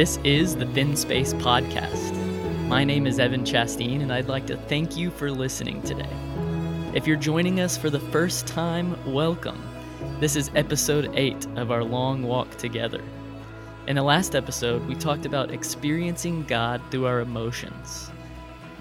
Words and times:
This 0.00 0.18
is 0.24 0.56
the 0.56 0.64
Thin 0.64 0.96
Space 0.96 1.34
Podcast. 1.34 2.16
My 2.68 2.84
name 2.84 3.06
is 3.06 3.18
Evan 3.18 3.44
Chasteen, 3.44 4.00
and 4.00 4.10
I'd 4.10 4.28
like 4.28 4.46
to 4.46 4.56
thank 4.56 4.96
you 4.96 5.10
for 5.10 5.30
listening 5.30 5.82
today. 5.82 6.08
If 6.94 7.06
you're 7.06 7.18
joining 7.18 7.60
us 7.60 7.76
for 7.76 7.90
the 7.90 8.00
first 8.00 8.46
time, 8.46 8.96
welcome. 9.12 9.62
This 10.18 10.36
is 10.36 10.50
episode 10.54 11.10
8 11.14 11.46
of 11.56 11.70
our 11.70 11.84
long 11.84 12.22
walk 12.22 12.56
together. 12.56 13.02
In 13.88 13.96
the 13.96 14.02
last 14.02 14.34
episode, 14.34 14.88
we 14.88 14.94
talked 14.94 15.26
about 15.26 15.50
experiencing 15.50 16.44
God 16.44 16.80
through 16.90 17.04
our 17.04 17.20
emotions. 17.20 18.10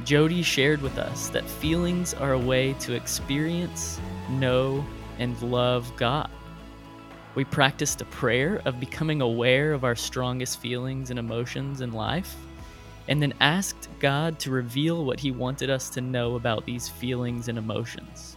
Jody 0.06 0.42
shared 0.42 0.82
with 0.82 0.98
us 0.98 1.28
that 1.32 1.44
feelings 1.44 2.14
are 2.14 2.32
a 2.32 2.40
way 2.40 2.72
to 2.80 2.94
experience, 2.94 4.00
know, 4.30 4.86
and 5.18 5.42
love 5.42 5.92
God. 5.98 6.30
We 7.40 7.46
practiced 7.46 8.02
a 8.02 8.06
prayer 8.06 8.62
of 8.66 8.82
becoming 8.82 9.22
aware 9.22 9.72
of 9.72 9.86
our 9.86 9.96
strongest 9.96 10.60
feelings 10.60 11.10
and 11.10 11.18
emotions 11.18 11.80
in 11.80 11.94
life, 11.94 12.36
and 13.08 13.22
then 13.22 13.34
asked 13.40 13.88
God 14.02 14.40
to 14.40 14.52
reveal 14.52 15.06
what 15.06 15.22
He 15.22 15.32
wanted 15.32 15.70
us 15.70 15.90
to 15.92 16.02
know 16.02 16.36
about 16.36 16.66
these 16.66 16.90
feelings 16.90 17.48
and 17.48 17.58
emotions. 17.58 18.36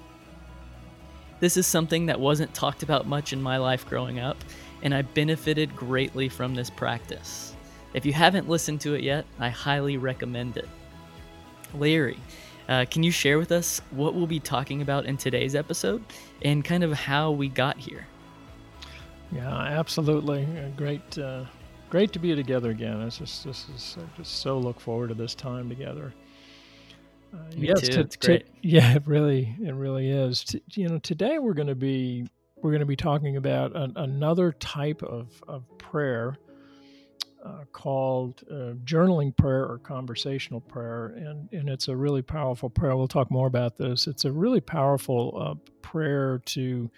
This 1.40 1.56
is 1.56 1.66
something 1.66 2.06
that 2.06 2.20
wasn't 2.20 2.54
talked 2.54 2.84
about 2.84 3.08
much 3.08 3.32
in 3.32 3.42
my 3.42 3.56
life 3.56 3.88
growing 3.88 4.20
up, 4.20 4.36
and 4.84 4.94
I 4.94 5.02
benefited 5.02 5.74
greatly 5.74 6.28
from 6.28 6.54
this 6.54 6.70
practice. 6.70 7.56
If 7.94 8.06
you 8.06 8.12
haven't 8.12 8.48
listened 8.48 8.82
to 8.82 8.94
it 8.94 9.02
yet, 9.02 9.26
I 9.40 9.48
highly 9.48 9.96
recommend 9.96 10.56
it. 10.56 10.68
Larry, 11.74 12.20
uh, 12.68 12.84
can 12.88 13.02
you 13.02 13.10
share 13.10 13.38
with 13.38 13.50
us 13.50 13.80
what 13.90 14.14
we'll 14.14 14.28
be 14.28 14.38
talking 14.38 14.80
about 14.80 15.06
in 15.06 15.16
today's 15.16 15.56
episode 15.56 16.04
and 16.42 16.64
kind 16.64 16.84
of 16.84 16.92
how 16.92 17.32
we 17.32 17.48
got 17.48 17.78
here? 17.78 18.06
Yeah, 19.32 19.48
absolutely. 19.48 20.44
Uh, 20.44 20.68
great, 20.76 21.18
uh, 21.18 21.44
great 21.88 22.12
to 22.12 22.18
be 22.18 22.34
together 22.34 22.70
again. 22.70 23.00
It's 23.02 23.18
just, 23.18 23.44
this 23.44 23.66
is 23.74 23.96
I 23.98 24.16
just 24.16 24.40
so 24.40 24.58
look 24.58 24.78
forward 24.78 25.08
to 25.08 25.14
this 25.14 25.34
time 25.34 25.68
together. 25.68 26.12
Uh, 27.32 27.38
Me 27.56 27.68
yes, 27.68 27.88
too. 27.88 28.00
it's 28.00 28.16
great. 28.16 28.46
yeah, 28.62 28.94
it 28.94 29.06
really, 29.06 29.56
it 29.64 29.74
really 29.74 30.10
is. 30.10 30.44
T- 30.44 30.62
you 30.74 30.88
know, 30.88 30.98
today 30.98 31.38
we're 31.38 31.54
going 31.54 31.68
to 31.68 31.74
be 31.74 32.26
we're 32.56 32.70
going 32.70 32.80
to 32.80 32.86
be 32.86 32.96
talking 32.96 33.36
about 33.36 33.74
an, 33.74 33.92
another 33.96 34.52
type 34.52 35.02
of 35.02 35.42
of 35.48 35.64
prayer 35.78 36.36
uh, 37.44 37.64
called 37.72 38.42
uh, 38.50 38.74
journaling 38.84 39.34
prayer 39.36 39.64
or 39.64 39.78
conversational 39.78 40.60
prayer, 40.60 41.06
and 41.16 41.50
and 41.52 41.70
it's 41.70 41.88
a 41.88 41.96
really 41.96 42.22
powerful 42.22 42.68
prayer. 42.68 42.94
We'll 42.96 43.08
talk 43.08 43.30
more 43.30 43.46
about 43.46 43.78
this. 43.78 44.06
It's 44.06 44.26
a 44.26 44.30
really 44.32 44.60
powerful 44.60 45.34
uh, 45.40 45.70
prayer 45.80 46.38
to 46.46 46.90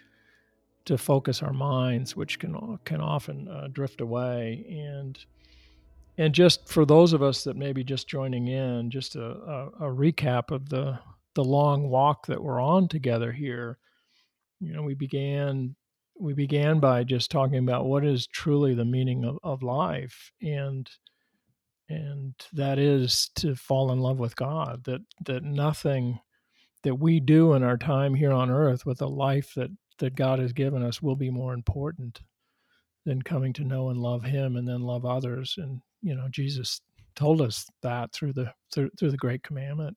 to 0.85 0.97
focus 0.97 1.41
our 1.41 1.53
minds, 1.53 2.15
which 2.15 2.39
can 2.39 2.79
can 2.85 3.01
often 3.01 3.47
uh, 3.47 3.67
drift 3.71 4.01
away. 4.01 4.65
And 4.69 5.17
and 6.17 6.33
just 6.33 6.69
for 6.69 6.85
those 6.85 7.13
of 7.13 7.21
us 7.21 7.43
that 7.43 7.57
may 7.57 7.73
be 7.73 7.83
just 7.83 8.07
joining 8.07 8.47
in, 8.47 8.89
just 8.89 9.15
a, 9.15 9.25
a, 9.25 9.67
a 9.81 9.93
recap 9.93 10.51
of 10.51 10.69
the 10.69 10.99
the 11.35 11.43
long 11.43 11.89
walk 11.89 12.27
that 12.27 12.41
we're 12.41 12.61
on 12.61 12.87
together 12.87 13.31
here. 13.31 13.77
You 14.59 14.73
know, 14.73 14.83
we 14.83 14.95
began 14.95 15.75
we 16.19 16.33
began 16.33 16.79
by 16.79 17.03
just 17.03 17.29
talking 17.29 17.57
about 17.57 17.85
what 17.85 18.05
is 18.05 18.27
truly 18.27 18.73
the 18.73 18.85
meaning 18.85 19.25
of, 19.25 19.37
of 19.43 19.63
life 19.63 20.31
and 20.41 20.89
and 21.87 22.33
that 22.53 22.79
is 22.79 23.29
to 23.35 23.53
fall 23.55 23.91
in 23.91 23.99
love 23.99 24.17
with 24.17 24.35
God 24.35 24.83
that 24.85 25.01
that 25.25 25.43
nothing 25.43 26.19
that 26.83 26.95
we 26.95 27.19
do 27.19 27.53
in 27.53 27.63
our 27.63 27.77
time 27.77 28.13
here 28.13 28.31
on 28.31 28.49
earth 28.49 28.85
with 28.85 29.01
a 29.01 29.07
life 29.07 29.53
that 29.55 29.69
that 29.99 30.15
God 30.15 30.39
has 30.39 30.53
given 30.53 30.83
us 30.83 31.01
will 31.01 31.15
be 31.15 31.29
more 31.29 31.53
important 31.53 32.21
than 33.05 33.21
coming 33.21 33.53
to 33.53 33.63
know 33.63 33.89
and 33.89 33.99
love 33.99 34.23
Him 34.23 34.55
and 34.55 34.67
then 34.67 34.81
love 34.81 35.05
others. 35.05 35.55
And 35.57 35.81
you 36.01 36.15
know, 36.15 36.27
Jesus 36.29 36.81
told 37.15 37.41
us 37.41 37.67
that 37.81 38.11
through 38.13 38.33
the 38.33 38.51
through, 38.73 38.91
through 38.99 39.11
the 39.11 39.17
Great 39.17 39.43
Commandment. 39.43 39.95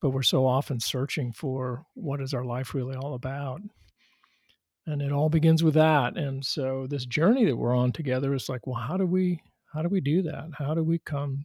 But 0.00 0.10
we're 0.10 0.22
so 0.22 0.46
often 0.46 0.80
searching 0.80 1.32
for 1.32 1.84
what 1.94 2.22
is 2.22 2.32
our 2.32 2.44
life 2.44 2.74
really 2.74 2.96
all 2.96 3.14
about. 3.14 3.60
And 4.86 5.02
it 5.02 5.12
all 5.12 5.28
begins 5.28 5.62
with 5.62 5.74
that. 5.74 6.16
And 6.16 6.44
so 6.44 6.86
this 6.88 7.04
journey 7.04 7.44
that 7.44 7.56
we're 7.56 7.76
on 7.76 7.92
together 7.92 8.32
is 8.34 8.48
like, 8.48 8.66
well, 8.66 8.80
how 8.80 8.96
do 8.96 9.06
we 9.06 9.40
how 9.72 9.82
do 9.82 9.88
we 9.88 10.00
do 10.00 10.22
that? 10.22 10.48
How 10.52 10.74
do 10.74 10.82
we 10.82 10.98
come 11.00 11.44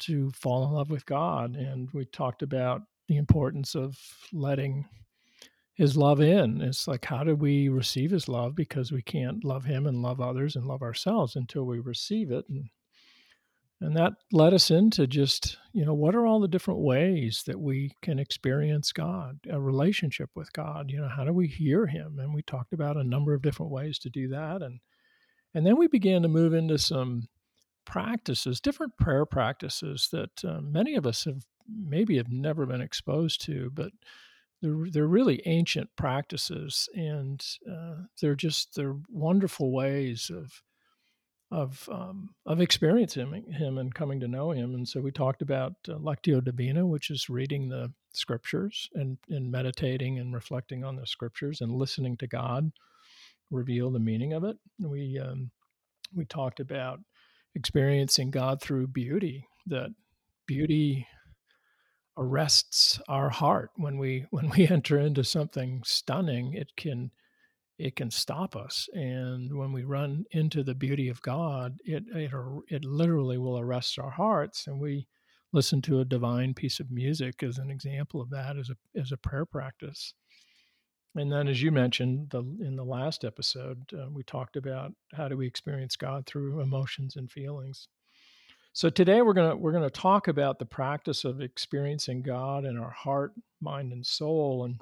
to 0.00 0.30
fall 0.30 0.66
in 0.66 0.72
love 0.72 0.90
with 0.90 1.06
God? 1.06 1.56
And 1.56 1.88
we 1.92 2.06
talked 2.06 2.42
about 2.42 2.82
the 3.08 3.18
importance 3.18 3.74
of 3.74 3.96
letting 4.32 4.86
his 5.80 5.96
love 5.96 6.20
in. 6.20 6.60
It's 6.60 6.86
like, 6.86 7.06
how 7.06 7.24
do 7.24 7.34
we 7.34 7.70
receive 7.70 8.10
his 8.10 8.28
love? 8.28 8.54
Because 8.54 8.92
we 8.92 9.00
can't 9.00 9.42
love 9.42 9.64
him 9.64 9.86
and 9.86 10.02
love 10.02 10.20
others 10.20 10.54
and 10.54 10.66
love 10.66 10.82
ourselves 10.82 11.36
until 11.36 11.64
we 11.64 11.78
receive 11.78 12.30
it. 12.30 12.44
And, 12.50 12.68
and 13.80 13.96
that 13.96 14.12
led 14.30 14.52
us 14.52 14.70
into 14.70 15.06
just, 15.06 15.56
you 15.72 15.86
know, 15.86 15.94
what 15.94 16.14
are 16.14 16.26
all 16.26 16.38
the 16.38 16.48
different 16.48 16.80
ways 16.80 17.44
that 17.46 17.58
we 17.58 17.96
can 18.02 18.18
experience 18.18 18.92
God, 18.92 19.38
a 19.48 19.58
relationship 19.58 20.28
with 20.36 20.52
God? 20.52 20.90
You 20.90 21.00
know, 21.00 21.08
how 21.08 21.24
do 21.24 21.32
we 21.32 21.46
hear 21.46 21.86
him? 21.86 22.18
And 22.18 22.34
we 22.34 22.42
talked 22.42 22.74
about 22.74 22.98
a 22.98 23.02
number 23.02 23.32
of 23.32 23.40
different 23.40 23.72
ways 23.72 23.98
to 24.00 24.10
do 24.10 24.28
that. 24.28 24.60
And, 24.60 24.80
and 25.54 25.66
then 25.66 25.78
we 25.78 25.86
began 25.86 26.20
to 26.20 26.28
move 26.28 26.52
into 26.52 26.76
some 26.76 27.28
practices, 27.86 28.60
different 28.60 28.98
prayer 28.98 29.24
practices 29.24 30.10
that 30.12 30.44
uh, 30.44 30.60
many 30.60 30.94
of 30.94 31.06
us 31.06 31.24
have 31.24 31.46
maybe 31.66 32.18
have 32.18 32.30
never 32.30 32.66
been 32.66 32.82
exposed 32.82 33.40
to, 33.46 33.70
but 33.72 33.92
they're 34.62 34.86
they're 34.92 35.06
really 35.06 35.42
ancient 35.46 35.90
practices, 35.96 36.88
and 36.94 37.44
uh, 37.70 37.94
they're 38.20 38.34
just 38.34 38.74
they're 38.76 38.96
wonderful 39.08 39.72
ways 39.72 40.30
of 40.34 40.62
of 41.50 41.88
um, 41.90 42.30
of 42.46 42.60
experiencing 42.60 43.44
him 43.52 43.78
and 43.78 43.94
coming 43.94 44.20
to 44.20 44.28
know 44.28 44.52
him. 44.52 44.74
And 44.74 44.86
so 44.86 45.00
we 45.00 45.10
talked 45.10 45.42
about 45.42 45.72
uh, 45.88 45.94
lectio 45.94 46.42
divina, 46.44 46.86
which 46.86 47.10
is 47.10 47.28
reading 47.28 47.68
the 47.68 47.92
scriptures 48.12 48.88
and 48.94 49.18
and 49.28 49.50
meditating 49.50 50.18
and 50.18 50.34
reflecting 50.34 50.84
on 50.84 50.96
the 50.96 51.06
scriptures 51.06 51.60
and 51.60 51.72
listening 51.72 52.16
to 52.18 52.26
God 52.26 52.70
reveal 53.50 53.90
the 53.90 53.98
meaning 53.98 54.32
of 54.32 54.44
it. 54.44 54.56
We 54.78 55.18
um, 55.18 55.50
we 56.14 56.24
talked 56.24 56.60
about 56.60 57.00
experiencing 57.54 58.30
God 58.30 58.60
through 58.60 58.88
beauty. 58.88 59.46
That 59.66 59.90
beauty 60.46 61.06
arrests 62.16 63.00
our 63.08 63.30
heart 63.30 63.70
when 63.76 63.98
we 63.98 64.26
when 64.30 64.50
we 64.50 64.68
enter 64.68 64.98
into 64.98 65.24
something 65.24 65.82
stunning 65.84 66.54
it 66.54 66.72
can 66.76 67.10
it 67.78 67.96
can 67.96 68.10
stop 68.10 68.56
us. 68.56 68.90
And 68.92 69.56
when 69.56 69.72
we 69.72 69.84
run 69.84 70.24
into 70.32 70.62
the 70.62 70.74
beauty 70.74 71.08
of 71.08 71.22
god 71.22 71.78
it 71.84 72.04
it, 72.14 72.30
it 72.68 72.84
literally 72.84 73.38
will 73.38 73.58
arrest 73.58 73.98
our 73.98 74.10
hearts. 74.10 74.66
And 74.66 74.80
we 74.80 75.06
listen 75.52 75.82
to 75.82 76.00
a 76.00 76.04
divine 76.04 76.54
piece 76.54 76.78
of 76.78 76.90
music 76.90 77.42
as 77.42 77.58
an 77.58 77.70
example 77.70 78.20
of 78.20 78.30
that 78.30 78.56
as 78.56 78.70
a 78.70 78.98
as 78.98 79.12
a 79.12 79.16
prayer 79.16 79.46
practice. 79.46 80.14
And 81.16 81.32
then 81.32 81.48
as 81.48 81.60
you 81.62 81.72
mentioned 81.72 82.30
the 82.30 82.40
in 82.60 82.76
the 82.76 82.84
last 82.84 83.24
episode 83.24 83.82
uh, 83.94 84.10
we 84.10 84.22
talked 84.22 84.56
about 84.56 84.92
how 85.14 85.28
do 85.28 85.36
we 85.36 85.46
experience 85.46 85.96
god 85.96 86.26
through 86.26 86.60
emotions 86.60 87.16
and 87.16 87.30
feelings 87.30 87.88
so 88.72 88.88
today 88.88 89.22
we're 89.22 89.32
going 89.32 89.50
to 89.50 89.56
we're 89.56 89.72
going 89.72 89.84
to 89.84 89.90
talk 89.90 90.28
about 90.28 90.58
the 90.58 90.64
practice 90.64 91.24
of 91.24 91.40
experiencing 91.40 92.22
God 92.22 92.64
in 92.64 92.78
our 92.78 92.90
heart, 92.90 93.32
mind 93.60 93.92
and 93.92 94.04
soul 94.04 94.64
and 94.64 94.80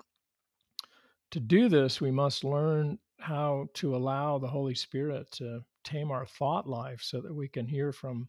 to 1.31 1.41
do 1.41 1.69
this 1.69 2.01
we 2.01 2.10
must 2.10 2.45
learn 2.45 2.98
how 3.18 3.68
to 3.74 3.97
allow 3.97 4.39
the 4.39 4.47
Holy 4.47 4.74
Spirit 4.74 5.30
to 5.33 5.60
tame 5.84 6.10
our 6.10 6.27
thought 6.27 6.68
life 6.68 7.01
so 7.03 7.21
that 7.21 7.34
we 7.34 7.48
can 7.48 7.66
hear 7.66 7.92
from 7.92 8.28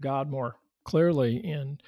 God 0.00 0.30
more 0.30 0.56
clearly 0.84 1.42
and 1.44 1.82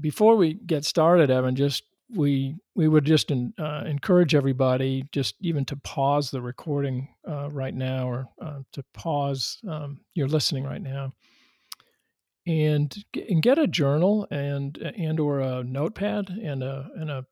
before 0.00 0.36
we 0.36 0.54
get 0.54 0.84
started 0.84 1.30
Evan 1.30 1.56
just 1.56 1.84
we 2.14 2.56
we 2.74 2.88
would 2.88 3.04
just 3.04 3.30
in, 3.30 3.52
uh, 3.58 3.84
encourage 3.86 4.34
everybody 4.34 5.04
just 5.12 5.34
even 5.40 5.64
to 5.64 5.76
pause 5.76 6.30
the 6.30 6.40
recording 6.40 7.08
uh, 7.28 7.48
right 7.50 7.74
now 7.74 8.08
or 8.08 8.28
uh, 8.40 8.60
to 8.72 8.82
pause 8.94 9.58
um, 9.68 10.00
you're 10.14 10.28
listening 10.28 10.64
right 10.64 10.82
now 10.82 11.12
and 12.48 13.04
and 13.28 13.42
get 13.42 13.58
a 13.58 13.66
journal 13.66 14.26
and 14.30 14.78
and 14.78 15.20
or 15.20 15.40
a 15.40 15.62
notepad 15.62 16.30
and 16.30 16.62
a 16.62 16.88
and 16.96 17.10
a 17.10 17.26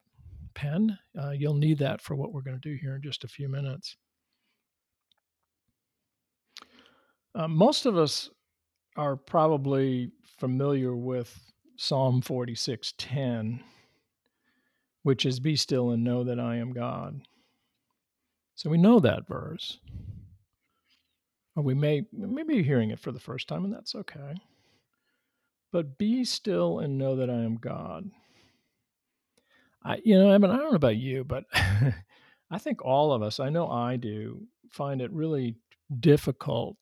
pen. 0.55 0.99
Uh, 1.19 1.31
you'll 1.31 1.55
need 1.55 1.79
that 1.79 2.03
for 2.03 2.15
what 2.15 2.33
we're 2.33 2.43
going 2.43 2.61
to 2.61 2.69
do 2.69 2.77
here 2.81 2.97
in 2.97 3.03
just 3.03 3.25
a 3.25 3.29
few 3.29 3.49
minutes. 3.49 3.97
Uh, 7.35 7.49
most 7.49 7.87
of 7.87 7.97
us 7.97 8.31
are 8.97 9.17
probably 9.17 10.11
familiar 10.39 10.95
with 10.95 11.53
Psalm 11.77 12.21
46:10, 12.21 13.61
which 15.03 15.25
is 15.25 15.41
"Be 15.41 15.57
still 15.57 15.91
and 15.91 16.05
know 16.05 16.25
that 16.25 16.39
I 16.39 16.57
am 16.57 16.73
God." 16.73 17.23
So 18.55 18.69
we 18.69 18.77
know 18.77 19.01
that 19.01 19.27
verse. 19.27 19.79
Or 21.55 21.63
we 21.63 21.73
may 21.73 22.05
maybe 22.13 22.63
hearing 22.63 22.91
it 22.91 23.01
for 23.01 23.13
the 23.13 23.21
first 23.21 23.49
time, 23.49 23.65
and 23.65 23.73
that's 23.73 23.95
okay. 23.95 24.35
But 25.77 25.99
be 25.99 26.25
still 26.25 26.79
and 26.79 26.97
know 26.97 27.17
that 27.17 27.29
I 27.29 27.43
am 27.43 27.59
God. 27.59 28.11
I, 29.85 30.01
you 30.03 30.19
know, 30.19 30.33
I 30.33 30.39
mean, 30.39 30.51
I 30.51 30.57
don't 30.57 30.71
know 30.71 30.77
about 30.77 30.97
you, 30.97 31.23
but 31.23 31.45
I 31.53 32.57
think 32.59 32.83
all 32.83 33.13
of 33.13 33.21
us, 33.21 33.41
I 33.41 33.51
know 33.51 33.69
I 33.69 33.97
do, 33.97 34.47
find 34.71 35.03
it 35.03 35.13
really 35.13 35.57
difficult 36.01 36.79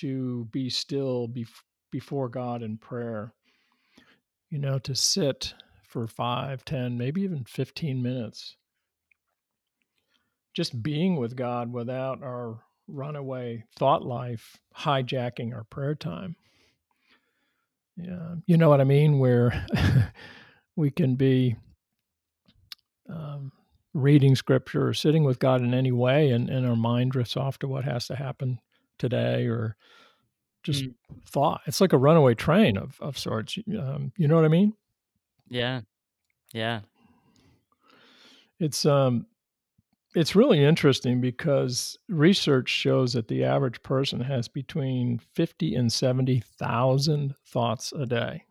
to 0.00 0.48
be 0.52 0.70
still 0.70 1.28
bef- 1.28 1.60
before 1.92 2.30
God 2.30 2.62
in 2.62 2.78
prayer. 2.78 3.34
You 4.48 4.58
know, 4.58 4.78
to 4.78 4.94
sit 4.94 5.52
for 5.86 6.06
five, 6.06 6.64
ten, 6.64 6.96
maybe 6.96 7.20
even 7.20 7.44
15 7.44 8.02
minutes. 8.02 8.56
Just 10.54 10.82
being 10.82 11.16
with 11.16 11.36
God 11.36 11.70
without 11.70 12.22
our 12.22 12.62
runaway 12.86 13.64
thought 13.78 14.02
life 14.02 14.56
hijacking 14.74 15.54
our 15.54 15.64
prayer 15.64 15.94
time. 15.94 16.36
Yeah, 18.00 18.36
you 18.46 18.56
know 18.56 18.68
what 18.68 18.80
I 18.80 18.84
mean? 18.84 19.18
Where 19.18 19.66
we 20.76 20.90
can 20.90 21.16
be 21.16 21.56
um, 23.08 23.52
reading 23.92 24.36
scripture 24.36 24.86
or 24.86 24.94
sitting 24.94 25.24
with 25.24 25.38
God 25.38 25.62
in 25.62 25.74
any 25.74 25.92
way, 25.92 26.30
and, 26.30 26.48
and 26.48 26.66
our 26.66 26.76
mind 26.76 27.12
drifts 27.12 27.36
off 27.36 27.58
to 27.60 27.68
what 27.68 27.84
has 27.84 28.06
to 28.06 28.16
happen 28.16 28.60
today 28.98 29.46
or 29.46 29.76
just 30.62 30.84
mm. 30.84 30.94
thought. 31.26 31.62
It's 31.66 31.80
like 31.80 31.92
a 31.92 31.98
runaway 31.98 32.34
train 32.34 32.76
of, 32.76 32.96
of 33.00 33.18
sorts. 33.18 33.58
Um, 33.78 34.12
you 34.16 34.28
know 34.28 34.36
what 34.36 34.44
I 34.44 34.48
mean? 34.48 34.74
Yeah. 35.48 35.80
Yeah. 36.52 36.80
It's 38.60 38.84
um 38.84 39.26
it's 40.18 40.34
really 40.34 40.64
interesting 40.64 41.20
because 41.20 41.96
research 42.08 42.68
shows 42.68 43.12
that 43.12 43.28
the 43.28 43.44
average 43.44 43.80
person 43.84 44.20
has 44.20 44.48
between 44.48 45.20
50 45.34 45.76
and 45.76 45.92
70,000 45.92 47.36
thoughts 47.46 47.92
a 47.92 48.04
day. 48.04 48.42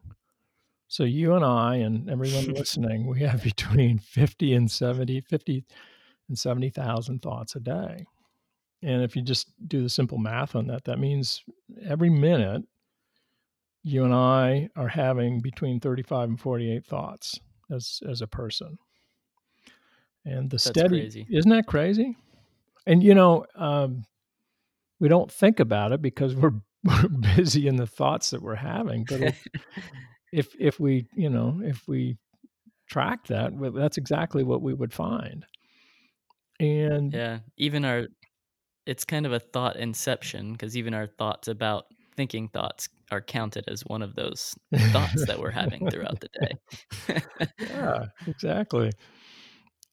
So 0.88 1.04
you 1.04 1.34
and 1.34 1.44
I 1.44 1.75
and 1.75 2.10
everyone 2.10 2.46
listening, 2.54 3.06
we 3.06 3.19
have 3.19 3.44
between 3.44 4.00
50 4.00 4.54
and 4.54 4.72
70, 4.72 5.19
50 5.19 5.66
and 6.30 6.40
70,000 6.40 7.22
thoughts 7.22 7.56
a 7.58 7.60
day. 7.60 8.06
And 8.81 9.04
if 9.04 9.18
you 9.18 9.22
just 9.22 9.52
do 9.68 9.84
the 9.84 9.90
simple 9.90 10.19
math 10.19 10.56
on 10.56 10.68
that, 10.68 10.86
that 10.86 11.00
means 11.00 11.44
every 11.86 12.10
minute 12.10 12.64
you 13.84 14.06
and 14.06 14.14
I 14.14 14.69
are 14.78 14.88
having 14.88 15.42
between 15.42 15.81
35 15.81 16.30
and 16.30 16.40
48 16.40 16.86
thoughts 16.86 17.38
as 17.69 18.00
as 18.08 18.22
a 18.22 18.28
person. 18.28 18.78
And 20.27 20.50
the 20.50 20.56
That's 20.56 20.68
steady 20.68 21.01
crazy. 21.01 21.25
isn't 21.29 21.50
that 21.50 21.68
crazy? 21.68 22.18
And 22.85 23.01
you 23.01 23.15
know, 23.15 23.45
um, 23.56 24.03
we 25.00 25.07
don't 25.07 25.31
think 25.31 25.59
about 25.59 25.91
it 25.94 26.01
because 26.01 26.35
we're, 26.35 26.51
we're 26.83 27.07
busy 27.07 27.68
in 27.68 27.77
the 27.77 27.88
thoughts 27.88 28.31
that 28.31 28.41
we're 28.41 28.56
having. 28.56 29.06
But 29.06 29.21
if, 29.21 29.47
if 30.33 30.56
if 30.59 30.79
we 30.79 31.07
you 31.15 31.29
know 31.29 31.62
if 31.63 31.88
we 31.88 32.18
track 32.89 33.27
that, 33.27 33.53
that's 33.75 33.97
exactly 33.97 34.44
what 34.44 34.62
we 34.62 34.74
would 34.74 34.94
find. 34.94 35.45
And 36.59 37.13
yeah, 37.13 37.39
even 37.57 37.85
our 37.85 38.07
it's 38.85 39.06
kind 39.06 39.25
of 39.25 39.33
a 39.33 39.39
thought 39.39 39.75
inception 39.75 40.53
because 40.53 40.75
even 40.75 40.94
our 40.94 41.07
thoughts 41.07 41.47
about 41.47 41.85
thinking 42.15 42.47
thoughts 42.47 42.89
are 43.12 43.21
counted 43.21 43.65
as 43.68 43.85
one 43.85 44.01
of 44.01 44.15
those 44.15 44.56
thoughts 44.91 45.25
that 45.25 45.39
we're 45.39 45.51
having 45.51 45.89
throughout 45.89 46.19
the 46.19 46.30
day. 46.41 47.21
yeah, 47.59 48.06
exactly. 48.25 48.91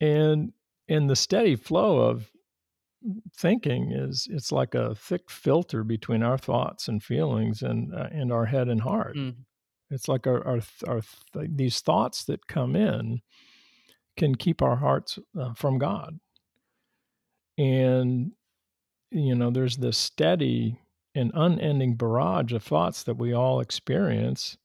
And 0.05 0.53
and 0.89 1.09
the 1.09 1.17
steady 1.17 1.57
flow 1.57 2.01
of 2.01 2.31
thinking 3.37 3.93
is 3.93 4.29
it's 4.31 4.53
like 4.53 4.75
a 4.75 4.95
thick 4.95 5.31
filter 5.31 5.85
between 5.85 6.23
our 6.23 6.39
thoughts 6.39 6.89
and 6.89 7.03
feelings 7.03 7.63
and 7.63 7.95
uh, 7.95 8.09
and 8.11 8.33
our 8.33 8.47
head 8.47 8.69
and 8.69 8.81
heart. 8.83 9.17
Mm. 9.17 9.37
It's 9.91 10.09
like 10.09 10.27
our 10.27 10.47
our, 10.47 10.61
our 10.87 11.01
these 11.35 11.81
thoughts 11.81 12.25
that 12.25 12.47
come 12.47 12.77
in 12.77 13.21
can 14.17 14.35
keep 14.35 14.63
our 14.63 14.77
hearts 14.77 15.19
uh, 15.39 15.55
from 15.55 15.79
God. 15.79 16.19
And 17.59 18.33
you 19.11 19.35
know, 19.35 19.51
there's 19.51 19.77
this 19.77 19.97
steady 19.97 20.79
and 21.15 21.31
unending 21.35 21.95
barrage 21.95 22.53
of 22.53 22.63
thoughts 22.63 23.05
that 23.05 23.17
we 23.17 23.33
all 23.33 23.61
experience. 23.61 24.59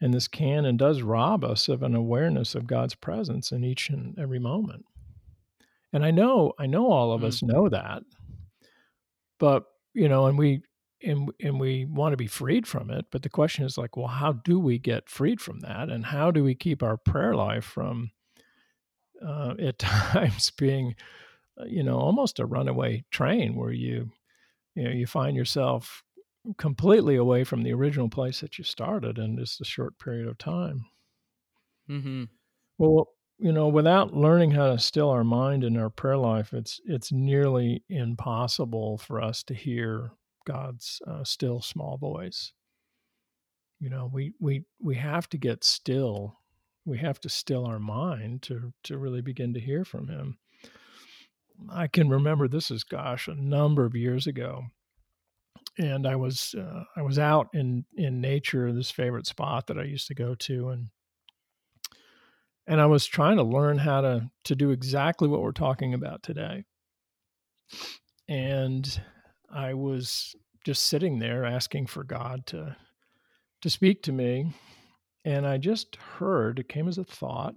And 0.00 0.14
this 0.14 0.28
can 0.28 0.64
and 0.64 0.78
does 0.78 1.02
rob 1.02 1.44
us 1.44 1.68
of 1.68 1.82
an 1.82 1.94
awareness 1.94 2.54
of 2.54 2.66
God's 2.66 2.94
presence 2.94 3.50
in 3.50 3.64
each 3.64 3.90
and 3.90 4.16
every 4.18 4.38
moment. 4.38 4.84
And 5.92 6.04
I 6.04 6.10
know, 6.10 6.52
I 6.58 6.66
know 6.66 6.90
all 6.90 7.12
of 7.12 7.22
mm. 7.22 7.24
us 7.24 7.42
know 7.42 7.68
that. 7.68 8.02
But, 9.40 9.64
you 9.94 10.08
know, 10.08 10.26
and 10.26 10.38
we 10.38 10.62
and 11.02 11.30
and 11.40 11.60
we 11.60 11.84
want 11.84 12.12
to 12.12 12.16
be 12.16 12.26
freed 12.26 12.66
from 12.66 12.90
it, 12.90 13.06
but 13.10 13.22
the 13.22 13.28
question 13.28 13.64
is 13.64 13.78
like, 13.78 13.96
well, 13.96 14.08
how 14.08 14.32
do 14.32 14.58
we 14.58 14.78
get 14.78 15.08
freed 15.08 15.40
from 15.40 15.60
that? 15.60 15.88
And 15.88 16.06
how 16.06 16.30
do 16.30 16.42
we 16.42 16.54
keep 16.54 16.82
our 16.82 16.96
prayer 16.96 17.34
life 17.34 17.64
from 17.64 18.10
uh, 19.24 19.54
at 19.60 19.78
times 19.78 20.50
being 20.50 20.94
uh, 21.60 21.64
you 21.64 21.82
know 21.82 21.98
almost 21.98 22.38
a 22.38 22.46
runaway 22.46 23.04
train 23.10 23.54
where 23.54 23.72
you 23.72 24.10
you 24.74 24.84
know 24.84 24.90
you 24.90 25.06
find 25.06 25.36
yourself 25.36 26.02
completely 26.56 27.16
away 27.16 27.44
from 27.44 27.62
the 27.62 27.72
original 27.72 28.08
place 28.08 28.40
that 28.40 28.58
you 28.58 28.64
started 28.64 29.18
in 29.18 29.36
just 29.36 29.60
a 29.60 29.64
short 29.64 29.98
period 29.98 30.26
of 30.26 30.38
time. 30.38 30.86
Mm-hmm. 31.90 32.24
well 32.76 33.08
you 33.38 33.50
know 33.50 33.68
without 33.68 34.12
learning 34.12 34.50
how 34.50 34.66
to 34.66 34.78
still 34.78 35.08
our 35.08 35.24
mind 35.24 35.64
in 35.64 35.78
our 35.78 35.88
prayer 35.88 36.18
life 36.18 36.52
it's 36.52 36.82
it's 36.84 37.10
nearly 37.10 37.82
impossible 37.88 38.98
for 38.98 39.22
us 39.22 39.42
to 39.44 39.54
hear 39.54 40.10
god's 40.48 41.02
uh, 41.06 41.22
still 41.22 41.60
small 41.60 41.98
voice. 41.98 42.52
You 43.78 43.90
know 43.90 44.10
we 44.12 44.32
we 44.40 44.64
we 44.80 44.96
have 44.96 45.28
to 45.30 45.38
get 45.38 45.62
still. 45.62 46.38
We 46.84 46.98
have 46.98 47.20
to 47.20 47.28
still 47.28 47.66
our 47.66 47.78
mind 47.78 48.42
to 48.42 48.72
to 48.84 48.98
really 48.98 49.20
begin 49.20 49.54
to 49.54 49.60
hear 49.60 49.84
from 49.84 50.08
him. 50.08 50.38
I 51.70 51.86
can 51.86 52.08
remember 52.08 52.48
this 52.48 52.70
is 52.70 52.82
gosh 52.82 53.28
a 53.28 53.34
number 53.34 53.84
of 53.84 53.94
years 53.94 54.26
ago, 54.26 54.64
and 55.78 56.06
I 56.06 56.16
was 56.16 56.54
uh, 56.58 56.84
I 56.96 57.02
was 57.02 57.18
out 57.18 57.48
in 57.54 57.84
in 57.96 58.20
nature, 58.20 58.72
this 58.72 58.90
favorite 58.90 59.26
spot 59.26 59.66
that 59.68 59.78
I 59.78 59.84
used 59.84 60.08
to 60.08 60.14
go 60.14 60.34
to, 60.34 60.70
and 60.70 60.88
and 62.66 62.80
I 62.80 62.86
was 62.86 63.06
trying 63.06 63.36
to 63.36 63.44
learn 63.44 63.78
how 63.78 64.00
to 64.00 64.30
to 64.44 64.54
do 64.54 64.70
exactly 64.70 65.28
what 65.28 65.42
we're 65.42 65.52
talking 65.52 65.94
about 65.94 66.22
today, 66.22 66.64
and 68.28 69.00
I 69.50 69.74
was 69.74 70.34
just 70.64 70.84
sitting 70.84 71.18
there 71.18 71.44
asking 71.44 71.86
for 71.86 72.04
God 72.04 72.46
to 72.46 72.76
to 73.62 73.70
speak 73.70 74.02
to 74.02 74.12
me, 74.12 74.52
and 75.24 75.46
I 75.46 75.58
just 75.58 75.96
heard 75.96 76.58
it 76.58 76.68
came 76.68 76.88
as 76.88 76.98
a 76.98 77.04
thought. 77.04 77.54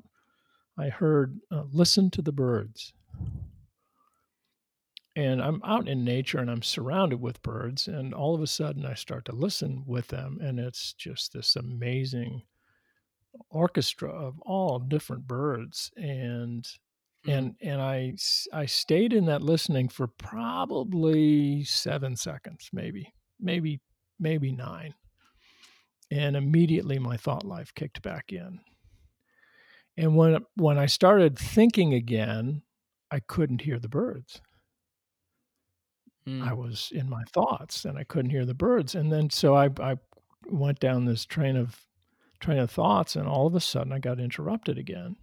I 0.77 0.89
heard, 0.89 1.39
uh, 1.51 1.63
"Listen 1.71 2.09
to 2.11 2.21
the 2.21 2.31
birds." 2.31 2.93
And 5.15 5.41
I'm 5.41 5.61
out 5.63 5.87
in 5.87 6.03
nature 6.03 6.39
and 6.39 6.49
I'm 6.49 6.61
surrounded 6.61 7.19
with 7.19 7.41
birds, 7.41 7.87
and 7.87 8.13
all 8.13 8.33
of 8.33 8.41
a 8.41 8.47
sudden 8.47 8.85
I 8.85 8.93
start 8.93 9.25
to 9.25 9.35
listen 9.35 9.83
with 9.85 10.07
them, 10.07 10.39
and 10.41 10.59
it's 10.59 10.93
just 10.93 11.33
this 11.33 11.55
amazing 11.55 12.43
orchestra 13.49 14.09
of 14.09 14.39
all 14.41 14.79
different 14.79 15.27
birds, 15.27 15.91
and 15.97 16.63
mm-hmm. 16.63 17.29
and 17.29 17.55
and 17.61 17.81
I 17.81 18.13
I 18.53 18.65
stayed 18.65 19.11
in 19.11 19.25
that 19.25 19.41
listening 19.41 19.89
for 19.89 20.07
probably 20.07 21.63
seven 21.65 22.15
seconds, 22.15 22.69
maybe 22.71 23.13
maybe 23.39 23.81
maybe 24.17 24.53
nine, 24.53 24.93
and 26.09 26.37
immediately 26.37 26.99
my 26.99 27.17
thought 27.17 27.43
life 27.43 27.73
kicked 27.75 28.01
back 28.01 28.31
in. 28.31 28.61
And 29.97 30.15
when 30.15 30.45
when 30.55 30.77
I 30.77 30.85
started 30.85 31.37
thinking 31.37 31.93
again, 31.93 32.61
I 33.11 33.19
couldn't 33.19 33.61
hear 33.61 33.77
the 33.77 33.89
birds 33.89 34.41
Mm. 36.27 36.47
I 36.47 36.53
was 36.53 36.91
in 36.93 37.09
my 37.09 37.23
thoughts 37.33 37.85
and 37.85 37.97
I 37.97 38.03
couldn't 38.03 38.31
hear 38.31 38.45
the 38.45 38.53
birds. 38.53 38.95
And 38.95 39.11
then 39.11 39.29
so 39.29 39.55
I, 39.55 39.69
I 39.79 39.97
went 40.45 40.79
down 40.79 41.05
this 41.05 41.25
train 41.25 41.55
of 41.55 41.85
train 42.39 42.57
of 42.57 42.71
thoughts 42.71 43.15
and 43.15 43.27
all 43.27 43.47
of 43.47 43.55
a 43.55 43.59
sudden 43.59 43.93
I 43.93 43.99
got 43.99 44.19
interrupted 44.19 44.77
again. 44.77 45.15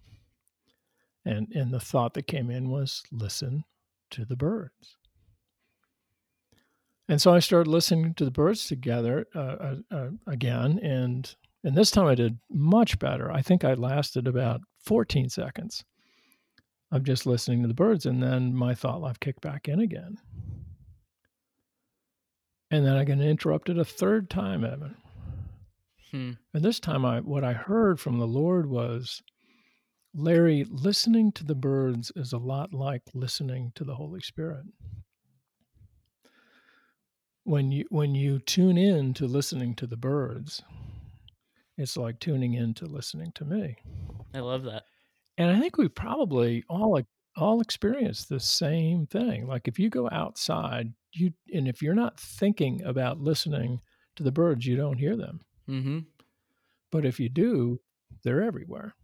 And 1.24 1.48
and 1.54 1.72
the 1.72 1.80
thought 1.80 2.14
that 2.14 2.26
came 2.26 2.50
in 2.50 2.70
was 2.70 3.02
listen 3.12 3.64
to 4.10 4.24
the 4.24 4.36
birds. 4.36 4.96
And 7.08 7.20
so 7.20 7.32
I 7.32 7.38
started 7.38 7.70
listening 7.70 8.14
to 8.14 8.24
the 8.24 8.30
birds 8.30 8.66
together 8.66 9.26
uh, 9.34 9.38
uh, 9.38 9.76
uh, 9.90 10.08
again, 10.26 10.78
and 10.80 11.34
and 11.64 11.74
this 11.74 11.90
time 11.90 12.06
I 12.06 12.14
did 12.14 12.38
much 12.50 12.98
better. 12.98 13.32
I 13.32 13.40
think 13.40 13.64
I 13.64 13.74
lasted 13.74 14.28
about 14.28 14.60
14 14.84 15.28
seconds 15.28 15.84
of 16.92 17.02
just 17.02 17.26
listening 17.26 17.62
to 17.62 17.68
the 17.68 17.74
birds, 17.74 18.06
and 18.06 18.22
then 18.22 18.54
my 18.54 18.74
thought 18.74 19.00
life 19.00 19.20
kicked 19.20 19.40
back 19.40 19.68
in 19.68 19.80
again. 19.80 20.18
And 22.70 22.84
then 22.84 22.96
I 22.96 23.04
get 23.04 23.20
interrupted 23.20 23.78
a 23.78 23.84
third 23.84 24.28
time, 24.28 24.64
Evan. 24.64 24.96
Hmm. 26.10 26.32
And 26.54 26.64
this 26.64 26.80
time, 26.80 27.04
I 27.04 27.20
what 27.20 27.44
I 27.44 27.52
heard 27.52 28.00
from 28.00 28.18
the 28.18 28.26
Lord 28.26 28.66
was, 28.66 29.22
Larry, 30.14 30.64
listening 30.70 31.32
to 31.32 31.44
the 31.44 31.54
birds 31.54 32.12
is 32.16 32.32
a 32.32 32.38
lot 32.38 32.72
like 32.72 33.02
listening 33.14 33.72
to 33.74 33.84
the 33.84 33.94
Holy 33.94 34.20
Spirit. 34.20 34.64
When 37.44 37.72
you 37.72 37.84
when 37.90 38.14
you 38.14 38.38
tune 38.38 38.76
in 38.76 39.14
to 39.14 39.26
listening 39.26 39.74
to 39.76 39.86
the 39.86 39.96
birds, 39.96 40.62
it's 41.78 41.96
like 41.96 42.20
tuning 42.20 42.54
in 42.54 42.74
to 42.74 42.86
listening 42.86 43.32
to 43.36 43.44
me. 43.44 43.76
I 44.34 44.40
love 44.40 44.64
that. 44.64 44.84
And 45.38 45.50
I 45.50 45.60
think 45.60 45.78
we 45.78 45.88
probably 45.88 46.64
all 46.68 46.90
all 47.38 47.60
experience 47.60 48.24
the 48.24 48.40
same 48.40 49.06
thing. 49.06 49.46
Like 49.46 49.68
if 49.68 49.78
you 49.78 49.88
go 49.88 50.08
outside, 50.10 50.92
you 51.12 51.32
and 51.52 51.68
if 51.68 51.82
you're 51.82 51.94
not 51.94 52.18
thinking 52.18 52.82
about 52.82 53.20
listening 53.20 53.80
to 54.16 54.22
the 54.22 54.32
birds, 54.32 54.66
you 54.66 54.76
don't 54.76 54.98
hear 54.98 55.16
them. 55.16 55.40
Mm-hmm. 55.68 55.98
But 56.90 57.04
if 57.04 57.20
you 57.20 57.28
do, 57.28 57.80
they're 58.24 58.42
everywhere. 58.42 58.94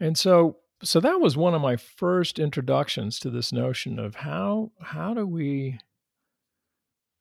And 0.00 0.16
so 0.16 0.58
so 0.82 1.00
that 1.00 1.20
was 1.20 1.36
one 1.36 1.54
of 1.54 1.60
my 1.60 1.76
first 1.76 2.38
introductions 2.38 3.18
to 3.20 3.30
this 3.30 3.52
notion 3.52 3.98
of 3.98 4.16
how 4.16 4.72
how 4.80 5.14
do 5.14 5.26
we 5.26 5.78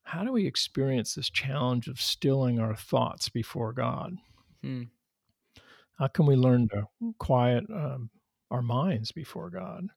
how 0.03 0.23
do 0.23 0.31
we 0.31 0.47
experience 0.47 1.13
this 1.13 1.29
challenge 1.29 1.87
of 1.87 1.99
stilling 1.99 2.59
our 2.59 2.75
thoughts 2.75 3.27
before 3.27 3.73
God? 3.73 4.15
Hmm. 4.61 4.83
How 5.99 6.07
can 6.07 6.25
we 6.27 6.35
learn 6.35 6.69
to 6.69 7.13
quiet 7.17 7.65
um, 7.69 8.09
our 8.51 8.61
minds 8.61 9.11
before 9.11 9.49
God? 9.49 9.87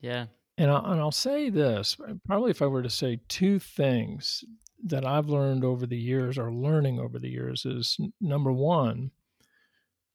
Yeah. 0.00 0.26
And, 0.56 0.70
I, 0.70 0.92
and 0.92 1.00
I'll 1.00 1.12
say 1.12 1.50
this 1.50 1.96
uh, 2.06 2.14
probably 2.26 2.50
if 2.50 2.62
I 2.62 2.66
were 2.66 2.82
to 2.82 2.90
say 2.90 3.20
two 3.28 3.58
things 3.58 4.44
that 4.84 5.04
I've 5.04 5.28
learned 5.28 5.64
over 5.64 5.86
the 5.86 5.98
years 5.98 6.38
or 6.38 6.52
learning 6.52 6.98
over 6.98 7.18
the 7.18 7.28
years 7.28 7.64
is 7.64 7.96
number 8.20 8.52
one, 8.52 9.10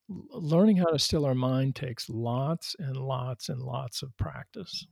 learning 0.09 0.77
how 0.77 0.87
to 0.87 0.99
still 0.99 1.25
our 1.25 1.35
mind 1.35 1.75
takes 1.75 2.09
lots 2.09 2.75
and 2.79 2.97
lots 2.97 3.49
and 3.49 3.61
lots 3.61 4.01
of 4.01 4.15
practice. 4.17 4.85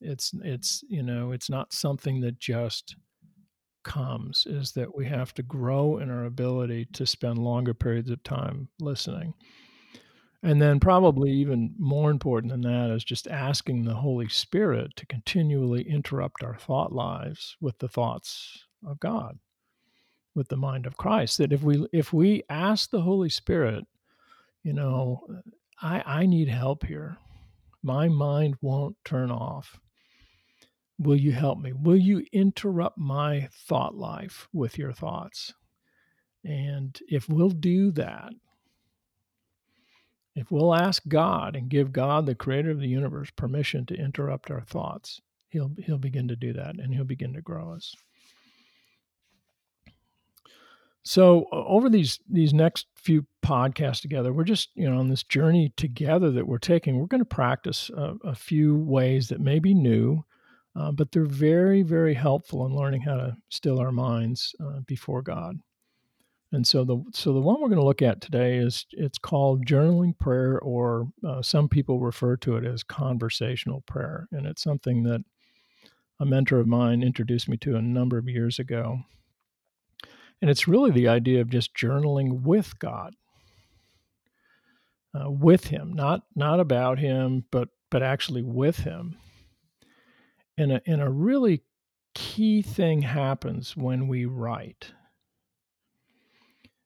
It's 0.00 0.32
it's 0.42 0.82
you 0.88 1.02
know 1.02 1.32
it's 1.32 1.50
not 1.50 1.72
something 1.72 2.20
that 2.22 2.38
just 2.40 2.96
comes. 3.84 4.46
Is 4.46 4.72
that 4.72 4.94
we 4.94 5.06
have 5.06 5.34
to 5.34 5.42
grow 5.42 5.98
in 5.98 6.10
our 6.10 6.24
ability 6.24 6.86
to 6.94 7.06
spend 7.06 7.38
longer 7.38 7.74
periods 7.74 8.10
of 8.10 8.22
time 8.22 8.68
listening. 8.80 9.34
And 10.44 10.60
then, 10.60 10.80
probably 10.80 11.30
even 11.32 11.74
more 11.78 12.10
important 12.10 12.52
than 12.52 12.62
that, 12.62 12.92
is 12.94 13.04
just 13.04 13.28
asking 13.28 13.84
the 13.84 13.94
Holy 13.94 14.28
Spirit 14.28 14.96
to 14.96 15.06
continually 15.06 15.88
interrupt 15.88 16.42
our 16.42 16.56
thought 16.56 16.92
lives 16.92 17.56
with 17.60 17.78
the 17.78 17.88
thoughts 17.88 18.64
of 18.84 18.98
God, 18.98 19.38
with 20.34 20.48
the 20.48 20.56
mind 20.56 20.84
of 20.86 20.96
Christ. 20.96 21.38
That 21.38 21.52
if 21.52 21.62
we 21.62 21.86
if 21.92 22.12
we 22.12 22.42
ask 22.50 22.90
the 22.90 23.02
Holy 23.02 23.28
Spirit 23.28 23.86
you 24.62 24.72
know, 24.72 25.26
I, 25.80 26.02
I 26.06 26.26
need 26.26 26.48
help 26.48 26.86
here. 26.86 27.16
My 27.82 28.08
mind 28.08 28.56
won't 28.60 28.96
turn 29.04 29.30
off. 29.30 29.78
Will 30.98 31.16
you 31.16 31.32
help 31.32 31.58
me? 31.58 31.72
Will 31.72 31.96
you 31.96 32.24
interrupt 32.32 32.96
my 32.96 33.48
thought 33.66 33.96
life 33.96 34.48
with 34.52 34.78
your 34.78 34.92
thoughts? 34.92 35.52
And 36.44 36.98
if 37.08 37.28
we'll 37.28 37.50
do 37.50 37.90
that, 37.92 38.32
if 40.34 40.50
we'll 40.50 40.74
ask 40.74 41.02
God 41.08 41.56
and 41.56 41.68
give 41.68 41.92
God, 41.92 42.26
the 42.26 42.34
creator 42.34 42.70
of 42.70 42.80
the 42.80 42.88
universe, 42.88 43.30
permission 43.36 43.84
to 43.86 43.94
interrupt 43.94 44.50
our 44.50 44.62
thoughts, 44.62 45.20
he'll 45.48 45.70
he'll 45.78 45.98
begin 45.98 46.28
to 46.28 46.36
do 46.36 46.52
that 46.54 46.78
and 46.78 46.94
he'll 46.94 47.04
begin 47.04 47.34
to 47.34 47.42
grow 47.42 47.72
us. 47.72 47.94
So 51.04 51.46
over 51.52 51.88
these 51.88 52.20
these 52.30 52.54
next 52.54 52.86
few 52.94 53.26
podcasts 53.44 54.00
together, 54.00 54.32
we're 54.32 54.44
just 54.44 54.70
you 54.74 54.88
know 54.88 54.98
on 54.98 55.08
this 55.08 55.24
journey 55.24 55.72
together 55.76 56.30
that 56.30 56.46
we're 56.46 56.58
taking. 56.58 56.98
We're 56.98 57.06
going 57.06 57.20
to 57.20 57.24
practice 57.24 57.90
a, 57.90 58.14
a, 58.24 58.34
few 58.34 58.76
ways 58.76 59.28
that 59.28 59.40
may 59.40 59.58
be 59.58 59.74
new, 59.74 60.24
uh, 60.76 60.92
but 60.92 61.10
they're 61.10 61.24
very 61.24 61.82
very 61.82 62.14
helpful 62.14 62.64
in 62.66 62.74
learning 62.74 63.02
how 63.02 63.16
to 63.16 63.36
still 63.48 63.80
our 63.80 63.92
minds 63.92 64.54
uh, 64.64 64.80
before 64.86 65.22
God. 65.22 65.58
And 66.52 66.66
so 66.66 66.84
the 66.84 67.02
so 67.12 67.32
the 67.32 67.40
one 67.40 67.60
we're 67.60 67.68
going 67.68 67.80
to 67.80 67.84
look 67.84 68.02
at 68.02 68.20
today 68.20 68.58
is 68.58 68.84
it's 68.92 69.18
called 69.18 69.66
journaling 69.66 70.16
prayer, 70.18 70.58
or 70.60 71.08
uh, 71.26 71.40
some 71.40 71.66
people 71.66 71.98
refer 71.98 72.36
to 72.38 72.56
it 72.56 72.66
as 72.66 72.82
conversational 72.82 73.80
prayer, 73.82 74.28
and 74.32 74.46
it's 74.46 74.62
something 74.62 75.02
that 75.04 75.24
a 76.20 76.26
mentor 76.26 76.60
of 76.60 76.66
mine 76.66 77.02
introduced 77.02 77.48
me 77.48 77.56
to 77.56 77.76
a 77.76 77.82
number 77.82 78.18
of 78.18 78.28
years 78.28 78.58
ago. 78.58 79.00
And 80.42 80.50
it's 80.50 80.68
really 80.68 80.90
the 80.90 81.08
idea 81.08 81.40
of 81.40 81.48
just 81.48 81.74
journaling 81.74 82.42
with 82.42 82.78
God, 82.78 83.14
uh, 85.14 85.30
with 85.30 85.68
Him, 85.68 85.94
not 85.94 86.22
not 86.36 86.60
about 86.60 86.98
Him, 86.98 87.44
but 87.50 87.70
but 87.90 88.02
actually 88.02 88.42
with 88.42 88.78
Him. 88.78 89.16
And 90.58 90.72
a, 90.72 90.82
and 90.84 91.00
a 91.00 91.08
really 91.08 91.62
key 92.14 92.60
thing 92.60 93.02
happens 93.02 93.74
when 93.74 94.06
we 94.06 94.26
write. 94.26 94.92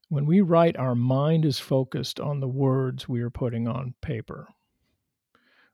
When 0.09 0.27
we 0.27 0.41
write, 0.41 0.77
our 0.77 0.95
mind 0.95 1.45
is 1.45 1.59
focused 1.59 2.21
on 2.21 2.41
the 2.41 2.49
words 2.49 3.09
we 3.09 3.23
are 3.23 3.31
putting 3.31 3.67
on 3.67 3.95
paper. 4.01 4.49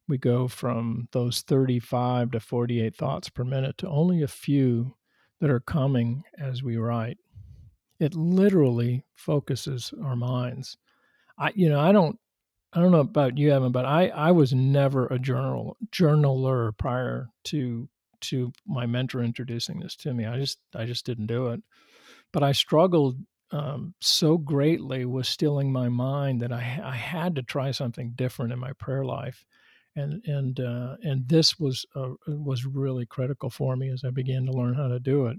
We 0.08 0.18
go 0.18 0.48
from 0.48 1.08
those 1.12 1.42
35 1.42 2.32
to 2.32 2.40
48 2.40 2.96
thoughts 2.96 3.28
per 3.28 3.44
minute 3.44 3.78
to 3.78 3.88
only 3.88 4.22
a 4.22 4.28
few 4.28 4.96
that 5.40 5.50
are 5.50 5.60
coming 5.60 6.22
as 6.38 6.62
we 6.62 6.76
write 6.76 7.18
it 8.02 8.16
literally 8.16 9.04
focuses 9.14 9.94
our 10.02 10.16
minds. 10.16 10.76
I, 11.38 11.52
you 11.54 11.68
know, 11.68 11.78
I 11.78 11.92
don't, 11.92 12.18
I 12.72 12.80
don't 12.80 12.90
know 12.90 12.98
about 12.98 13.38
you, 13.38 13.52
Evan, 13.52 13.70
but 13.70 13.84
I, 13.84 14.08
I 14.08 14.32
was 14.32 14.52
never 14.52 15.06
a 15.06 15.20
journal 15.20 15.76
journaler 15.92 16.76
prior 16.76 17.28
to 17.44 17.88
to 18.22 18.52
my 18.66 18.86
mentor 18.86 19.22
introducing 19.22 19.78
this 19.80 19.94
to 19.96 20.14
me. 20.14 20.26
I 20.26 20.38
just, 20.38 20.58
I 20.74 20.84
just 20.84 21.06
didn't 21.06 21.26
do 21.26 21.48
it. 21.48 21.60
But 22.32 22.42
I 22.42 22.52
struggled 22.52 23.18
um, 23.52 23.94
so 24.00 24.38
greatly 24.38 25.04
with 25.04 25.26
stilling 25.26 25.70
my 25.70 25.88
mind 25.88 26.40
that 26.40 26.52
I, 26.52 26.80
I 26.82 26.96
had 26.96 27.34
to 27.36 27.42
try 27.42 27.70
something 27.70 28.12
different 28.16 28.52
in 28.52 28.58
my 28.58 28.72
prayer 28.72 29.04
life, 29.04 29.44
and 29.94 30.24
and 30.26 30.58
uh, 30.58 30.96
and 31.04 31.28
this 31.28 31.58
was 31.60 31.84
uh, 31.94 32.14
was 32.26 32.64
really 32.64 33.04
critical 33.04 33.50
for 33.50 33.76
me 33.76 33.90
as 33.90 34.04
I 34.04 34.10
began 34.10 34.46
to 34.46 34.52
learn 34.52 34.74
how 34.74 34.88
to 34.88 34.98
do 34.98 35.26
it. 35.26 35.36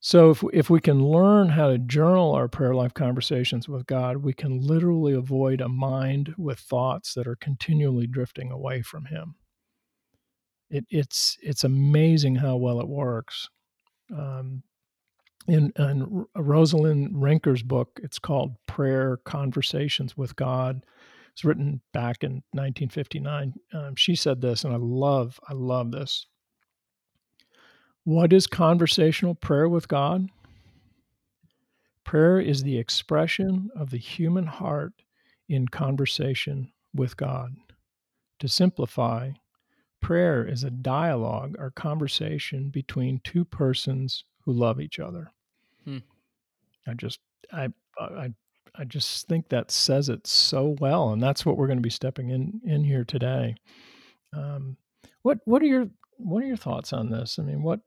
So 0.00 0.30
if 0.30 0.44
if 0.52 0.70
we 0.70 0.80
can 0.80 1.04
learn 1.04 1.48
how 1.50 1.68
to 1.68 1.78
journal 1.78 2.32
our 2.34 2.48
prayer 2.48 2.74
life 2.74 2.94
conversations 2.94 3.68
with 3.68 3.86
God, 3.86 4.18
we 4.18 4.32
can 4.32 4.60
literally 4.60 5.12
avoid 5.12 5.60
a 5.60 5.68
mind 5.68 6.34
with 6.36 6.58
thoughts 6.58 7.14
that 7.14 7.28
are 7.28 7.36
continually 7.36 8.08
drifting 8.08 8.50
away 8.50 8.82
from 8.82 9.04
Him. 9.06 9.36
It, 10.70 10.86
it's 10.90 11.38
it's 11.40 11.64
amazing 11.64 12.36
how 12.36 12.56
well 12.56 12.80
it 12.80 12.88
works. 12.88 13.48
Um, 14.16 14.62
in, 15.48 15.72
in 15.78 16.26
Rosalind 16.36 17.20
Rinker's 17.20 17.62
book, 17.62 17.98
it's 18.02 18.18
called 18.18 18.54
Prayer 18.66 19.16
Conversations 19.24 20.16
with 20.16 20.36
God. 20.36 20.84
It's 21.32 21.44
written 21.44 21.80
back 21.92 22.22
in 22.22 22.42
1959. 22.52 23.54
Um, 23.72 23.96
she 23.96 24.14
said 24.14 24.40
this, 24.40 24.64
and 24.64 24.74
I 24.74 24.76
love 24.78 25.40
I 25.48 25.54
love 25.54 25.90
this. 25.90 26.26
What 28.04 28.32
is 28.32 28.46
conversational 28.46 29.34
prayer 29.34 29.68
with 29.68 29.88
God? 29.88 30.28
Prayer 32.04 32.40
is 32.40 32.62
the 32.62 32.78
expression 32.78 33.70
of 33.76 33.90
the 33.90 33.98
human 33.98 34.46
heart 34.46 34.92
in 35.48 35.68
conversation 35.68 36.72
with 36.94 37.16
God. 37.16 37.54
To 38.40 38.48
simplify, 38.48 39.30
prayer 40.00 40.46
is 40.46 40.64
a 40.64 40.70
dialogue 40.70 41.56
or 41.58 41.70
conversation 41.70 42.70
between 42.70 43.20
two 43.24 43.44
persons 43.44 44.24
who 44.44 44.52
love 44.52 44.80
each 44.80 44.98
other. 44.98 45.30
Hmm. 45.88 45.98
I 46.86 46.94
just 46.94 47.18
I 47.50 47.68
I 47.98 48.28
I 48.74 48.84
just 48.84 49.26
think 49.26 49.48
that 49.48 49.70
says 49.70 50.10
it 50.10 50.26
so 50.26 50.76
well, 50.80 51.10
and 51.10 51.22
that's 51.22 51.46
what 51.46 51.56
we're 51.56 51.66
going 51.66 51.78
to 51.78 51.82
be 51.82 51.88
stepping 51.90 52.28
in 52.28 52.60
in 52.64 52.84
here 52.84 53.04
today. 53.04 53.54
Um, 54.36 54.76
what 55.22 55.38
what 55.46 55.62
are 55.62 55.66
your 55.66 55.88
what 56.18 56.42
are 56.42 56.46
your 56.46 56.58
thoughts 56.58 56.92
on 56.92 57.10
this? 57.10 57.38
I 57.38 57.42
mean, 57.42 57.62
what 57.62 57.80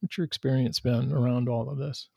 what's 0.00 0.16
your 0.16 0.24
experience 0.24 0.78
been 0.78 1.12
around 1.12 1.48
all 1.48 1.68
of 1.68 1.78
this? 1.78 2.08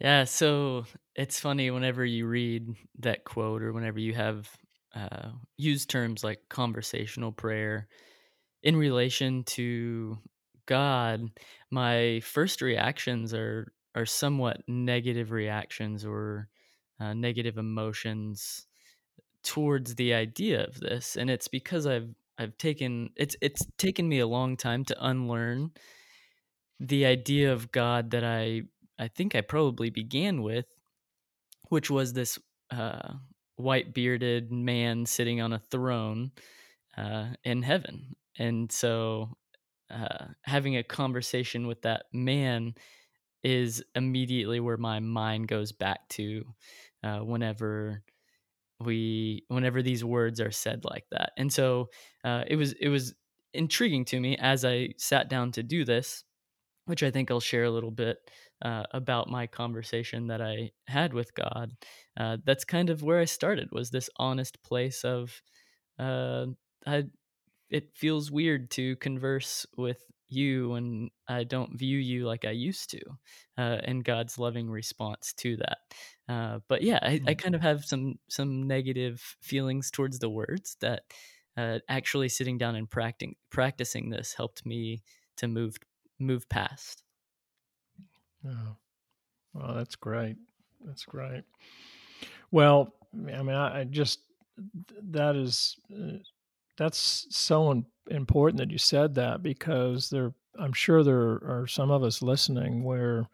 Yeah, 0.00 0.24
so 0.24 0.86
it's 1.14 1.38
funny 1.38 1.70
whenever 1.70 2.04
you 2.04 2.26
read 2.26 2.68
that 3.00 3.24
quote 3.24 3.62
or 3.62 3.72
whenever 3.72 3.98
you 3.98 4.14
have 4.14 4.48
uh, 4.94 5.30
used 5.58 5.90
terms 5.90 6.24
like 6.24 6.40
conversational 6.48 7.32
prayer 7.32 7.88
in 8.62 8.76
relation 8.76 9.44
to 9.44 10.18
God, 10.66 11.30
my 11.70 12.20
first 12.20 12.60
reactions 12.60 13.32
are 13.32 13.72
are 13.96 14.06
somewhat 14.06 14.62
negative 14.68 15.32
reactions 15.32 16.04
or 16.04 16.48
uh, 17.00 17.14
negative 17.14 17.56
emotions 17.56 18.66
towards 19.42 19.94
the 19.94 20.12
idea 20.12 20.64
of 20.64 20.78
this, 20.80 21.16
and 21.16 21.30
it's 21.30 21.48
because 21.48 21.86
I've 21.86 22.14
I've 22.38 22.56
taken 22.58 23.10
it's 23.16 23.36
it's 23.40 23.64
taken 23.78 24.08
me 24.08 24.18
a 24.18 24.26
long 24.26 24.56
time 24.56 24.84
to 24.86 25.06
unlearn 25.06 25.70
the 26.78 27.06
idea 27.06 27.52
of 27.52 27.72
God 27.72 28.10
that 28.10 28.24
I 28.24 28.62
I 28.98 29.08
think 29.08 29.34
I 29.34 29.40
probably 29.40 29.90
began 29.90 30.42
with, 30.42 30.66
which 31.68 31.90
was 31.90 32.12
this 32.12 32.38
uh, 32.70 33.14
white 33.56 33.94
bearded 33.94 34.52
man 34.52 35.06
sitting 35.06 35.40
on 35.40 35.52
a 35.52 35.58
throne 35.58 36.32
uh, 36.96 37.28
in 37.44 37.62
heaven, 37.62 38.16
and 38.38 38.70
so 38.70 39.36
uh, 39.90 40.26
having 40.42 40.76
a 40.76 40.82
conversation 40.82 41.66
with 41.66 41.82
that 41.82 42.06
man 42.12 42.74
is 43.42 43.84
immediately 43.94 44.60
where 44.60 44.76
my 44.76 45.00
mind 45.00 45.48
goes 45.48 45.72
back 45.72 46.08
to 46.10 46.44
uh, 47.02 47.20
whenever 47.20 48.02
we 48.80 49.44
whenever 49.48 49.82
these 49.82 50.04
words 50.04 50.40
are 50.40 50.50
said 50.50 50.84
like 50.84 51.06
that. 51.10 51.32
And 51.36 51.52
so 51.52 51.88
uh, 52.24 52.44
it 52.46 52.56
was 52.56 52.72
it 52.74 52.88
was 52.88 53.14
intriguing 53.54 54.04
to 54.06 54.20
me 54.20 54.36
as 54.38 54.64
I 54.64 54.90
sat 54.98 55.28
down 55.30 55.52
to 55.52 55.62
do 55.62 55.84
this, 55.84 56.24
which 56.86 57.02
I 57.02 57.10
think 57.10 57.30
I'll 57.30 57.40
share 57.40 57.64
a 57.64 57.70
little 57.70 57.90
bit 57.90 58.18
uh, 58.62 58.84
about 58.92 59.30
my 59.30 59.46
conversation 59.46 60.28
that 60.28 60.42
I 60.42 60.72
had 60.86 61.14
with 61.14 61.34
God. 61.34 61.72
Uh, 62.16 62.38
that's 62.44 62.64
kind 62.64 62.90
of 62.90 63.02
where 63.02 63.20
I 63.20 63.24
started 63.26 63.70
was 63.72 63.90
this 63.90 64.10
honest 64.18 64.62
place 64.62 65.04
of 65.04 65.42
uh, 65.98 66.46
I. 66.86 67.04
It 67.70 67.96
feels 67.96 68.30
weird 68.30 68.70
to 68.72 68.96
converse 68.96 69.66
with 69.76 70.04
you 70.28 70.74
and 70.74 71.10
I 71.28 71.44
don't 71.44 71.78
view 71.78 71.98
you 71.98 72.26
like 72.26 72.44
I 72.44 72.50
used 72.50 72.90
to, 72.90 73.00
uh, 73.58 73.78
and 73.84 74.04
God's 74.04 74.38
loving 74.38 74.68
response 74.68 75.32
to 75.38 75.56
that. 75.56 75.78
Uh, 76.28 76.58
but 76.68 76.82
yeah, 76.82 76.98
I, 77.02 77.20
I, 77.26 77.34
mm. 77.34 77.38
kind 77.38 77.54
of 77.54 77.60
have 77.62 77.84
some 77.84 78.16
some 78.28 78.66
negative 78.66 79.36
feelings 79.40 79.90
towards 79.90 80.18
the 80.18 80.30
words 80.30 80.76
that 80.80 81.02
uh, 81.56 81.78
actually 81.88 82.28
sitting 82.28 82.58
down 82.58 82.74
and 82.74 82.90
practicing 82.90 83.36
practicing 83.50 84.10
this 84.10 84.34
helped 84.34 84.66
me 84.66 85.02
to 85.36 85.48
move 85.48 85.76
move 86.18 86.48
past. 86.48 87.02
Oh, 88.46 88.76
well, 89.54 89.74
that's 89.74 89.96
great. 89.96 90.36
That's 90.84 91.04
great. 91.04 91.44
Well, 92.50 92.92
I 93.14 93.42
mean, 93.42 93.56
I, 93.56 93.80
I 93.80 93.84
just 93.84 94.20
that 95.10 95.36
is 95.36 95.76
uh, 95.92 96.18
that's 96.76 97.26
so 97.30 97.84
important 98.10 98.58
that 98.58 98.70
you 98.70 98.78
said 98.78 99.14
that 99.14 99.42
because 99.42 100.10
there, 100.10 100.32
I'm 100.58 100.72
sure 100.72 101.02
there 101.02 101.40
are 101.44 101.66
some 101.68 101.90
of 101.90 102.02
us 102.02 102.22
listening 102.22 102.84
where, 102.84 103.28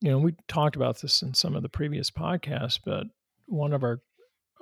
you 0.00 0.10
know, 0.10 0.18
we 0.18 0.34
talked 0.48 0.76
about 0.76 1.00
this 1.00 1.22
in 1.22 1.34
some 1.34 1.54
of 1.54 1.62
the 1.62 1.68
previous 1.68 2.10
podcasts, 2.10 2.78
but 2.84 3.06
one 3.46 3.72
of 3.72 3.82
our 3.82 4.00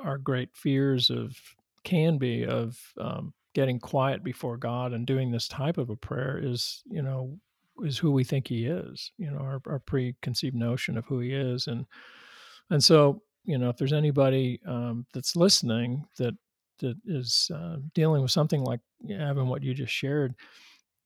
our 0.02 0.18
great 0.18 0.50
fears 0.54 1.08
of 1.08 1.36
can 1.84 2.18
be 2.18 2.44
of 2.44 2.78
um, 3.00 3.32
getting 3.54 3.78
quiet 3.78 4.24
before 4.24 4.56
God 4.56 4.92
and 4.92 5.06
doing 5.06 5.30
this 5.30 5.46
type 5.46 5.78
of 5.78 5.88
a 5.88 5.96
prayer 5.96 6.38
is, 6.42 6.82
you 6.86 7.00
know, 7.00 7.38
is 7.82 7.96
who 7.96 8.10
we 8.10 8.24
think 8.24 8.48
He 8.48 8.66
is. 8.66 9.12
You 9.16 9.30
know, 9.30 9.38
our, 9.38 9.60
our 9.66 9.78
preconceived 9.78 10.56
notion 10.56 10.98
of 10.98 11.06
who 11.06 11.20
He 11.20 11.32
is, 11.32 11.66
and 11.68 11.86
and 12.70 12.82
so 12.82 13.22
you 13.44 13.58
know, 13.58 13.68
if 13.68 13.76
there's 13.76 13.92
anybody 13.92 14.60
um, 14.66 15.06
that's 15.12 15.36
listening 15.36 16.04
that 16.18 16.34
that 16.78 16.96
is 17.06 17.50
uh, 17.54 17.76
dealing 17.94 18.22
with 18.22 18.30
something 18.30 18.62
like 18.62 18.80
having 19.08 19.48
what 19.48 19.62
you 19.62 19.74
just 19.74 19.92
shared, 19.92 20.34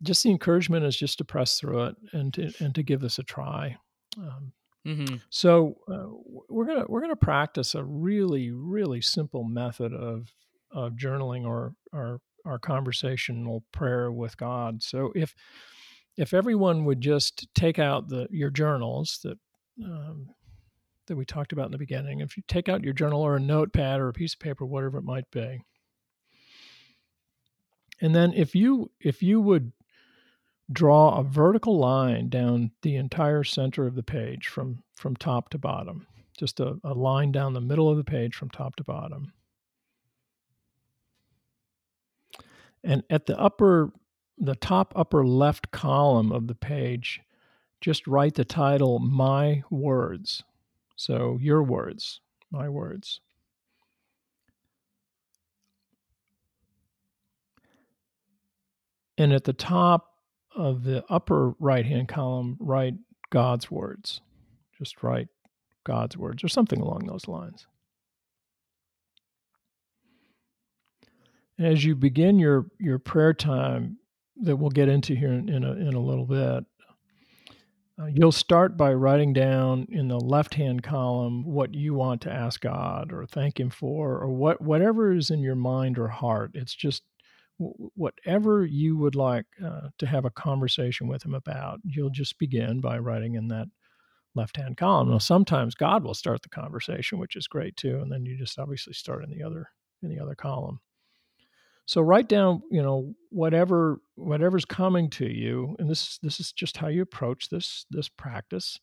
just 0.03 0.23
the 0.23 0.31
encouragement 0.31 0.85
is 0.85 0.97
just 0.97 1.19
to 1.19 1.25
press 1.25 1.59
through 1.59 1.85
it 1.85 1.97
and 2.13 2.33
to 2.35 2.53
and 2.61 2.75
to 2.75 2.83
give 2.83 3.01
this 3.01 3.19
a 3.19 3.23
try. 3.23 3.77
Um, 4.17 4.53
mm-hmm. 4.87 5.17
So 5.31 5.79
uh, 5.91 6.09
we're 6.49 6.67
gonna 6.67 6.85
we're 6.89 7.01
gonna 7.01 7.17
practice 7.17 7.75
a 7.75 7.85
really 7.85 8.51
really 8.51 9.01
simple 9.01 9.45
method 9.45 9.93
of 9.93 10.33
of 10.71 10.93
journaling 10.95 11.45
or 11.45 11.75
our 11.93 12.21
our 12.45 12.59
conversational 12.59 13.65
prayer 13.73 14.11
with 14.13 14.37
God. 14.37 14.83
So 14.83 15.13
if 15.15 15.35
if 16.17 16.35
everyone 16.35 16.85
would 16.85 17.01
just 17.01 17.47
take 17.55 17.79
out 17.79 18.09
the 18.09 18.29
your 18.31 18.51
journals 18.51 19.21
that 19.25 19.39
um, 19.85 20.29
that 21.09 21.17
we 21.17 21.25
talked 21.25 21.53
about 21.53 21.67
in 21.67 21.73
the 21.73 21.79
beginning. 21.79 22.21
If 22.21 22.37
you 22.37 22.43
take 22.47 22.69
out 22.69 22.85
your 22.85 22.93
journal 22.93 23.21
or 23.21 23.37
a 23.37 23.41
notepad 23.41 24.01
or 24.01 24.09
a 24.09 24.13
piece 24.13 24.35
of 24.35 24.41
paper, 24.41 24.65
whatever 24.65 24.99
it 24.99 25.05
might 25.05 25.31
be, 25.31 25.61
and 28.01 28.15
then 28.15 28.33
if 28.35 28.55
you 28.55 28.91
if 29.01 29.23
you 29.23 29.41
would 29.41 29.73
draw 30.71 31.19
a 31.19 31.23
vertical 31.23 31.79
line 31.79 32.29
down 32.29 32.71
the 32.83 32.97
entire 32.97 33.43
center 33.43 33.87
of 33.87 33.95
the 33.95 34.03
page 34.03 34.47
from 34.49 34.83
from 34.95 35.17
top 35.17 35.49
to 35.51 35.59
bottom, 35.59 36.07
just 36.39 36.61
a, 36.61 36.79
a 36.85 36.95
line 36.95 37.33
down 37.33 37.53
the 37.53 37.61
middle 37.61 37.91
of 37.91 37.97
the 37.97 38.05
page 38.05 38.35
from 38.35 38.51
top 38.51 38.77
to 38.77 38.85
bottom. 38.85 39.33
And 42.85 43.03
at 43.11 43.27
the 43.27 43.39
upper 43.39 43.93
the 44.37 44.55
top 44.55 44.93
upper 44.95 45.27
left 45.27 45.71
column 45.73 46.31
of 46.31 46.47
the 46.47 46.55
page, 46.55 47.21
just 47.81 48.07
write 48.07 48.35
the 48.35 48.45
title 48.45 48.99
My 48.99 49.63
Words. 49.71 50.45
So 50.99 51.39
your 51.41 51.63
words, 51.63 52.21
my 52.51 52.69
words. 52.69 53.21
And 59.17 59.33
at 59.33 59.45
the 59.45 59.53
top 59.53 60.15
of 60.57 60.83
the 60.83 61.05
upper 61.09 61.55
right 61.61 61.87
hand 61.87 62.09
column, 62.09 62.57
write 62.59 62.95
God's 63.31 63.71
words. 63.71 64.21
Just 64.77 65.01
write 65.05 65.29
God's 65.85 66.17
words 66.17 66.43
or 66.43 66.49
something 66.49 66.81
along 66.81 67.07
those 67.07 67.29
lines. 67.29 67.69
As 71.61 71.85
you 71.85 71.95
begin 71.95 72.41
your, 72.41 72.67
your 72.81 72.99
prayer 72.99 73.35
time 73.35 73.99
that 74.43 74.57
we'll 74.57 74.71
get 74.71 74.89
into 74.89 75.15
here 75.15 75.33
in, 75.33 75.49
in, 75.49 75.63
a, 75.63 75.73
in 75.75 75.95
a 75.95 76.01
little 76.01 76.27
bit, 76.27 76.65
uh, 78.01 78.07
you'll 78.07 78.33
start 78.33 78.77
by 78.77 78.93
writing 78.93 79.33
down 79.33 79.87
in 79.91 80.09
the 80.09 80.21
left 80.21 80.55
hand 80.55 80.83
column 80.83 81.45
what 81.45 81.75
you 81.75 81.95
want 81.95 82.21
to 82.23 82.33
ask 82.33 82.61
God 82.61 83.13
or 83.13 83.27
thank 83.27 83.59
Him 83.59 83.71
for, 83.71 84.19
or 84.19 84.29
what 84.31 84.61
whatever 84.61 85.13
is 85.13 85.31
in 85.31 85.41
your 85.41 85.57
mind 85.57 85.99
or 85.99 86.09
heart. 86.09 86.53
It's 86.55 86.75
just 86.75 87.03
whatever 87.59 88.65
you 88.65 88.97
would 88.97 89.17
like 89.17 89.47
uh, 89.65 89.89
to 89.99 90.07
have 90.07 90.25
a 90.25 90.31
conversation 90.31 91.09
with 91.09 91.25
Him 91.25 91.35
about. 91.35 91.81
You'll 91.83 92.11
just 92.11 92.39
begin 92.39 92.81
by 92.81 92.99
writing 92.99 93.35
in 93.35 93.49
that 93.49 93.67
left 94.35 94.57
hand 94.57 94.77
column. 94.77 95.11
Now, 95.11 95.19
sometimes 95.19 95.75
God 95.75 96.05
will 96.05 96.15
start 96.15 96.43
the 96.43 96.49
conversation, 96.49 97.19
which 97.19 97.35
is 97.35 97.49
great 97.49 97.77
too, 97.77 97.99
and 98.01 98.13
then 98.13 98.25
you 98.25 98.39
just 98.39 98.59
obviously 98.59 98.93
start 98.93 99.25
in 99.25 99.31
the 99.31 99.43
other 99.43 99.69
in 100.03 100.09
the 100.09 100.21
other 100.21 100.37
column. 100.37 100.81
So 101.89 102.03
write 102.03 102.29
down, 102.29 102.61
you 102.71 102.83
know, 102.83 103.15
whatever 103.31 104.03
whatever's 104.15 104.67
coming 104.67 105.09
to 105.09 105.27
you, 105.27 105.75
and 105.79 105.89
this 105.89 106.19
this 106.19 106.39
is 106.39 106.53
just 106.53 106.77
how 106.77 106.89
you 106.89 107.01
approach 107.01 107.49
this 107.49 107.87
this 107.89 108.11
practice, 108.11 108.79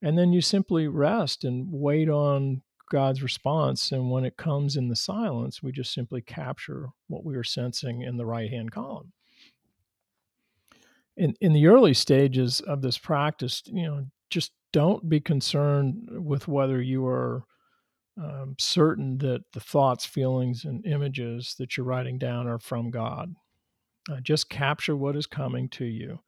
and 0.00 0.16
then 0.16 0.32
you 0.32 0.40
simply 0.40 0.86
rest 0.86 1.42
and 1.42 1.66
wait 1.68 2.08
on 2.08 2.62
God's 2.88 3.24
response. 3.24 3.90
And 3.90 4.08
when 4.08 4.24
it 4.24 4.36
comes 4.36 4.76
in 4.76 4.86
the 4.86 4.94
silence, 4.94 5.64
we 5.64 5.72
just 5.72 5.92
simply 5.92 6.22
capture 6.22 6.90
what 7.08 7.24
we 7.24 7.34
are 7.34 7.42
sensing 7.42 8.02
in 8.02 8.18
the 8.18 8.26
right 8.26 8.48
hand 8.48 8.70
column. 8.70 9.12
In 11.16 11.34
in 11.40 11.54
the 11.54 11.66
early 11.66 11.92
stages 11.92 12.60
of 12.60 12.82
this 12.82 12.98
practice, 12.98 13.64
you 13.66 13.82
know, 13.82 14.06
just 14.30 14.52
don't 14.72 15.08
be 15.08 15.18
concerned 15.18 16.08
with 16.08 16.46
whether 16.46 16.80
you 16.80 17.04
are 17.04 17.42
um, 18.16 18.54
certain 18.58 19.18
that 19.18 19.42
the 19.52 19.60
thoughts, 19.60 20.04
feelings, 20.04 20.64
and 20.64 20.86
images 20.86 21.54
that 21.58 21.76
you're 21.76 21.86
writing 21.86 22.18
down 22.18 22.46
are 22.46 22.58
from 22.58 22.90
God. 22.90 23.34
Uh, 24.10 24.20
just 24.20 24.50
capture 24.50 24.96
what 24.96 25.16
is 25.16 25.26
coming 25.26 25.68
to 25.70 25.84
you. 25.84 26.20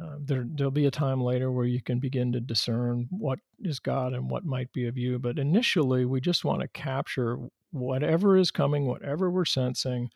Uh, 0.00 0.16
there, 0.20 0.46
there'll 0.54 0.70
be 0.70 0.86
a 0.86 0.90
time 0.90 1.20
later 1.20 1.50
where 1.50 1.64
you 1.64 1.82
can 1.82 1.98
begin 1.98 2.32
to 2.32 2.40
discern 2.40 3.08
what 3.10 3.38
is 3.60 3.80
God 3.80 4.12
and 4.12 4.30
what 4.30 4.44
might 4.44 4.72
be 4.72 4.86
of 4.86 4.96
you. 4.96 5.18
But 5.18 5.38
initially, 5.38 6.04
we 6.04 6.20
just 6.20 6.44
want 6.44 6.60
to 6.60 6.68
capture 6.68 7.38
whatever 7.70 8.36
is 8.36 8.50
coming, 8.50 8.86
whatever 8.86 9.30
we're 9.30 9.44
sensing, 9.44 10.10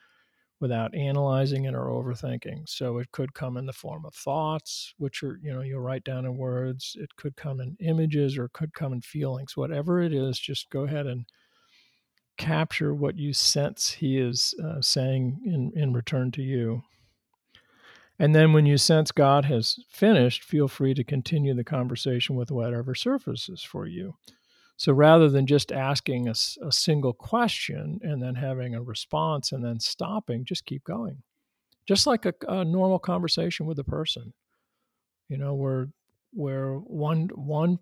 without 0.62 0.94
analyzing 0.94 1.64
it 1.64 1.74
or 1.74 1.88
overthinking. 1.88 2.66
So 2.66 2.98
it 2.98 3.10
could 3.10 3.34
come 3.34 3.56
in 3.56 3.66
the 3.66 3.72
form 3.72 4.06
of 4.06 4.14
thoughts, 4.14 4.94
which 4.96 5.22
are, 5.24 5.38
you 5.42 5.52
know, 5.52 5.60
you'll 5.60 5.80
write 5.80 6.04
down 6.04 6.24
in 6.24 6.36
words. 6.36 6.96
It 6.98 7.14
could 7.16 7.36
come 7.36 7.60
in 7.60 7.76
images 7.80 8.38
or 8.38 8.44
it 8.44 8.52
could 8.52 8.72
come 8.72 8.92
in 8.92 9.02
feelings. 9.02 9.56
Whatever 9.56 10.00
it 10.00 10.14
is, 10.14 10.38
just 10.38 10.70
go 10.70 10.84
ahead 10.84 11.06
and 11.06 11.26
capture 12.38 12.94
what 12.94 13.18
you 13.18 13.32
sense 13.32 13.90
he 13.90 14.18
is 14.18 14.54
uh, 14.64 14.80
saying 14.80 15.40
in, 15.44 15.72
in 15.74 15.92
return 15.92 16.30
to 16.30 16.42
you. 16.42 16.82
And 18.18 18.34
then 18.34 18.52
when 18.52 18.66
you 18.66 18.78
sense 18.78 19.10
God 19.10 19.46
has 19.46 19.80
finished, 19.90 20.44
feel 20.44 20.68
free 20.68 20.94
to 20.94 21.02
continue 21.02 21.54
the 21.54 21.64
conversation 21.64 22.36
with 22.36 22.52
whatever 22.52 22.94
surfaces 22.94 23.64
for 23.64 23.86
you. 23.86 24.14
So 24.82 24.92
rather 24.92 25.28
than 25.28 25.46
just 25.46 25.70
asking 25.70 26.26
a, 26.26 26.34
a, 26.60 26.72
single 26.72 27.12
question 27.12 28.00
and 28.02 28.20
then 28.20 28.34
having 28.34 28.74
a 28.74 28.82
response 28.82 29.52
and 29.52 29.64
then 29.64 29.78
stopping, 29.78 30.44
just 30.44 30.66
keep 30.66 30.82
going. 30.82 31.22
Just 31.86 32.04
like 32.04 32.26
a, 32.26 32.34
a 32.48 32.64
normal 32.64 32.98
conversation 32.98 33.64
with 33.64 33.78
a 33.78 33.84
person, 33.84 34.32
you 35.28 35.38
know, 35.38 35.54
where 35.54 35.90
where 36.32 36.78
one 36.78 37.28
one 37.36 37.78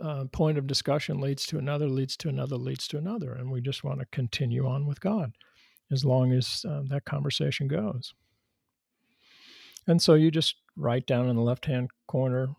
uh, 0.00 0.26
point 0.26 0.56
of 0.56 0.68
discussion 0.68 1.20
leads 1.20 1.44
to 1.46 1.58
another, 1.58 1.88
leads 1.88 2.16
to 2.18 2.28
another, 2.28 2.56
leads 2.56 2.86
to 2.86 2.98
another, 2.98 3.34
and 3.34 3.50
we 3.50 3.60
just 3.60 3.82
want 3.82 3.98
to 3.98 4.06
continue 4.12 4.64
on 4.64 4.86
with 4.86 5.00
God 5.00 5.32
as 5.90 6.04
long 6.04 6.32
as 6.32 6.64
uh, 6.68 6.82
that 6.86 7.04
conversation 7.04 7.66
goes. 7.66 8.14
And 9.88 10.00
so 10.00 10.14
you 10.14 10.30
just 10.30 10.54
write 10.76 11.08
down 11.08 11.28
in 11.28 11.34
the 11.34 11.42
left 11.42 11.66
hand 11.66 11.90
corner 12.06 12.50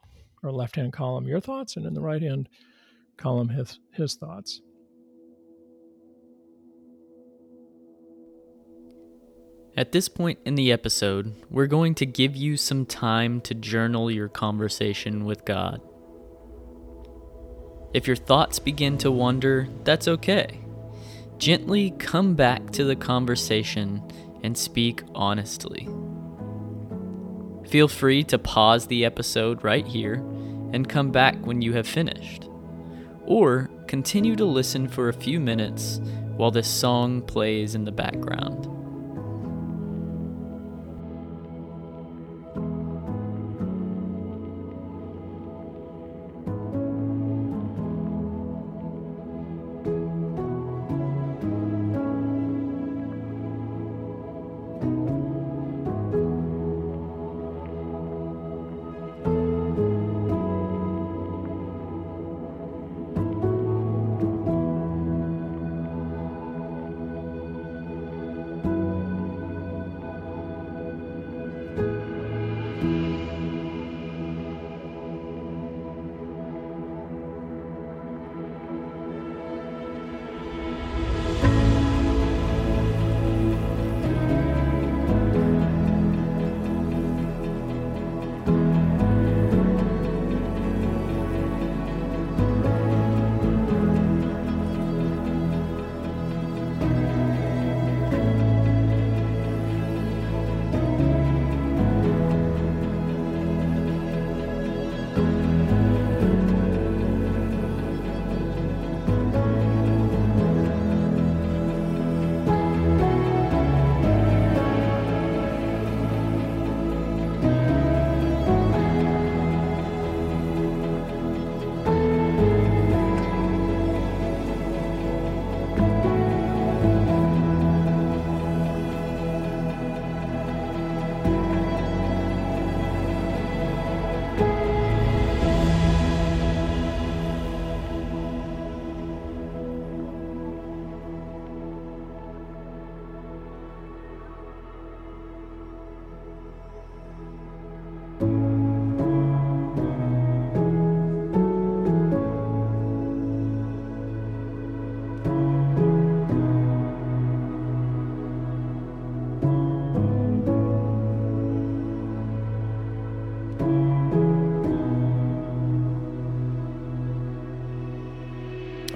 or 0.43 0.51
left 0.51 0.75
hand 0.75 0.91
column 0.91 1.29
your 1.29 1.39
thoughts, 1.39 1.77
and 1.77 1.85
in 1.85 1.93
the 1.93 2.01
right 2.01 2.21
hand 2.21 2.49
column 3.17 3.49
his, 3.49 3.79
his 3.91 4.15
thoughts. 4.15 4.61
At 9.77 9.91
this 9.91 10.07
point 10.07 10.39
in 10.45 10.55
the 10.55 10.71
episode, 10.71 11.33
we're 11.49 11.67
going 11.67 11.95
to 11.95 12.05
give 12.05 12.35
you 12.35 12.55
some 12.55 12.85
time 12.85 13.41
to 13.41 13.53
journal 13.53 14.09
your 14.09 14.29
conversation 14.29 15.25
with 15.25 15.43
God. 15.43 15.81
If 17.93 18.07
your 18.07 18.15
thoughts 18.15 18.57
begin 18.59 18.97
to 18.99 19.11
wander, 19.11 19.67
that's 19.83 20.07
okay. 20.07 20.61
gently 21.37 21.91
come 21.91 22.35
back 22.35 22.71
to 22.71 22.83
the 22.83 22.95
conversation 22.95 24.01
and 24.43 24.57
speak 24.57 25.03
honestly. 25.13 25.87
Feel 27.67 27.87
free 27.87 28.23
to 28.25 28.37
pause 28.37 28.87
the 28.87 29.05
episode 29.05 29.63
right 29.63 29.85
here 29.85 30.15
and 30.71 30.87
come 30.87 31.11
back 31.11 31.35
when 31.45 31.61
you 31.61 31.73
have 31.73 31.87
finished. 31.87 32.47
Or 33.25 33.69
continue 33.87 34.35
to 34.35 34.45
listen 34.45 34.87
for 34.87 35.09
a 35.09 35.13
few 35.13 35.39
minutes 35.39 35.99
while 36.35 36.51
this 36.51 36.67
song 36.67 37.21
plays 37.21 37.75
in 37.75 37.85
the 37.85 37.91
background. 37.91 38.74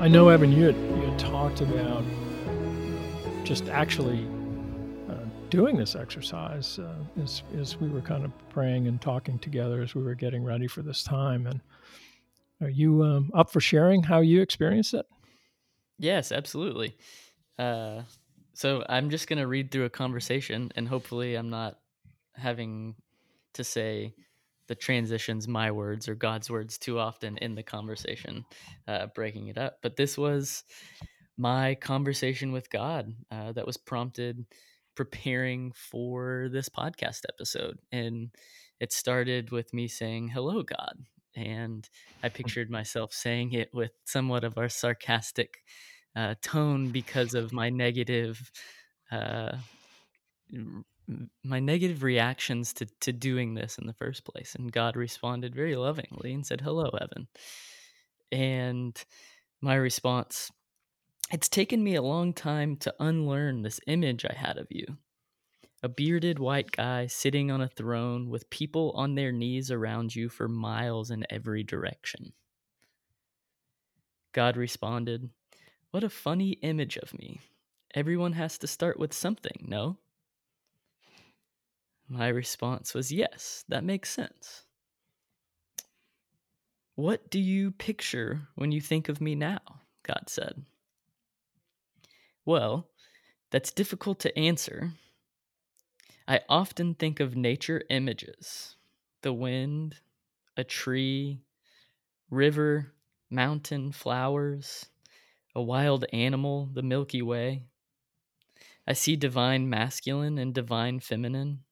Know, 0.09 0.29
Evan, 0.29 0.51
you 0.51 0.65
had, 0.65 0.75
you 0.75 1.01
had 1.03 1.19
talked 1.19 1.61
about 1.61 2.03
just 3.43 3.69
actually 3.69 4.27
uh, 5.07 5.13
doing 5.51 5.77
this 5.77 5.95
exercise 5.95 6.79
uh, 6.79 6.95
as, 7.21 7.43
as 7.59 7.77
we 7.77 7.89
were 7.89 8.01
kind 8.01 8.25
of 8.25 8.31
praying 8.49 8.87
and 8.87 8.99
talking 8.99 9.37
together 9.37 9.83
as 9.83 9.93
we 9.93 10.01
were 10.01 10.15
getting 10.15 10.43
ready 10.43 10.67
for 10.67 10.81
this 10.81 11.03
time. 11.03 11.45
And 11.45 11.61
are 12.59 12.69
you 12.69 13.03
um, 13.03 13.29
up 13.35 13.51
for 13.51 13.59
sharing 13.59 14.01
how 14.01 14.21
you 14.21 14.41
experienced 14.41 14.95
it? 14.95 15.05
Yes, 15.99 16.31
absolutely. 16.31 16.95
Uh, 17.59 18.01
so 18.53 18.83
I'm 18.89 19.11
just 19.11 19.27
going 19.27 19.39
to 19.39 19.47
read 19.47 19.69
through 19.69 19.85
a 19.85 19.89
conversation, 19.91 20.71
and 20.75 20.87
hopefully, 20.87 21.35
I'm 21.35 21.49
not 21.49 21.77
having 22.33 22.95
to 23.53 23.63
say 23.63 24.15
the 24.69 24.75
transitions 24.75 25.47
my 25.47 25.71
words 25.71 26.07
or 26.07 26.15
God's 26.15 26.49
words 26.49 26.77
too 26.77 26.99
often 26.99 27.37
in 27.39 27.55
the 27.55 27.63
conversation, 27.63 28.45
uh, 28.87 29.07
breaking 29.07 29.47
it 29.47 29.57
up. 29.57 29.79
But 29.81 29.97
this 29.97 30.15
was 30.17 30.63
my 31.37 31.75
conversation 31.75 32.51
with 32.51 32.69
God 32.69 33.11
uh, 33.31 33.51
that 33.53 33.65
was 33.65 33.77
prompted 33.77 34.45
preparing 34.95 35.71
for 35.73 36.49
this 36.51 36.69
podcast 36.69 37.21
episode. 37.27 37.79
And 37.91 38.29
it 38.79 38.93
started 38.93 39.49
with 39.49 39.73
me 39.73 39.87
saying, 39.87 40.27
Hello, 40.27 40.61
God. 40.61 40.93
And 41.35 41.89
I 42.21 42.29
pictured 42.29 42.69
myself 42.69 43.11
saying 43.11 43.53
it 43.53 43.69
with 43.73 43.91
somewhat 44.05 44.43
of 44.43 44.55
a 44.57 44.69
sarcastic 44.69 45.63
uh, 46.15 46.35
tone 46.43 46.89
because 46.89 47.33
of 47.33 47.51
my 47.51 47.69
negative 47.71 48.51
uh, 49.11 49.53
my 51.43 51.59
negative 51.59 52.03
reactions 52.03 52.73
to 52.73 52.85
to 53.01 53.11
doing 53.11 53.53
this 53.53 53.77
in 53.77 53.87
the 53.87 53.93
first 53.93 54.23
place 54.23 54.55
and 54.55 54.71
god 54.71 54.95
responded 54.95 55.55
very 55.55 55.75
lovingly 55.75 56.33
and 56.33 56.45
said 56.45 56.61
hello 56.61 56.89
evan. 57.01 57.27
And 58.31 59.03
my 59.61 59.75
response 59.75 60.51
it's 61.31 61.49
taken 61.49 61.83
me 61.83 61.95
a 61.95 62.01
long 62.01 62.33
time 62.33 62.75
to 62.77 62.93
unlearn 62.99 63.61
this 63.61 63.79
image 63.87 64.25
i 64.25 64.33
had 64.33 64.57
of 64.57 64.67
you. 64.69 64.85
A 65.81 65.89
bearded 65.89 66.39
white 66.39 66.71
guy 66.71 67.07
sitting 67.07 67.51
on 67.51 67.61
a 67.61 67.69
throne 67.69 68.29
with 68.29 68.49
people 68.49 68.91
on 68.95 69.15
their 69.15 69.31
knees 69.31 69.71
around 69.71 70.13
you 70.13 70.27
for 70.27 70.47
miles 70.47 71.09
in 71.09 71.25
every 71.29 71.63
direction. 71.63 72.33
God 74.33 74.57
responded 74.57 75.29
what 75.91 76.03
a 76.03 76.09
funny 76.09 76.51
image 76.61 76.97
of 76.97 77.17
me. 77.17 77.39
Everyone 77.95 78.33
has 78.33 78.57
to 78.59 78.67
start 78.67 78.99
with 78.99 79.13
something 79.13 79.65
no 79.67 79.97
my 82.09 82.27
response 82.27 82.93
was, 82.93 83.11
Yes, 83.11 83.63
that 83.69 83.83
makes 83.83 84.09
sense. 84.09 84.65
What 86.95 87.29
do 87.29 87.39
you 87.39 87.71
picture 87.71 88.49
when 88.55 88.71
you 88.71 88.81
think 88.81 89.07
of 89.07 89.21
me 89.21 89.35
now? 89.35 89.59
God 90.03 90.23
said. 90.27 90.65
Well, 92.43 92.89
that's 93.51 93.71
difficult 93.71 94.19
to 94.21 94.37
answer. 94.37 94.91
I 96.27 96.41
often 96.49 96.95
think 96.95 97.19
of 97.19 97.35
nature 97.35 97.83
images 97.89 98.75
the 99.21 99.33
wind, 99.33 99.95
a 100.57 100.63
tree, 100.63 101.41
river, 102.29 102.93
mountain, 103.29 103.91
flowers, 103.91 104.87
a 105.55 105.61
wild 105.61 106.05
animal, 106.13 106.69
the 106.73 106.83
Milky 106.83 107.21
Way. 107.21 107.63
I 108.87 108.93
see 108.93 109.15
divine 109.15 109.69
masculine 109.69 110.37
and 110.37 110.53
divine 110.53 110.99
feminine. 110.99 111.63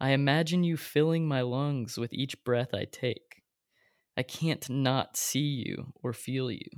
I 0.00 0.10
imagine 0.10 0.64
you 0.64 0.76
filling 0.76 1.26
my 1.28 1.42
lungs 1.42 1.98
with 1.98 2.12
each 2.14 2.42
breath 2.44 2.72
I 2.74 2.84
take. 2.86 3.42
I 4.16 4.22
can't 4.24 4.68
not 4.70 5.16
see 5.16 5.40
you 5.66 5.92
or 6.02 6.12
feel 6.12 6.50
you. 6.50 6.68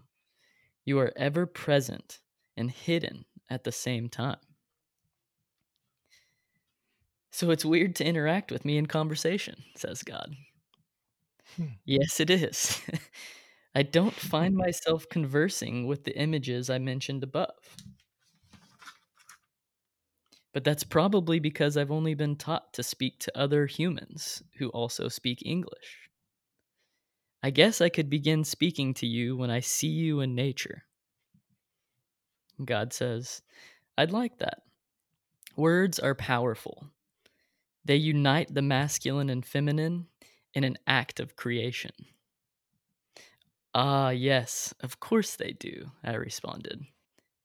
You 0.85 0.98
are 0.98 1.12
ever 1.16 1.46
present 1.46 2.20
and 2.57 2.70
hidden 2.72 3.26
at 3.48 3.64
the 3.64 3.72
same 3.72 4.09
time. 4.09 4.40
So 7.31 7.50
it's 7.50 7.64
weird 7.64 7.96
to 7.96 8.04
interact 8.07 8.52
with 8.52 8.64
me 8.66 8.76
in 8.76 8.85
conversation, 8.87 9.64
says 9.76 10.02
God. 10.02 10.37
Hmm. 11.57 11.66
Yes, 11.85 12.20
it 12.20 12.31
is. 12.31 12.81
I 13.74 13.83
don't 13.83 14.14
find 14.14 14.54
myself 14.57 15.09
conversing 15.09 15.87
with 15.87 16.04
the 16.04 16.16
images 16.18 16.70
I 16.70 16.78
mentioned 16.78 17.22
above. 17.22 17.76
But 20.59 20.64
that's 20.64 20.83
probably 20.83 21.38
because 21.38 21.77
I've 21.77 21.92
only 21.92 22.14
been 22.14 22.35
taught 22.35 22.73
to 22.73 22.83
speak 22.83 23.21
to 23.21 23.38
other 23.38 23.66
humans 23.66 24.42
who 24.57 24.71
also 24.71 25.07
speak 25.07 25.40
English. 25.47 26.11
I 27.44 27.51
guess 27.51 27.81
I 27.81 27.88
could 27.88 28.11
begin 28.11 28.42
speaking 28.42 28.92
to 28.94 29.07
you 29.07 29.37
when 29.37 29.51
I 29.51 29.61
see 29.61 29.87
you 29.87 30.18
in 30.18 30.35
nature. 30.35 30.83
God 32.64 32.92
says, 32.92 33.40
I'd 33.97 34.11
like 34.11 34.38
that. 34.38 34.62
Words 35.55 36.01
are 36.01 36.16
powerful. 36.16 36.88
They 37.85 37.94
unite 37.94 38.53
the 38.53 38.61
masculine 38.61 39.31
and 39.31 39.47
feminine 39.47 40.09
in 40.55 40.64
an 40.64 40.77
act 40.88 41.21
of 41.21 41.37
creation. 41.37 41.92
Ah, 43.77 44.11
yes, 44.11 44.75
of 44.81 44.99
course 44.99 45.37
they 45.37 45.53
do, 45.53 45.92
I 46.03 46.14
responded, 46.14 46.83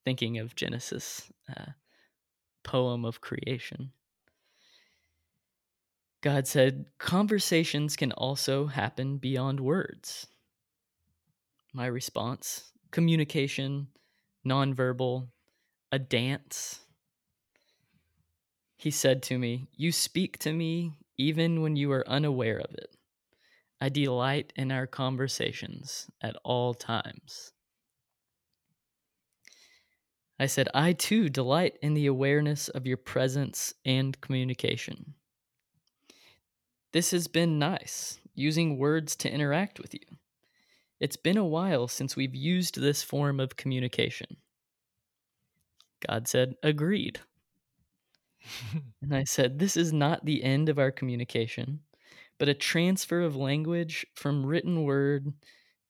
thinking 0.04 0.39
of 0.39 0.56
Genesis, 0.56 1.32
uh, 1.56 1.73
poem 2.63 3.06
of 3.06 3.21
creation. 3.21 3.91
God 6.21 6.47
said, 6.47 6.86
conversations 6.99 7.95
can 7.95 8.13
also 8.13 8.67
happen 8.67 9.17
beyond 9.17 9.60
words. 9.60 10.28
My 11.73 11.86
response 11.86 12.71
communication, 12.91 13.88
nonverbal, 14.45 15.28
a 15.91 15.99
dance. 15.99 16.80
He 18.78 18.91
said 18.91 19.23
to 19.23 19.38
me, 19.38 19.67
You 19.76 19.91
speak 19.91 20.38
to 20.39 20.54
me 20.54 20.93
even 21.17 21.62
when 21.62 21.76
you 21.76 21.91
are 21.91 22.08
unaware 22.08 22.60
of 22.60 22.73
it. 22.76 22.95
I 23.82 23.89
delight 23.89 24.54
in 24.56 24.71
our 24.71 24.88
conversations 24.88 26.10
at 26.21 26.38
all 26.43 26.73
times. 26.73 27.52
I 30.39 30.48
said, 30.48 30.67
I 30.74 30.93
too 30.93 31.30
delight 31.30 31.78
in 31.82 31.93
the 31.93 32.08
awareness 32.08 32.67
of 32.69 32.88
your 32.88 32.98
presence 32.98 33.74
and 33.86 34.19
communication. 34.19 35.13
This 36.91 37.12
has 37.12 37.28
been 37.28 37.60
nice, 37.60 38.19
using 38.36 38.78
words 38.78 39.15
to 39.17 39.32
interact 39.32 39.80
with 39.80 39.93
you. 39.93 40.17
It's 41.00 41.17
been 41.17 41.38
a 41.38 41.46
while 41.46 41.88
since 41.88 42.15
we've 42.15 42.36
used 42.36 42.80
this 42.80 43.04
form 43.04 43.39
of 43.39 43.58
communication. 43.58 44.38
God 46.08 46.28
said, 46.28 46.56
Agreed. 46.63 47.19
and 49.02 49.15
I 49.15 49.24
said, 49.24 49.60
This 49.60 49.78
is 49.78 49.93
not 49.93 50.26
the 50.26 50.43
end 50.43 50.69
of 50.69 50.80
our 50.80 50.91
communication, 50.91 51.80
but 52.38 52.50
a 52.50 52.54
transfer 52.54 53.22
of 53.22 53.36
language 53.36 54.06
from 54.13 54.46
written 54.46 54.84
word 54.84 55.34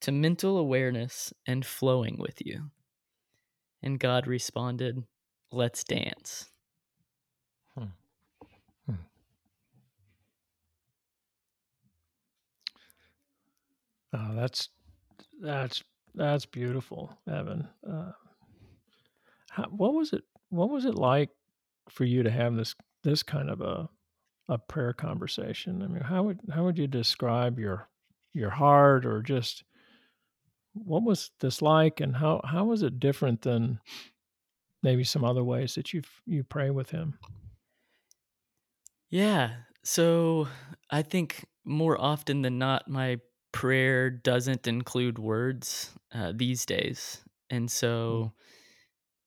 to 0.00 0.12
mental 0.12 0.58
awareness 0.58 1.32
and 1.46 1.64
flowing 1.64 2.16
with 2.18 2.44
you. 2.44 2.70
And 3.84 4.00
God 4.00 4.26
responded, 4.26 5.04
Let's 5.52 5.84
dance. 5.84 6.46
Hmm. 7.78 7.84
Oh, 14.14 14.34
that's 14.34 14.68
that's 15.40 15.82
that's 16.14 16.46
beautiful, 16.46 17.18
Evan. 17.28 17.68
Uh, 17.88 18.12
how, 19.50 19.64
what 19.64 19.94
was 19.94 20.12
it? 20.12 20.22
What 20.50 20.70
was 20.70 20.84
it 20.84 20.94
like 20.94 21.30
for 21.90 22.04
you 22.04 22.22
to 22.22 22.30
have 22.30 22.56
this 22.56 22.74
this 23.02 23.22
kind 23.22 23.50
of 23.50 23.60
a 23.60 23.88
a 24.48 24.58
prayer 24.58 24.92
conversation? 24.92 25.82
I 25.82 25.88
mean, 25.88 26.02
how 26.02 26.22
would 26.24 26.40
how 26.52 26.64
would 26.64 26.78
you 26.78 26.86
describe 26.86 27.58
your 27.58 27.88
your 28.34 28.50
heart, 28.50 29.04
or 29.04 29.22
just 29.22 29.64
what 30.74 31.02
was 31.02 31.30
this 31.40 31.62
like, 31.62 32.00
and 32.00 32.16
how 32.16 32.40
how 32.44 32.64
was 32.64 32.82
it 32.82 33.00
different 33.00 33.42
than 33.42 33.80
maybe 34.82 35.04
some 35.04 35.24
other 35.24 35.44
ways 35.44 35.74
that 35.74 35.92
you 35.92 36.02
you 36.26 36.44
pray 36.44 36.70
with 36.70 36.90
Him? 36.90 37.18
Yeah. 39.10 39.54
So 39.84 40.48
I 40.90 41.02
think 41.02 41.44
more 41.64 42.00
often 42.00 42.42
than 42.42 42.58
not, 42.58 42.88
my 42.88 43.18
prayer 43.52 44.10
doesn't 44.10 44.66
include 44.66 45.18
words 45.18 45.90
uh, 46.12 46.32
these 46.34 46.66
days, 46.66 47.22
and 47.50 47.70
so 47.70 48.32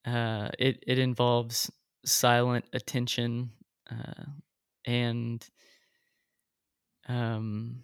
mm. 0.05 0.13
uh, 0.13 0.49
it 0.59 0.83
it 0.85 0.99
involves 0.99 1.71
silent 2.05 2.65
attention 2.73 3.51
uh, 3.89 4.23
and 4.85 5.47
um, 7.07 7.83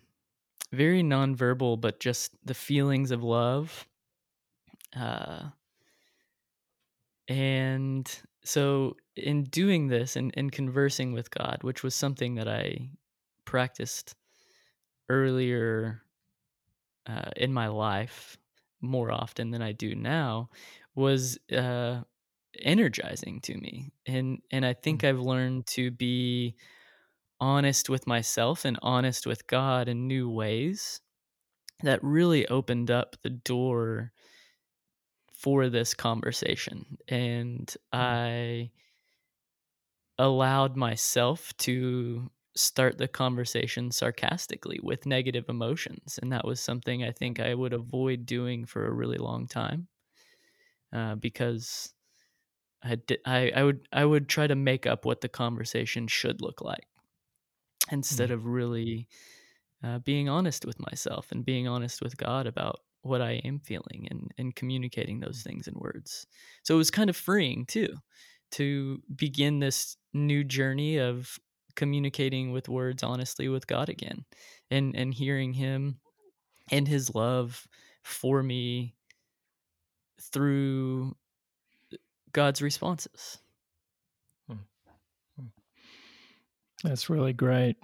very 0.74 1.04
nonverbal, 1.04 1.80
but 1.80 2.00
just 2.00 2.32
the 2.44 2.56
feelings 2.56 3.12
of 3.12 3.24
love. 3.24 3.88
Uh, 5.00 5.50
and 7.28 8.20
so, 8.44 8.98
in 9.16 9.44
doing 9.44 9.88
this 9.88 10.16
and, 10.16 10.34
and 10.36 10.52
conversing 10.52 11.14
with 11.14 11.30
God, 11.32 11.60
which 11.62 11.84
was 11.84 11.94
something 11.94 12.36
that 12.36 12.48
I 12.48 12.90
practiced 13.46 14.16
earlier 15.10 16.02
uh, 17.08 17.30
in 17.38 17.54
my 17.54 17.68
life 17.68 18.38
more 18.82 19.12
often 19.12 19.52
than 19.52 19.62
I 19.62 19.72
do 19.72 19.96
now 19.96 20.50
was 20.96 21.38
uh, 21.56 22.02
energizing 22.60 23.42
to 23.42 23.56
me, 23.56 23.92
and 24.06 24.42
and 24.52 24.66
I 24.66 24.74
think 24.74 25.02
mm-hmm. 25.02 25.20
I've 25.20 25.24
learned 25.24 25.68
to 25.68 25.92
be 25.92 26.56
honest 27.44 27.90
with 27.90 28.08
myself 28.08 28.64
and 28.64 28.80
honest 28.82 29.28
with 29.28 29.48
God 29.48 29.90
in 29.90 30.08
new 30.08 30.30
ways 30.30 31.02
that 31.84 32.02
really 32.02 32.48
opened 32.48 32.90
up 32.90 33.18
the 33.22 33.30
door 33.30 34.14
for 35.34 35.68
this 35.68 35.94
conversation, 35.94 36.98
and 37.10 37.68
mm-hmm. 37.94 38.00
I 38.00 38.72
allowed 40.18 40.78
myself 40.78 41.52
to 41.58 42.32
start 42.56 42.98
the 42.98 43.10
conversation 43.10 43.92
sarcastically 43.92 44.80
with 44.82 45.06
negative 45.06 45.50
emotions. 45.50 46.20
And 46.22 46.32
that 46.32 46.46
was 46.46 46.62
something 46.62 47.04
I 47.04 47.12
think 47.12 47.42
I 47.42 47.56
would 47.56 47.74
avoid 47.74 48.26
doing 48.26 48.66
for 48.66 48.86
a 48.86 48.94
really 48.94 49.18
long 49.18 49.48
time 49.48 49.88
uh, 50.94 51.16
because 51.16 51.94
I, 52.84 53.00
I, 53.26 53.52
I, 53.56 53.64
would, 53.64 53.88
I 53.92 54.06
would 54.06 54.30
try 54.30 54.46
to 54.46 54.56
make 54.56 54.86
up 54.86 55.04
what 55.04 55.22
the 55.22 55.30
conversation 55.30 56.08
should 56.08 56.42
look 56.42 56.62
like 56.62 56.86
instead 57.94 58.30
mm-hmm. 58.30 58.34
of 58.34 58.46
really 58.46 59.08
uh, 59.84 60.00
being 60.00 60.28
honest 60.28 60.66
with 60.66 60.80
myself 60.80 61.32
and 61.32 61.46
being 61.46 61.68
honest 61.68 62.02
with 62.02 62.18
God 62.18 62.48
about 62.48 62.80
what 63.02 63.22
I 63.22 63.34
am 63.44 63.60
feeling 63.60 64.08
and, 64.10 64.32
and 64.38 64.56
communicating 64.56 65.20
those 65.20 65.40
mm. 65.40 65.44
things 65.44 65.68
in 65.68 65.76
words. 65.76 66.26
So 66.64 66.76
it 66.76 66.78
was 66.78 66.92
kind 66.92 67.10
of 67.10 67.18
freeing 67.18 67.66
too 67.66 67.90
to 68.52 69.02
begin 69.14 69.60
this 69.60 69.98
new 70.14 70.44
journey 70.44 70.98
of 70.98 71.38
communicating 71.76 72.52
with 72.52 72.70
words 72.70 73.02
honestly 73.02 73.50
with 73.50 73.66
God 73.66 73.90
again 73.90 74.26
and 74.70 74.96
and 74.96 75.12
hearing 75.12 75.54
him 75.54 76.00
and 76.72 76.88
his 76.88 77.16
love 77.16 77.68
for 78.04 78.44
me 78.44 78.94
through 80.22 81.16
God's 82.32 82.62
responses. 82.62 83.40
Hmm. 84.48 84.58
Hmm. 85.40 85.48
That's 86.84 87.10
really 87.10 87.34
great. 87.34 87.78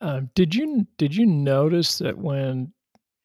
Uh, 0.00 0.22
did 0.34 0.54
you 0.54 0.86
did 0.96 1.14
you 1.14 1.26
notice 1.26 1.98
that 1.98 2.18
when 2.18 2.72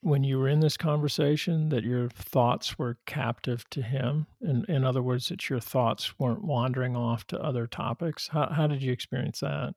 when 0.01 0.23
you 0.23 0.37
were 0.37 0.47
in 0.47 0.59
this 0.59 0.77
conversation 0.77 1.69
that 1.69 1.83
your 1.83 2.09
thoughts 2.09 2.77
were 2.77 2.97
captive 3.05 3.67
to 3.71 3.81
him? 3.81 4.27
In, 4.41 4.65
in 4.69 4.83
other 4.83 5.01
words 5.01 5.27
that 5.29 5.49
your 5.49 5.59
thoughts 5.59 6.19
weren't 6.19 6.43
wandering 6.43 6.95
off 6.95 7.25
to 7.27 7.39
other 7.41 7.67
topics? 7.67 8.27
How, 8.27 8.49
how 8.51 8.67
did 8.67 8.81
you 8.81 8.91
experience 8.91 9.39
that? 9.39 9.73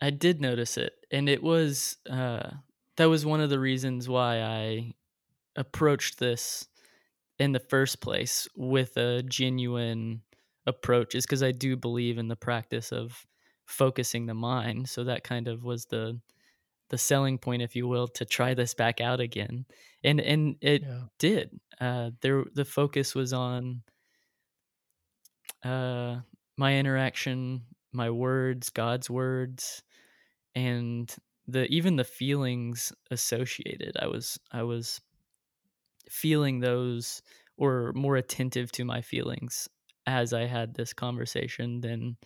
I 0.00 0.10
did 0.10 0.40
notice 0.40 0.76
it 0.76 0.92
and 1.10 1.28
it 1.28 1.42
was 1.42 1.96
uh, 2.08 2.50
that 2.96 3.06
was 3.06 3.24
one 3.24 3.40
of 3.40 3.50
the 3.50 3.60
reasons 3.60 4.08
why 4.08 4.40
i 4.40 4.94
approached 5.56 6.18
this 6.18 6.68
in 7.38 7.52
the 7.52 7.60
first 7.60 8.00
place 8.00 8.48
with 8.56 8.96
a 8.96 9.22
genuine 9.22 10.22
approach 10.66 11.14
is 11.14 11.24
because 11.24 11.42
i 11.42 11.52
do 11.52 11.76
believe 11.76 12.18
in 12.18 12.28
the 12.28 12.36
practice 12.36 12.92
of 12.92 13.26
focusing 13.68 14.26
the 14.26 14.34
mind 14.34 14.88
so 14.88 15.04
that 15.04 15.22
kind 15.22 15.46
of 15.46 15.62
was 15.62 15.84
the 15.86 16.18
the 16.90 16.98
selling 16.98 17.36
point, 17.36 17.60
if 17.60 17.76
you 17.76 17.86
will, 17.86 18.08
to 18.08 18.24
try 18.24 18.54
this 18.54 18.72
back 18.72 19.00
out 19.00 19.20
again. 19.20 19.66
And 20.02 20.20
and 20.20 20.56
it 20.62 20.82
yeah. 20.82 21.02
did. 21.18 21.60
Uh, 21.80 22.10
there 22.22 22.44
the 22.54 22.64
focus 22.64 23.14
was 23.14 23.32
on 23.32 23.82
uh, 25.62 26.20
my 26.56 26.76
interaction, 26.76 27.62
my 27.92 28.10
words, 28.10 28.70
God's 28.70 29.10
words, 29.10 29.82
and 30.54 31.14
the 31.46 31.66
even 31.66 31.96
the 31.96 32.04
feelings 32.04 32.92
associated. 33.10 33.96
I 34.00 34.06
was 34.06 34.38
I 34.50 34.62
was 34.62 35.00
feeling 36.08 36.60
those 36.60 37.20
or 37.58 37.92
more 37.94 38.16
attentive 38.16 38.72
to 38.72 38.84
my 38.84 39.02
feelings 39.02 39.68
as 40.06 40.32
I 40.32 40.46
had 40.46 40.72
this 40.72 40.94
conversation 40.94 41.82
than 41.82 42.16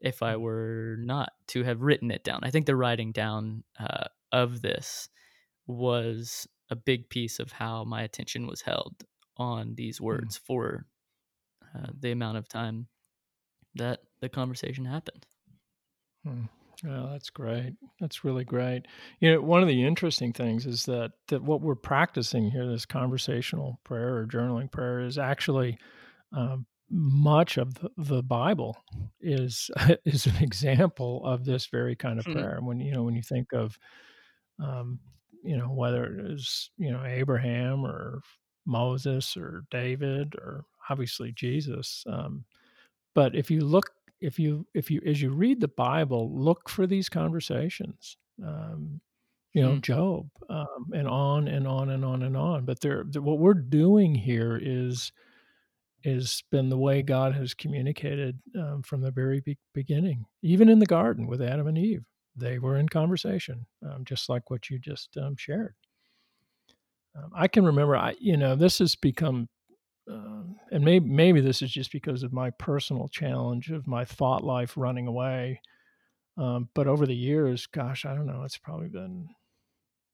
if 0.00 0.22
I 0.22 0.34
mm. 0.34 0.40
were 0.40 0.96
not 0.98 1.30
to 1.48 1.62
have 1.64 1.82
written 1.82 2.10
it 2.10 2.24
down. 2.24 2.40
I 2.42 2.50
think 2.50 2.66
the 2.66 2.76
writing 2.76 3.12
down 3.12 3.64
uh, 3.78 4.04
of 4.32 4.62
this 4.62 5.08
was 5.66 6.46
a 6.70 6.76
big 6.76 7.08
piece 7.10 7.38
of 7.38 7.52
how 7.52 7.84
my 7.84 8.02
attention 8.02 8.46
was 8.46 8.62
held 8.62 8.94
on 9.36 9.74
these 9.76 9.98
hmm. 9.98 10.04
words 10.04 10.38
mm. 10.38 10.42
for 10.46 10.86
uh, 11.74 11.88
the 11.98 12.12
amount 12.12 12.38
of 12.38 12.48
time 12.48 12.86
that 13.74 14.00
the 14.20 14.28
conversation 14.28 14.84
happened. 14.84 15.26
Mm. 16.26 16.48
Oh, 16.88 17.10
that's 17.12 17.30
great. 17.30 17.74
That's 18.00 18.24
really 18.24 18.44
great. 18.44 18.86
You 19.20 19.32
know, 19.32 19.40
one 19.42 19.62
of 19.62 19.68
the 19.68 19.84
interesting 19.84 20.32
things 20.32 20.64
is 20.64 20.86
that 20.86 21.12
that 21.28 21.42
what 21.42 21.60
we're 21.60 21.74
practicing 21.74 22.50
here, 22.50 22.66
this 22.66 22.86
conversational 22.86 23.80
prayer 23.84 24.16
or 24.16 24.26
journaling 24.26 24.70
prayer, 24.70 25.00
is 25.00 25.18
actually 25.18 25.78
um, 26.34 26.66
much 26.90 27.56
of 27.58 27.74
the, 27.96 28.22
Bible 28.22 28.76
is 29.20 29.70
is 30.04 30.26
an 30.26 30.36
example 30.42 31.24
of 31.26 31.44
this 31.44 31.66
very 31.66 31.96
kind 31.96 32.18
of 32.20 32.26
Mhm. 32.26 32.30
prayer. 32.30 32.60
When 32.62 32.80
you 32.80 32.92
know 32.92 33.02
when 33.04 33.16
you 33.16 33.22
think 33.22 33.52
of 33.52 33.78
um, 34.62 35.00
you 35.44 35.56
know 35.56 35.70
whether 35.72 36.04
it 36.04 36.32
is 36.32 36.70
you 36.76 36.90
know 36.92 37.04
Abraham 37.04 37.84
or 37.86 38.20
Moses 38.66 39.36
or 39.36 39.64
David 39.70 40.34
or 40.36 40.64
obviously 40.90 41.32
Jesus, 41.32 42.04
um, 42.08 42.44
but 43.14 43.34
if 43.34 43.50
you 43.50 43.62
look 43.64 43.92
if 44.20 44.38
you 44.38 44.66
if 44.74 44.90
you 44.90 45.00
as 45.06 45.20
you 45.22 45.30
read 45.30 45.60
the 45.60 45.68
Bible, 45.68 46.30
look 46.38 46.68
for 46.68 46.86
these 46.86 47.08
conversations. 47.08 48.16
Um, 48.44 49.00
you 49.54 49.62
know 49.62 49.76
Hmm. 49.76 49.78
Job, 49.78 50.30
um, 50.48 50.90
and 50.94 51.08
on 51.08 51.48
and 51.48 51.66
on 51.66 51.90
and 51.90 52.04
on 52.04 52.22
and 52.22 52.36
on. 52.36 52.64
But 52.64 52.80
there, 52.80 53.04
what 53.04 53.38
we're 53.38 53.54
doing 53.54 54.14
here 54.14 54.58
is 54.62 55.12
has 56.04 56.42
been 56.50 56.68
the 56.68 56.78
way 56.78 57.02
God 57.02 57.34
has 57.34 57.54
communicated 57.54 58.38
um, 58.58 58.82
from 58.82 59.00
the 59.00 59.10
very 59.10 59.40
be- 59.40 59.58
beginning, 59.74 60.26
even 60.42 60.68
in 60.68 60.78
the 60.78 60.86
garden 60.86 61.26
with 61.26 61.42
Adam 61.42 61.66
and 61.66 61.78
Eve. 61.78 62.04
They 62.36 62.58
were 62.58 62.76
in 62.76 62.88
conversation, 62.88 63.66
um, 63.84 64.04
just 64.04 64.28
like 64.28 64.50
what 64.50 64.70
you 64.70 64.78
just 64.78 65.16
um, 65.16 65.36
shared. 65.36 65.74
Um, 67.16 67.30
I 67.34 67.48
can 67.48 67.64
remember, 67.64 67.96
I 67.96 68.14
you 68.20 68.36
know, 68.36 68.54
this 68.54 68.78
has 68.78 68.94
become, 68.94 69.48
um, 70.08 70.56
and 70.70 70.84
maybe 70.84 71.08
maybe 71.08 71.40
this 71.40 71.60
is 71.60 71.70
just 71.70 71.92
because 71.92 72.22
of 72.22 72.32
my 72.32 72.50
personal 72.50 73.08
challenge 73.08 73.70
of 73.70 73.86
my 73.86 74.04
thought 74.04 74.44
life 74.44 74.74
running 74.76 75.06
away. 75.06 75.60
Um, 76.36 76.68
but 76.74 76.86
over 76.86 77.04
the 77.04 77.16
years, 77.16 77.66
gosh, 77.66 78.06
I 78.06 78.14
don't 78.14 78.26
know, 78.26 78.44
it's 78.44 78.58
probably 78.58 78.88
been 78.88 79.28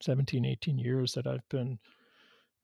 17, 0.03 0.45
18 0.45 0.79
years 0.79 1.13
that 1.13 1.27
I've 1.27 1.49
been 1.51 1.79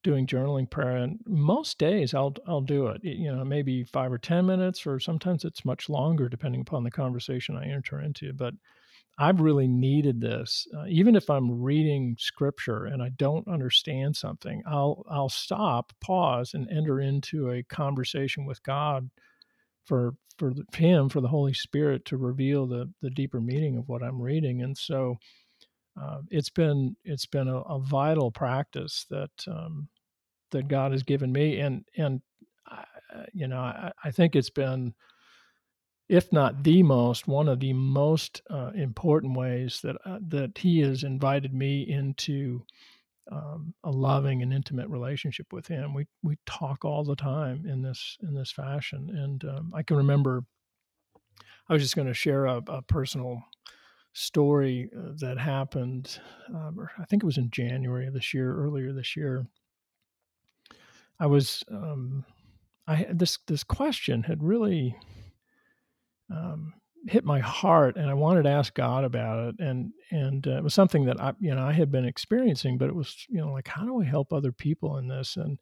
doing 0.03 0.27
journaling 0.27 0.69
prayer 0.69 0.97
and 0.97 1.19
most 1.25 1.77
days 1.77 2.13
I'll 2.13 2.35
I'll 2.47 2.61
do 2.61 2.87
it. 2.87 3.03
You 3.03 3.33
know, 3.33 3.43
maybe 3.43 3.83
5 3.83 4.11
or 4.11 4.17
10 4.17 4.45
minutes 4.45 4.85
or 4.85 4.99
sometimes 4.99 5.45
it's 5.45 5.65
much 5.65 5.89
longer 5.89 6.29
depending 6.29 6.61
upon 6.61 6.83
the 6.83 6.91
conversation 6.91 7.57
I 7.57 7.67
enter 7.67 8.01
into, 8.01 8.33
but 8.33 8.53
I've 9.19 9.41
really 9.41 9.67
needed 9.67 10.21
this. 10.21 10.67
Uh, 10.75 10.85
even 10.87 11.15
if 11.15 11.29
I'm 11.29 11.61
reading 11.61 12.15
scripture 12.19 12.85
and 12.85 13.01
I 13.01 13.09
don't 13.09 13.47
understand 13.47 14.15
something, 14.15 14.63
I'll 14.67 15.05
I'll 15.09 15.29
stop, 15.29 15.93
pause 16.01 16.53
and 16.53 16.69
enter 16.69 16.99
into 16.99 17.51
a 17.51 17.63
conversation 17.63 18.45
with 18.45 18.61
God 18.63 19.09
for 19.85 20.15
for 20.37 20.53
him 20.73 21.09
for 21.09 21.21
the 21.21 21.27
Holy 21.27 21.53
Spirit 21.53 22.05
to 22.05 22.17
reveal 22.17 22.65
the 22.65 22.91
the 23.01 23.11
deeper 23.11 23.39
meaning 23.39 23.77
of 23.77 23.87
what 23.87 24.03
I'm 24.03 24.21
reading 24.21 24.61
and 24.63 24.77
so 24.77 25.17
uh, 25.99 26.19
it's 26.29 26.49
been 26.49 26.95
it's 27.03 27.25
been 27.25 27.47
a, 27.47 27.57
a 27.57 27.79
vital 27.79 28.31
practice 28.31 29.05
that 29.09 29.31
um, 29.47 29.87
that 30.51 30.67
God 30.67 30.91
has 30.91 31.03
given 31.03 31.31
me, 31.31 31.59
and 31.59 31.85
and 31.97 32.21
I, 32.65 32.85
you 33.33 33.47
know 33.47 33.59
I, 33.59 33.91
I, 34.03 34.11
think 34.11 34.35
it's 34.35 34.49
been, 34.49 34.95
if 36.09 36.31
not 36.33 36.63
the 36.63 36.81
most, 36.81 37.27
one 37.27 37.47
of 37.47 37.59
the 37.59 37.73
most 37.73 38.41
uh, 38.49 38.71
important 38.73 39.37
ways 39.37 39.81
that 39.83 39.97
uh, 40.05 40.19
that 40.29 40.57
He 40.57 40.79
has 40.79 41.03
invited 41.03 41.53
me 41.53 41.83
into 41.83 42.65
um, 43.31 43.75
a 43.83 43.91
loving 43.91 44.41
and 44.41 44.51
intimate 44.51 44.89
relationship 44.89 45.53
with 45.53 45.67
Him. 45.67 45.93
We 45.93 46.07
we 46.23 46.37
talk 46.47 46.83
all 46.83 47.03
the 47.03 47.15
time 47.15 47.65
in 47.67 47.83
this 47.83 48.17
in 48.23 48.33
this 48.33 48.51
fashion, 48.51 49.11
and 49.15 49.43
um, 49.45 49.73
I 49.75 49.83
can 49.83 49.97
remember. 49.97 50.43
I 51.69 51.73
was 51.73 51.81
just 51.81 51.95
going 51.95 52.09
to 52.09 52.13
share 52.13 52.45
a, 52.45 52.61
a 52.67 52.81
personal 52.81 53.41
story 54.13 54.89
uh, 54.95 55.11
that 55.17 55.37
happened. 55.37 56.19
Um, 56.49 56.87
I 56.99 57.05
think 57.05 57.23
it 57.23 57.25
was 57.25 57.37
in 57.37 57.49
January 57.49 58.07
of 58.07 58.13
this 58.13 58.33
year, 58.33 58.55
earlier 58.55 58.93
this 58.93 59.15
year. 59.15 59.45
I 61.19 61.25
was 61.25 61.63
um, 61.71 62.25
I 62.87 63.07
this 63.11 63.39
this 63.47 63.63
question 63.63 64.23
had 64.23 64.43
really 64.43 64.95
um, 66.31 66.73
hit 67.07 67.25
my 67.25 67.39
heart, 67.39 67.95
and 67.97 68.09
I 68.09 68.13
wanted 68.13 68.43
to 68.43 68.49
ask 68.49 68.73
God 68.73 69.03
about 69.03 69.49
it, 69.49 69.55
and 69.59 69.91
and 70.11 70.47
uh, 70.47 70.57
it 70.57 70.63
was 70.63 70.73
something 70.73 71.05
that 71.05 71.19
I 71.19 71.33
you 71.39 71.53
know 71.53 71.63
I 71.63 71.73
had 71.73 71.91
been 71.91 72.05
experiencing, 72.05 72.77
but 72.77 72.89
it 72.89 72.95
was 72.95 73.25
you 73.29 73.39
know 73.39 73.51
like 73.51 73.67
how 73.67 73.85
do 73.85 74.01
I 74.01 74.05
help 74.05 74.31
other 74.31 74.51
people 74.51 74.97
in 74.97 75.07
this, 75.07 75.37
and 75.37 75.59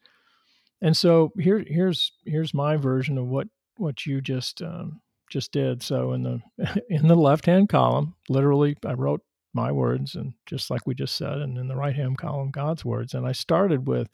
and 0.82 0.96
so 0.96 1.32
here 1.40 1.64
here's 1.66 2.14
here's 2.26 2.54
my 2.54 2.76
version 2.76 3.18
of 3.18 3.28
what 3.28 3.48
what 3.78 4.06
you 4.06 4.22
just 4.22 4.62
um, 4.62 5.02
just 5.32 5.52
did. 5.52 5.82
So 5.82 6.14
in 6.14 6.24
the 6.24 6.42
in 6.90 7.08
the 7.08 7.16
left 7.16 7.46
hand 7.46 7.70
column, 7.70 8.16
literally, 8.30 8.78
I 8.86 8.94
wrote 8.94 9.22
my 9.54 9.72
words, 9.72 10.16
and 10.16 10.34
just 10.46 10.70
like 10.70 10.86
we 10.86 10.94
just 10.94 11.16
said, 11.16 11.40
and 11.40 11.58
in 11.58 11.68
the 11.68 11.76
right 11.76 11.96
hand 11.96 12.18
column, 12.18 12.52
God's 12.52 12.86
words, 12.86 13.14
and 13.14 13.26
I 13.26 13.32
started 13.32 13.88
with 13.88 14.10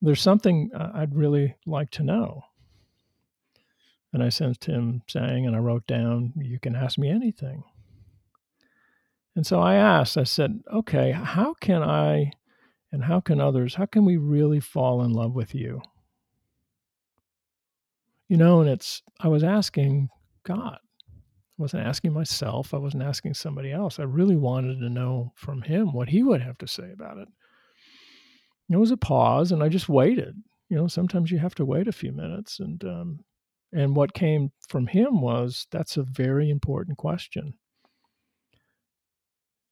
there's 0.00 0.20
something 0.20 0.70
I'd 0.74 1.14
really 1.14 1.54
like 1.66 1.90
to 1.92 2.02
know. 2.02 2.42
And 4.12 4.22
I 4.22 4.28
sent 4.28 4.64
him 4.64 5.02
saying, 5.08 5.46
and 5.46 5.56
I 5.56 5.58
wrote 5.58 5.86
down, 5.86 6.34
You 6.36 6.60
can 6.60 6.76
ask 6.76 6.98
me 6.98 7.08
anything. 7.08 7.64
And 9.34 9.46
so 9.46 9.60
I 9.60 9.74
asked, 9.74 10.16
I 10.16 10.24
said, 10.24 10.60
Okay, 10.72 11.10
how 11.10 11.54
can 11.54 11.82
I 11.82 12.32
and 12.92 13.02
how 13.02 13.18
can 13.18 13.40
others, 13.40 13.74
how 13.74 13.86
can 13.86 14.04
we 14.04 14.16
really 14.16 14.60
fall 14.60 15.02
in 15.02 15.12
love 15.12 15.34
with 15.34 15.52
you? 15.52 15.82
You 18.28 18.36
know, 18.36 18.60
and 18.60 18.70
it's, 18.70 19.02
I 19.20 19.28
was 19.28 19.44
asking 19.44 20.08
God. 20.44 20.78
I 20.78 21.62
wasn't 21.62 21.86
asking 21.86 22.12
myself. 22.12 22.74
I 22.74 22.78
wasn't 22.78 23.02
asking 23.02 23.34
somebody 23.34 23.70
else. 23.70 23.98
I 23.98 24.04
really 24.04 24.36
wanted 24.36 24.80
to 24.80 24.88
know 24.88 25.32
from 25.36 25.62
him 25.62 25.92
what 25.92 26.08
he 26.08 26.22
would 26.22 26.42
have 26.42 26.58
to 26.58 26.66
say 26.66 26.90
about 26.92 27.18
it. 27.18 27.28
It 28.70 28.76
was 28.76 28.90
a 28.90 28.96
pause, 28.96 29.52
and 29.52 29.62
I 29.62 29.68
just 29.68 29.88
waited. 29.88 30.34
You 30.68 30.76
know, 30.76 30.86
sometimes 30.88 31.30
you 31.30 31.38
have 31.38 31.54
to 31.56 31.64
wait 31.64 31.86
a 31.86 31.92
few 31.92 32.12
minutes, 32.12 32.58
and 32.60 32.82
um, 32.84 33.20
and 33.72 33.94
what 33.94 34.14
came 34.14 34.50
from 34.68 34.86
him 34.86 35.20
was 35.20 35.66
that's 35.70 35.96
a 35.96 36.02
very 36.02 36.48
important 36.48 36.96
question. 36.96 37.54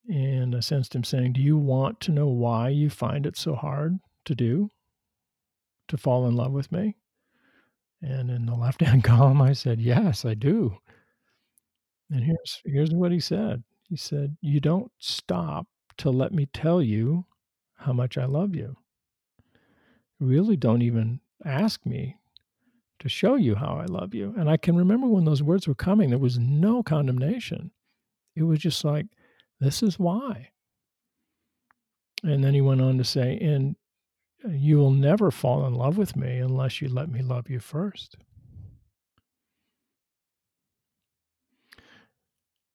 And 0.09 0.57
I 0.57 0.61
sensed 0.61 0.95
him 0.95 1.05
saying, 1.05 1.35
Do 1.35 1.41
you 1.41 1.57
want 1.57 2.01
to 2.01 2.13
know 2.13 2.27
why 2.27 2.71
you 2.71 2.91
find 2.91 3.27
it 3.27 3.37
so 3.37 3.55
hard 3.55 3.99
to 4.25 4.35
do? 4.35 4.69
To 5.89 5.97
fall 5.97 6.27
in 6.27 6.35
love 6.35 6.53
with 6.53 6.73
me? 6.73 6.97
And 8.03 8.31
in 8.31 8.47
the 8.47 8.55
left 8.55 8.81
hand 8.81 9.05
column, 9.05 9.41
I 9.41 9.53
said, 9.53 9.81
Yes, 9.81 10.25
I 10.25 10.35
do. 10.35 10.77
And 12.11 12.25
here's 12.25 12.61
here's 12.65 12.91
what 12.91 13.13
he 13.13 13.21
said. 13.21 13.63
He 13.89 13.97
said, 13.97 14.37
You 14.41 14.61
don't 14.61 14.91
stop 14.99 15.67
to 15.99 16.11
let 16.11 16.33
me 16.33 16.47
tell 16.47 16.83
you 16.83 17.25
how 17.77 17.93
much 17.93 18.19
I 18.19 18.25
love 18.25 18.55
you. 18.55 18.77
Really 20.21 20.57
don't 20.57 20.83
even 20.83 21.21
ask 21.45 21.85
me 21.85 22.17
to 23.01 23.09
show 23.09 23.35
you 23.35 23.55
how 23.55 23.77
I 23.77 23.87
love 23.87 24.15
you. 24.15 24.35
And 24.37 24.49
I 24.49 24.57
can 24.57 24.77
remember 24.77 25.09
when 25.09 25.25
those 25.25 25.43
words 25.43 25.67
were 25.67 25.75
coming, 25.75 26.11
there 26.11 26.19
was 26.19 26.39
no 26.39 26.83
condemnation. 26.83 27.73
It 28.37 28.45
was 28.45 28.61
just 28.61 28.85
like, 28.85 29.07
this 29.61 29.83
is 29.83 29.99
why. 29.99 30.51
And 32.23 32.45
then 32.45 32.55
he 32.55 32.61
went 32.61 32.81
on 32.81 32.99
to 32.99 33.05
say, 33.05 33.37
and 33.39 33.75
you 34.49 34.79
will 34.79 34.91
never 34.91 35.31
fall 35.31 35.67
in 35.67 35.75
love 35.75 35.97
with 35.97 36.17
me 36.17 36.39
unless 36.39 36.81
you 36.81 36.89
let 36.89 37.09
me 37.11 37.23
love 37.23 37.49
you 37.49 37.61
first. 37.61 38.17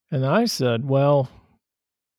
And 0.09 0.25
I 0.25 0.45
said, 0.45 0.87
well, 0.87 1.29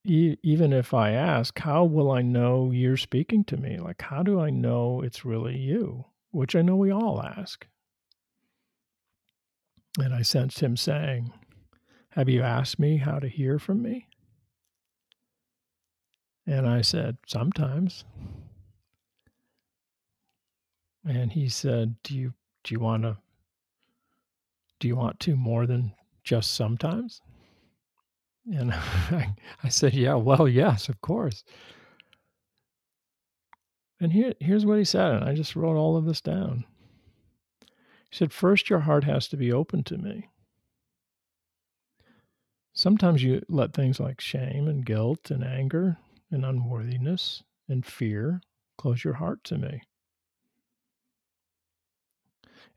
e- 0.04 0.36
even 0.42 0.72
if 0.72 0.92
I 0.92 1.12
ask, 1.12 1.58
how 1.58 1.84
will 1.84 2.10
I 2.10 2.22
know 2.22 2.70
you're 2.70 2.96
speaking 2.96 3.44
to 3.44 3.56
me? 3.56 3.78
Like, 3.78 4.02
how 4.02 4.22
do 4.22 4.40
I 4.40 4.50
know 4.50 5.02
it's 5.02 5.24
really 5.24 5.56
you? 5.56 6.04
Which 6.30 6.54
I 6.54 6.62
know 6.62 6.76
we 6.76 6.90
all 6.90 7.22
ask. 7.22 7.66
And 9.98 10.14
I 10.14 10.22
sensed 10.22 10.60
him 10.60 10.76
saying, 10.76 11.32
Have 12.10 12.28
you 12.28 12.42
asked 12.42 12.78
me 12.78 12.98
how 12.98 13.18
to 13.18 13.28
hear 13.28 13.58
from 13.58 13.82
me? 13.82 14.08
And 16.46 16.68
I 16.68 16.82
said, 16.82 17.16
Sometimes. 17.26 18.04
And 21.08 21.32
he 21.32 21.48
said, 21.48 21.96
Do 22.02 22.14
you 22.14 22.34
do 22.64 22.74
you 22.74 22.80
want 22.80 23.02
to 23.04 23.16
do 24.78 24.88
you 24.88 24.96
want 24.96 25.18
to 25.20 25.36
more 25.36 25.66
than 25.66 25.94
just 26.22 26.54
sometimes? 26.54 27.22
And 28.52 28.72
I, 28.74 29.34
I 29.64 29.68
said, 29.68 29.94
Yeah, 29.94 30.14
well, 30.14 30.46
yes, 30.46 30.88
of 30.88 31.00
course. 31.00 31.44
And 34.00 34.12
here, 34.12 34.34
here's 34.38 34.64
what 34.64 34.78
he 34.78 34.84
said, 34.84 35.12
and 35.12 35.24
I 35.24 35.34
just 35.34 35.56
wrote 35.56 35.76
all 35.76 35.96
of 35.96 36.04
this 36.04 36.20
down. 36.20 36.64
He 38.10 38.16
said, 38.16 38.32
First, 38.32 38.70
your 38.70 38.80
heart 38.80 39.04
has 39.04 39.28
to 39.28 39.36
be 39.36 39.52
open 39.52 39.82
to 39.84 39.98
me. 39.98 40.28
Sometimes 42.74 43.24
you 43.24 43.42
let 43.48 43.72
things 43.72 43.98
like 43.98 44.20
shame 44.20 44.68
and 44.68 44.86
guilt 44.86 45.32
and 45.32 45.42
anger 45.42 45.96
and 46.30 46.44
unworthiness 46.44 47.42
and 47.68 47.84
fear 47.84 48.40
close 48.76 49.02
your 49.02 49.14
heart 49.14 49.42
to 49.44 49.58
me. 49.58 49.82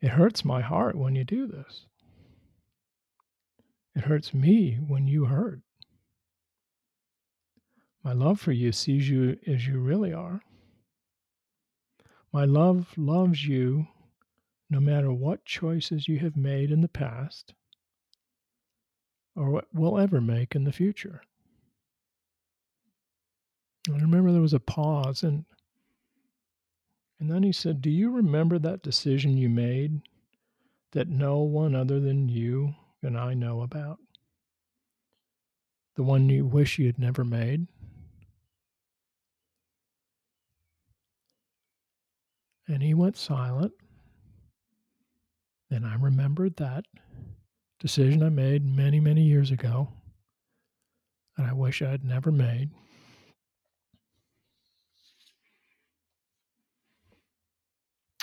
It 0.01 0.09
hurts 0.09 0.43
my 0.43 0.61
heart 0.61 0.95
when 0.95 1.15
you 1.15 1.23
do 1.23 1.45
this. 1.45 1.85
It 3.95 4.03
hurts 4.05 4.33
me 4.33 4.79
when 4.87 5.07
you 5.07 5.25
hurt. 5.25 5.61
My 8.03 8.13
love 8.13 8.39
for 8.39 8.51
you 8.51 8.71
sees 8.71 9.09
you 9.09 9.37
as 9.45 9.67
you 9.67 9.79
really 9.79 10.11
are. 10.11 10.41
My 12.33 12.45
love 12.45 12.97
loves 12.97 13.45
you 13.45 13.87
no 14.69 14.79
matter 14.79 15.11
what 15.11 15.45
choices 15.45 16.07
you 16.07 16.17
have 16.19 16.37
made 16.37 16.71
in 16.71 16.81
the 16.81 16.87
past 16.87 17.53
or 19.35 19.49
what 19.49 19.65
will 19.73 19.99
ever 19.99 20.21
make 20.21 20.55
in 20.55 20.63
the 20.63 20.71
future. 20.71 21.21
I 23.89 23.97
remember 23.97 24.31
there 24.31 24.41
was 24.41 24.53
a 24.53 24.59
pause 24.59 25.23
and 25.23 25.45
and 27.21 27.29
then 27.29 27.43
he 27.43 27.51
said, 27.51 27.81
"Do 27.83 27.91
you 27.91 28.09
remember 28.09 28.57
that 28.57 28.81
decision 28.81 29.37
you 29.37 29.47
made 29.47 30.01
that 30.91 31.07
no 31.07 31.37
one 31.41 31.75
other 31.75 31.99
than 31.99 32.27
you 32.27 32.73
and 33.03 33.15
I 33.15 33.35
know 33.35 33.61
about? 33.61 33.99
The 35.95 36.03
one 36.03 36.29
you 36.29 36.47
wish 36.47 36.79
you 36.79 36.87
had 36.87 36.97
never 36.97 37.23
made?" 37.23 37.67
And 42.67 42.81
he 42.81 42.95
went 42.95 43.17
silent. 43.17 43.73
And 45.69 45.85
I 45.85 45.95
remembered 45.95 46.55
that 46.55 46.85
decision 47.79 48.23
I 48.23 48.29
made 48.29 48.65
many, 48.65 48.99
many 48.99 49.21
years 49.21 49.51
ago 49.51 49.93
that 51.37 51.45
I 51.45 51.53
wish 51.53 51.83
I 51.83 51.91
had 51.91 52.03
never 52.03 52.31
made. 52.31 52.71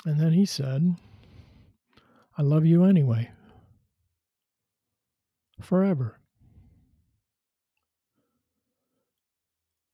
And 0.05 0.19
then 0.19 0.31
he 0.31 0.45
said, 0.45 0.95
I 2.37 2.41
love 2.41 2.65
you 2.65 2.85
anyway. 2.85 3.31
Forever. 5.61 6.19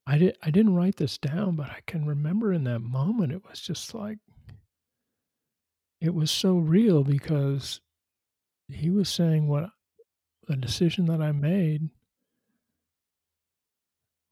I, 0.07 0.19
did, 0.19 0.37
I 0.43 0.51
didn't 0.51 0.75
write 0.75 0.97
this 0.97 1.17
down, 1.17 1.55
but 1.55 1.67
I 1.67 1.79
can 1.87 2.05
remember 2.05 2.53
in 2.53 2.63
that 2.65 2.79
moment, 2.79 3.31
it 3.31 3.43
was 3.49 3.59
just 3.59 3.95
like, 3.95 4.19
it 5.99 6.13
was 6.13 6.29
so 6.29 6.57
real 6.57 7.03
because 7.03 7.81
he 8.69 8.91
was 8.91 9.09
saying 9.09 9.47
what 9.47 9.71
the 10.47 10.55
decision 10.55 11.05
that 11.05 11.21
I 11.21 11.31
made, 11.31 11.89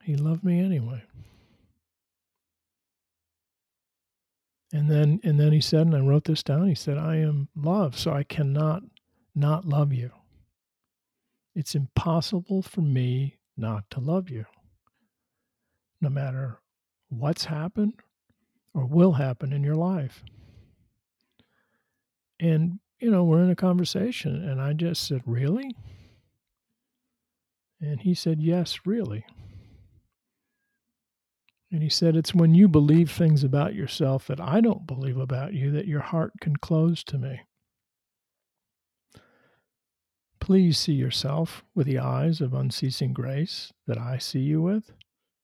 he 0.03 0.15
loved 0.15 0.43
me 0.43 0.59
anyway. 0.59 1.01
And 4.73 4.89
then 4.89 5.21
and 5.23 5.39
then 5.39 5.53
he 5.53 5.61
said, 5.61 5.85
and 5.85 5.95
I 5.95 5.99
wrote 5.99 6.23
this 6.23 6.41
down, 6.41 6.67
he 6.67 6.73
said, 6.73 6.97
I 6.97 7.17
am 7.17 7.47
love, 7.55 7.97
so 7.97 8.11
I 8.11 8.23
cannot 8.23 8.81
not 9.35 9.65
love 9.65 9.93
you. 9.93 10.11
It's 11.55 11.75
impossible 11.75 12.63
for 12.63 12.81
me 12.81 13.37
not 13.55 13.87
to 13.91 13.99
love 13.99 14.31
you. 14.31 14.45
No 16.01 16.09
matter 16.09 16.59
what's 17.09 17.45
happened 17.45 17.93
or 18.73 18.87
will 18.87 19.13
happen 19.13 19.53
in 19.53 19.63
your 19.63 19.75
life. 19.75 20.23
And, 22.39 22.79
you 22.99 23.11
know, 23.11 23.23
we're 23.23 23.43
in 23.43 23.51
a 23.51 23.55
conversation, 23.55 24.43
and 24.43 24.59
I 24.59 24.73
just 24.73 25.07
said, 25.07 25.21
Really? 25.25 25.75
And 27.79 28.01
he 28.01 28.15
said, 28.15 28.41
Yes, 28.41 28.79
really. 28.85 29.25
And 31.73 31.83
he 31.83 31.89
said, 31.89 32.15
It's 32.15 32.33
when 32.33 32.55
you 32.55 32.69
believe 32.69 33.11
things 33.11 33.43
about 33.43 33.75
yourself 33.75 34.27
that 34.27 34.39
I 34.39 34.61
don't 34.61 34.87
believe 34.87 35.17
about 35.17 35.53
you 35.53 35.71
that 35.71 35.87
your 35.87 36.01
heart 36.01 36.33
can 36.39 36.55
close 36.55 37.03
to 37.05 37.17
me. 37.17 37.41
Please 40.39 40.77
see 40.77 40.93
yourself 40.93 41.63
with 41.73 41.87
the 41.87 41.99
eyes 41.99 42.39
of 42.39 42.53
unceasing 42.53 43.11
grace 43.11 43.73
that 43.87 43.97
I 43.97 44.19
see 44.19 44.39
you 44.39 44.61
with. 44.61 44.91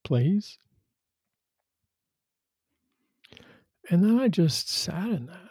Please. 0.04 0.58
And 3.90 4.04
then 4.04 4.20
I 4.20 4.28
just 4.28 4.70
sat 4.70 5.08
in 5.10 5.26
that 5.26 5.50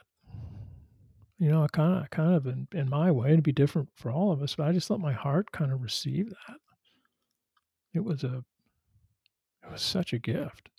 you 1.39 1.49
know, 1.51 1.63
I 1.63 1.69
kind 1.69 2.03
of, 2.03 2.11
kind 2.11 2.35
of 2.35 2.47
in, 2.47 2.67
in 2.73 2.91
my 2.91 3.11
way, 3.11 3.37
to 3.37 3.43
be 3.43 3.53
different 3.53 3.89
for 3.95 4.11
all 4.11 4.33
of 4.33 4.43
us, 4.43 4.57
but 4.57 4.67
I 4.67 4.73
just 4.73 4.91
let 4.91 4.99
my 4.99 5.13
heart 5.13 5.53
kind 5.53 5.73
of 5.73 5.83
receive 5.83 6.31
that. 6.31 6.57
It 7.95 8.05
was 8.05 8.25
a, 8.25 8.45
it 9.69 9.73
was 9.73 9.83
such 9.83 10.13
a 10.13 10.19
gift. 10.19 10.71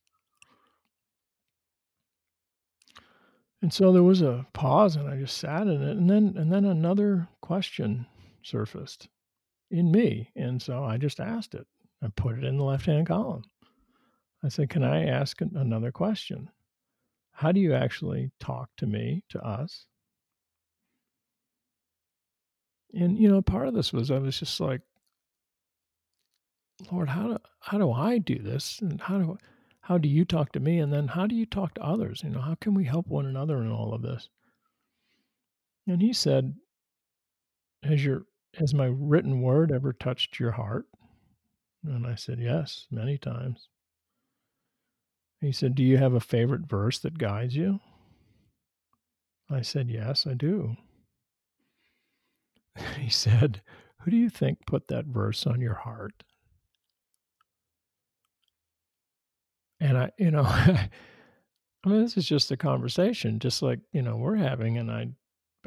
And 3.62 3.74
so 3.74 3.92
there 3.92 4.04
was 4.04 4.22
a 4.22 4.46
pause, 4.54 4.96
and 4.96 5.10
I 5.10 5.18
just 5.18 5.38
sat 5.38 5.64
in 5.64 5.82
it, 5.82 5.98
and 5.98 6.10
then, 6.10 6.36
and 6.38 6.52
then 6.52 6.66
another 6.66 7.28
question 7.42 8.06
surfaced 8.42 9.10
in 9.70 9.92
me, 9.92 10.32
and 10.36 10.62
so 10.62 10.84
I 10.84 10.98
just 10.98 11.20
asked 11.20 11.54
it. 11.56 11.68
I 12.02 12.08
put 12.16 12.38
it 12.38 12.46
in 12.46 12.58
the 12.58 12.64
left-hand 12.64 13.08
column. 13.08 13.44
I 14.44 14.48
said, 14.48 14.70
"Can 14.70 14.84
I 14.84 15.06
ask 15.06 15.42
another 15.42 15.92
question? 15.92 16.50
How 17.32 17.52
do 17.52 17.60
you 17.60 17.74
actually 17.74 18.32
talk 18.40 18.70
to 18.78 18.88
me, 18.88 19.24
to 19.30 19.42
us, 19.46 19.86
and 22.94 23.18
you 23.18 23.30
know, 23.30 23.42
part 23.42 23.68
of 23.68 23.74
this 23.74 23.94
was 23.94 24.10
I 24.10 24.18
was 24.20 24.40
just 24.40 24.60
like, 24.60 24.82
Lord, 26.92 27.10
how 27.10 27.28
do 27.28 27.38
how 27.60 27.78
do 27.78 27.92
I 27.92 28.18
do 28.18 28.40
this? 28.40 28.80
And 28.80 29.02
how 29.02 29.20
do 29.20 29.38
how 29.82 29.98
do 29.98 30.08
you 30.08 30.24
talk 30.24 30.52
to 30.54 30.60
me? 30.60 30.80
And 30.80 30.94
then 30.94 31.08
how 31.08 31.28
do 31.28 31.36
you 31.36 31.46
talk 31.46 31.74
to 31.76 31.84
others? 31.84 32.22
You 32.24 32.30
know, 32.30 32.42
how 32.42 32.56
can 32.56 32.74
we 32.74 32.86
help 32.86 33.08
one 33.08 33.26
another 33.26 33.58
in 33.62 33.72
all 33.72 33.94
of 33.94 34.02
this? 34.02 34.30
And 35.88 36.02
he 36.02 36.14
said, 36.14 36.54
Has 37.84 38.04
your 38.04 38.26
has 38.56 38.74
my 38.74 38.86
written 38.86 39.42
word 39.42 39.72
ever 39.72 39.94
touched 39.94 40.40
your 40.40 40.52
heart? 40.52 40.86
And 41.84 42.06
I 42.06 42.16
said, 42.16 42.40
Yes, 42.40 42.88
many 42.92 43.18
times. 43.18 43.68
He 45.42 45.52
said, 45.52 45.76
Do 45.76 45.84
you 45.84 45.98
have 45.98 46.14
a 46.14 46.20
favorite 46.20 46.68
verse 46.68 47.00
that 47.00 47.18
guides 47.18 47.56
you? 47.56 47.80
I 49.50 49.62
said, 49.62 49.90
Yes, 49.90 50.28
I 50.28 50.34
do. 50.34 50.76
He 52.98 53.10
said, 53.10 53.62
Who 54.02 54.12
do 54.12 54.18
you 54.18 54.30
think 54.30 54.66
put 54.66 54.88
that 54.88 55.06
verse 55.06 55.48
on 55.48 55.62
your 55.62 55.74
heart? 55.74 56.24
And 59.80 59.98
I, 59.98 60.12
you 60.18 60.32
know, 60.32 60.44
I 60.46 60.90
mean, 61.86 62.02
this 62.02 62.18
is 62.18 62.26
just 62.28 62.52
a 62.52 62.58
conversation, 62.58 63.40
just 63.40 63.62
like, 63.62 63.80
you 63.92 64.02
know, 64.02 64.18
we're 64.18 64.36
having. 64.36 64.78
And 64.78 64.92
I, 64.92 65.10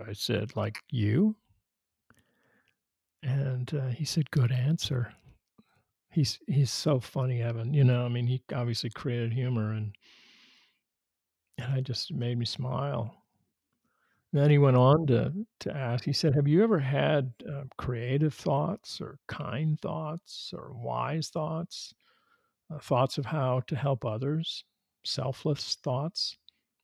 I 0.07 0.13
said, 0.13 0.57
like 0.57 0.79
you? 0.91 1.37
And 3.23 3.73
uh, 3.75 3.89
he 3.89 4.05
said, 4.05 4.31
good 4.31 4.53
answer. 4.53 5.13
He's, 6.11 6.39
he's 6.47 6.71
so 6.71 7.01
funny, 7.01 7.41
Evan. 7.41 7.73
You 7.73 7.85
know, 7.85 8.05
I 8.05 8.09
mean, 8.09 8.27
he 8.27 8.43
obviously 8.55 8.91
created 8.91 9.33
humor 9.33 9.73
and, 9.73 9.95
and 11.59 11.73
I 11.73 11.81
just 11.81 12.13
made 12.13 12.39
me 12.39 12.45
smile 12.45 13.23
then 14.33 14.51
he 14.51 14.59
went 14.59 14.77
on 14.77 15.07
to 15.07 15.33
to 15.61 15.77
ask, 15.77 16.05
he 16.05 16.13
said, 16.13 16.35
"Have 16.35 16.49
you 16.49 16.63
ever 16.63 16.79
had, 16.79 17.33
uh, 17.49 17.65
creative 17.77 18.33
thoughts 18.35 19.01
or 19.01 19.19
kind 19.29 19.79
thoughts 19.81 20.53
or 20.57 20.73
wise 20.73 21.29
thoughts, 21.29 21.93
uh, 22.73 22.79
thoughts 22.79 23.19
of 23.19 23.27
how 23.27 23.61
to 23.67 23.77
help 23.77 24.05
others, 24.05 24.65
selfless 25.05 25.75
thoughts, 25.77 26.39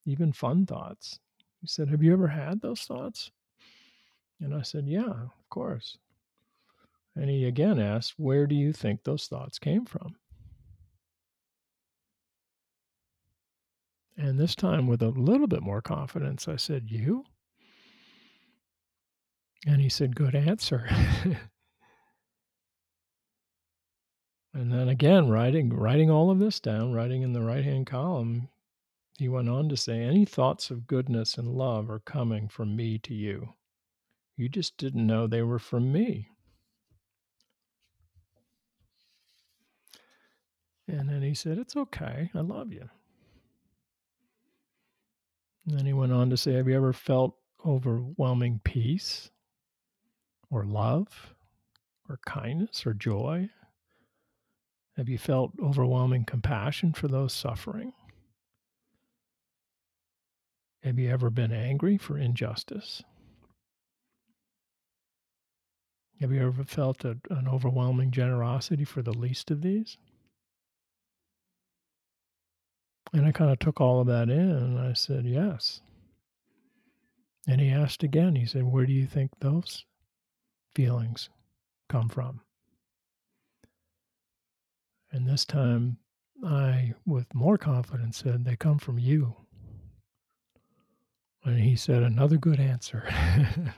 even 0.04 0.32
fun 0.32 0.66
thoughts?" 0.66 1.20
He 1.60 1.66
said, 1.66 1.88
"Have 1.88 2.02
you 2.02 2.12
ever 2.12 2.28
had 2.28 2.60
those 2.60 2.82
thoughts?" 2.82 3.30
And 4.40 4.54
I 4.54 4.62
said, 4.62 4.86
"Yeah, 4.86 5.10
of 5.10 5.48
course." 5.50 5.98
And 7.16 7.28
he 7.30 7.44
again 7.44 7.78
asked, 7.78 8.18
"Where 8.18 8.46
do 8.46 8.54
you 8.54 8.72
think 8.72 9.02
those 9.04 9.26
thoughts 9.26 9.58
came 9.58 9.84
from?" 9.84 10.16
And 14.16 14.38
this 14.38 14.54
time 14.54 14.86
with 14.86 15.02
a 15.02 15.10
little 15.10 15.46
bit 15.46 15.62
more 15.62 15.80
confidence, 15.80 16.48
I 16.48 16.56
said, 16.56 16.90
"You?" 16.90 17.24
And 19.66 19.80
he 19.80 19.88
said, 19.88 20.16
Good 20.16 20.34
answer. 20.34 20.88
and 24.54 24.72
then 24.72 24.88
again, 24.88 25.28
writing 25.28 25.70
writing 25.70 26.10
all 26.10 26.30
of 26.30 26.38
this 26.38 26.60
down, 26.60 26.92
writing 26.92 27.22
in 27.22 27.32
the 27.32 27.42
right 27.42 27.64
hand 27.64 27.86
column, 27.86 28.48
he 29.18 29.28
went 29.28 29.48
on 29.48 29.68
to 29.68 29.76
say, 29.76 30.00
Any 30.00 30.24
thoughts 30.24 30.70
of 30.70 30.86
goodness 30.86 31.38
and 31.38 31.48
love 31.48 31.90
are 31.90 32.00
coming 32.00 32.48
from 32.48 32.76
me 32.76 32.98
to 32.98 33.14
you. 33.14 33.54
You 34.36 34.48
just 34.48 34.76
didn't 34.76 35.06
know 35.06 35.26
they 35.26 35.42
were 35.42 35.58
from 35.58 35.92
me. 35.92 36.28
And 40.86 41.08
then 41.08 41.22
he 41.22 41.34
said, 41.34 41.58
It's 41.58 41.76
okay. 41.76 42.30
I 42.34 42.40
love 42.40 42.72
you. 42.72 42.88
And 45.66 45.78
then 45.78 45.86
he 45.86 45.92
went 45.92 46.12
on 46.12 46.30
to 46.30 46.36
say, 46.36 46.54
Have 46.54 46.68
you 46.68 46.76
ever 46.76 46.92
felt 46.92 47.36
overwhelming 47.66 48.60
peace? 48.64 49.30
or 50.50 50.64
love 50.64 51.34
or 52.08 52.18
kindness 52.26 52.86
or 52.86 52.94
joy? 52.94 53.48
Have 54.98 55.08
you 55.08 55.16
felt 55.16 55.52
overwhelming 55.62 56.24
compassion 56.24 56.92
for 56.92 57.06
those 57.06 57.32
suffering? 57.32 57.92
Have 60.82 60.98
you 60.98 61.08
ever 61.08 61.30
been 61.30 61.52
angry 61.52 61.96
for 61.96 62.18
injustice? 62.18 63.04
Have 66.20 66.32
you 66.32 66.44
ever 66.44 66.64
felt 66.64 67.04
a, 67.04 67.16
an 67.30 67.46
overwhelming 67.46 68.10
generosity 68.10 68.84
for 68.84 69.00
the 69.00 69.16
least 69.16 69.52
of 69.52 69.62
these? 69.62 69.98
And 73.12 73.24
I 73.24 73.30
kind 73.30 73.52
of 73.52 73.60
took 73.60 73.80
all 73.80 74.00
of 74.00 74.08
that 74.08 74.28
in 74.28 74.50
and 74.50 74.80
I 74.80 74.94
said, 74.94 75.24
yes. 75.24 75.80
And 77.46 77.60
he 77.60 77.70
asked 77.70 78.02
again, 78.02 78.34
he 78.34 78.46
said, 78.46 78.64
Where 78.64 78.84
do 78.84 78.92
you 78.92 79.06
think 79.06 79.30
those 79.38 79.84
feelings 80.74 81.30
come 81.88 82.08
from? 82.08 82.40
And 85.10 85.26
this 85.26 85.44
time 85.44 85.98
I, 86.44 86.94
with 87.06 87.34
more 87.34 87.58
confidence, 87.58 88.18
said, 88.18 88.44
They 88.44 88.56
come 88.56 88.78
from 88.78 88.98
you. 88.98 89.34
And 91.44 91.58
he 91.58 91.76
said, 91.76 92.02
Another 92.02 92.36
good 92.36 92.60
answer. 92.60 93.08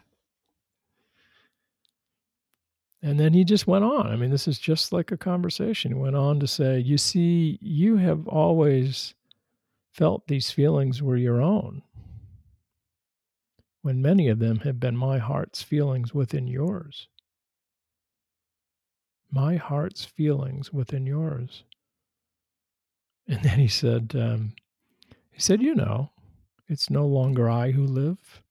and 3.03 3.19
then 3.21 3.33
he 3.33 3.45
just 3.45 3.67
went 3.67 3.85
on. 3.85 4.07
I 4.09 4.17
mean, 4.17 4.31
this 4.31 4.49
is 4.49 4.59
just 4.59 4.93
like 4.93 5.13
a 5.13 5.17
conversation. 5.17 5.93
He 5.93 5.99
went 5.99 6.17
on 6.17 6.41
to 6.41 6.47
say, 6.47 6.81
You 6.81 6.99
see, 6.99 7.59
you 7.63 7.97
have 7.97 8.27
always 8.29 9.15
felt 9.93 10.27
these 10.27 10.51
feelings 10.51 11.03
were 11.03 11.17
your 11.17 11.41
own 11.41 11.83
when 13.83 14.03
many 14.03 14.29
of 14.29 14.39
them 14.39 14.59
have 14.61 14.79
been 14.79 14.97
my 14.97 15.19
heart's 15.19 15.63
feelings 15.63 16.15
within 16.15 16.47
yours. 16.47 17.09
My 19.31 19.57
heart's 19.57 20.05
feelings 20.05 20.73
within 20.73 21.07
yours. 21.07 21.65
And 23.29 23.43
then 23.45 23.59
he 23.61 23.69
said, 23.69 24.13
um, 24.17 24.55
he 25.31 25.41
said, 25.41 25.63
you 25.63 25.75
know, 25.75 26.11
it's 26.69 26.91
no 26.91 27.07
longer 27.07 27.49
I 27.49 27.71
who 27.71 27.85
live, 27.85 28.43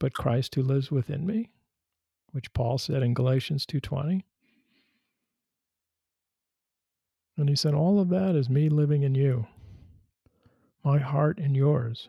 but 0.00 0.14
Christ 0.14 0.54
who 0.54 0.62
lives 0.62 0.90
within 0.90 1.26
me, 1.26 1.50
which 2.32 2.52
Paul 2.52 2.78
said 2.78 3.02
in 3.02 3.14
Galatians 3.14 3.66
2:20. 3.66 4.22
And 7.36 7.48
he 7.48 7.54
said, 7.56 7.74
all 7.74 8.00
of 8.00 8.08
that 8.08 8.34
is 8.34 8.48
me 8.48 8.68
living 8.68 9.02
in 9.02 9.14
you, 9.14 9.46
my 10.82 10.98
heart 10.98 11.38
in 11.38 11.54
yours. 11.54 12.08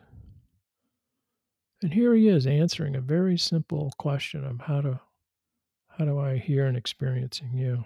And 1.82 1.92
here 1.92 2.14
he 2.14 2.28
is 2.28 2.46
answering 2.46 2.96
a 2.96 3.00
very 3.00 3.38
simple 3.38 3.92
question 3.98 4.44
of 4.44 4.62
how 4.62 4.80
to 4.80 5.00
how 5.90 6.04
do 6.04 6.18
I 6.18 6.38
hear 6.38 6.66
and 6.66 6.76
experiencing 6.76 7.50
you? 7.54 7.84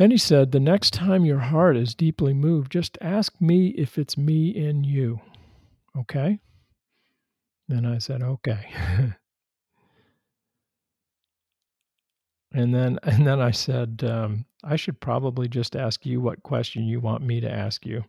Then 0.00 0.10
he 0.10 0.16
said, 0.16 0.50
The 0.50 0.60
next 0.60 0.94
time 0.94 1.26
your 1.26 1.40
heart 1.40 1.76
is 1.76 1.94
deeply 1.94 2.32
moved, 2.32 2.72
just 2.72 2.96
ask 3.02 3.38
me 3.38 3.66
if 3.76 3.98
it's 3.98 4.16
me 4.16 4.48
in 4.48 4.82
you. 4.82 5.20
Okay? 5.94 6.40
Then 7.68 7.84
I 7.84 7.98
said, 7.98 8.22
Okay. 8.22 8.72
and 12.54 12.74
then 12.74 12.98
and 13.02 13.26
then 13.26 13.42
I 13.42 13.50
said, 13.50 14.02
um, 14.02 14.46
I 14.64 14.76
should 14.76 14.98
probably 15.00 15.48
just 15.48 15.76
ask 15.76 16.06
you 16.06 16.18
what 16.22 16.42
question 16.42 16.84
you 16.84 16.98
want 17.00 17.22
me 17.22 17.42
to 17.42 17.52
ask 17.52 17.84
you. 17.84 18.02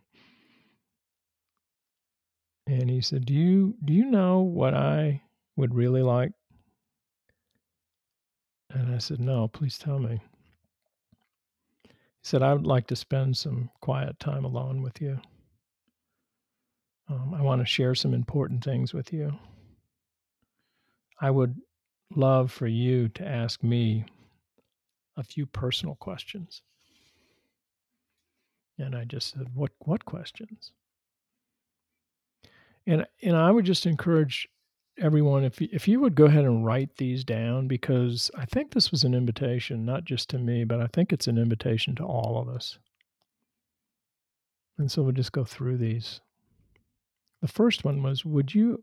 And 2.66 2.88
he 2.88 3.02
said, 3.02 3.26
"Do 3.26 3.34
you 3.34 3.74
do 3.84 3.92
you 3.92 4.06
know 4.06 4.40
what 4.40 4.72
I 4.72 5.20
would 5.56 5.74
really 5.74 6.00
like?" 6.00 6.32
And 8.70 8.94
I 8.94 8.98
said, 8.98 9.20
"No, 9.20 9.46
please 9.46 9.76
tell 9.76 9.98
me." 9.98 10.22
He 12.22 12.28
said, 12.28 12.42
"I 12.42 12.54
would 12.54 12.66
like 12.66 12.86
to 12.86 12.96
spend 12.96 13.36
some 13.36 13.70
quiet 13.80 14.20
time 14.20 14.44
alone 14.44 14.80
with 14.80 15.00
you. 15.00 15.20
Um, 17.08 17.34
I 17.34 17.42
want 17.42 17.60
to 17.60 17.66
share 17.66 17.96
some 17.96 18.14
important 18.14 18.62
things 18.62 18.94
with 18.94 19.12
you. 19.12 19.38
I 21.20 21.30
would 21.30 21.60
love 22.14 22.52
for 22.52 22.68
you 22.68 23.08
to 23.10 23.26
ask 23.26 23.62
me 23.64 24.04
a 25.16 25.24
few 25.24 25.46
personal 25.46 25.96
questions." 25.96 26.62
And 28.78 28.94
I 28.94 29.04
just 29.04 29.30
said, 29.32 29.54
"What 29.54 29.72
what 29.80 30.04
questions?" 30.04 30.72
And 32.86 33.04
and 33.20 33.36
I 33.36 33.50
would 33.50 33.64
just 33.64 33.84
encourage 33.84 34.48
everyone 34.98 35.44
if 35.44 35.60
you, 35.60 35.68
if 35.72 35.88
you 35.88 36.00
would 36.00 36.14
go 36.14 36.26
ahead 36.26 36.44
and 36.44 36.64
write 36.64 36.96
these 36.96 37.24
down 37.24 37.66
because 37.66 38.30
I 38.36 38.44
think 38.44 38.72
this 38.72 38.90
was 38.90 39.04
an 39.04 39.14
invitation 39.14 39.84
not 39.84 40.04
just 40.04 40.28
to 40.30 40.38
me 40.38 40.64
but 40.64 40.80
I 40.80 40.86
think 40.86 41.12
it's 41.12 41.26
an 41.26 41.38
invitation 41.38 41.94
to 41.96 42.04
all 42.04 42.38
of 42.40 42.48
us. 42.48 42.78
And 44.78 44.90
so 44.90 45.02
we'll 45.02 45.12
just 45.12 45.32
go 45.32 45.44
through 45.44 45.78
these. 45.78 46.20
The 47.40 47.48
first 47.48 47.84
one 47.84 48.02
was 48.02 48.24
would 48.24 48.54
you 48.54 48.82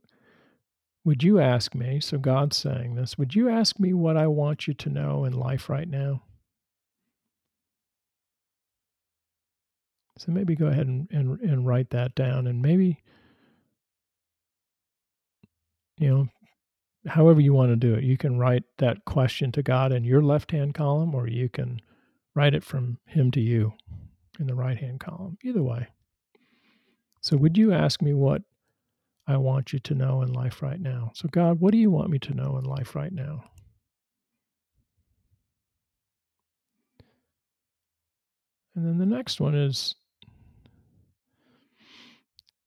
would 1.06 1.24
you 1.24 1.40
ask 1.40 1.74
me 1.76 2.00
so 2.00 2.18
God's 2.18 2.58
saying 2.58 2.96
this 2.96 3.18
would 3.18 3.36
you 3.36 3.50
ask 3.50 3.80
me 3.80 3.94
what 3.94 4.18
I 4.18 4.28
want 4.28 4.68
you 4.68 4.74
to 4.74 4.90
know 4.90 5.26
in 5.26 5.34
life 5.34 5.70
right 5.70 5.88
now? 5.88 6.24
So 10.18 10.34
maybe 10.34 10.54
go 10.54 10.68
ahead 10.68 10.88
and, 10.88 11.08
and, 11.12 11.40
and 11.40 11.66
write 11.66 11.92
that 11.92 12.14
down 12.14 12.46
and 12.46 12.62
maybe 12.62 13.02
you 16.00 16.10
know, 16.10 16.28
however 17.08 17.42
you 17.42 17.54
want 17.54 17.72
to 17.72 17.76
do 17.76 17.94
it. 17.94 18.04
You 18.04 18.18
can 18.18 18.40
write 18.40 18.64
that 18.78 19.06
question 19.06 19.52
to 19.52 19.62
God 19.62 19.92
in 19.92 20.04
your 20.04 20.24
left 20.24 20.52
hand 20.52 20.74
column, 20.74 21.14
or 21.14 21.28
you 21.28 21.50
can 21.50 21.82
write 22.34 22.54
it 22.54 22.64
from 22.64 22.98
Him 23.06 23.32
to 23.32 23.42
you 23.42 23.74
in 24.40 24.48
the 24.48 24.56
right 24.56 24.78
hand 24.78 25.00
column. 25.02 25.38
Either 25.44 25.62
way. 25.62 25.88
So, 27.22 27.36
would 27.38 27.58
you 27.58 27.74
ask 27.74 28.02
me 28.02 28.14
what 28.14 28.42
I 29.28 29.38
want 29.38 29.74
you 29.74 29.80
to 29.80 29.94
know 29.94 30.22
in 30.22 30.32
life 30.32 30.62
right 30.62 30.80
now? 30.80 31.12
So, 31.14 31.28
God, 31.30 31.60
what 31.60 31.72
do 31.72 31.78
you 31.78 31.92
want 31.92 32.10
me 32.10 32.20
to 32.20 32.34
know 32.34 32.58
in 32.58 32.64
life 32.64 32.96
right 32.96 33.12
now? 33.12 33.44
And 38.76 38.86
then 38.86 38.98
the 38.98 39.06
next 39.06 39.42
one 39.42 39.56
is 39.56 39.96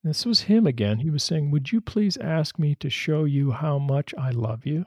this 0.05 0.27
was 0.27 0.43
him 0.43 0.67
again. 0.67 0.99
He 0.99 1.11
was 1.11 1.23
saying, 1.23 1.51
Would 1.51 1.71
you 1.71 1.81
please 1.81 2.17
ask 2.17 2.59
me 2.59 2.75
to 2.77 2.91
show 2.91 3.25
you 3.25 3.53
how 3.53 3.79
much 3.79 4.13
I 4.19 4.31
love 4.31 4.67
you? 4.67 4.85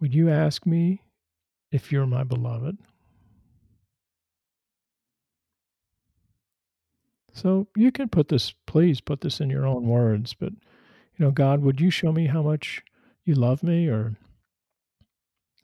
Would 0.00 0.14
you 0.14 0.30
ask 0.30 0.64
me 0.66 1.02
if 1.72 1.90
you're 1.90 2.06
my 2.06 2.24
beloved? 2.24 2.78
So 7.32 7.66
you 7.74 7.90
can 7.90 8.08
put 8.08 8.28
this, 8.28 8.54
please 8.66 9.00
put 9.00 9.20
this 9.20 9.40
in 9.40 9.50
your 9.50 9.66
own 9.66 9.88
words, 9.88 10.34
but 10.34 10.52
you 10.52 11.24
know, 11.24 11.32
God, 11.32 11.62
would 11.62 11.80
you 11.80 11.90
show 11.90 12.12
me 12.12 12.26
how 12.26 12.42
much 12.42 12.82
you 13.24 13.34
love 13.34 13.62
me 13.62 13.88
or 13.88 14.16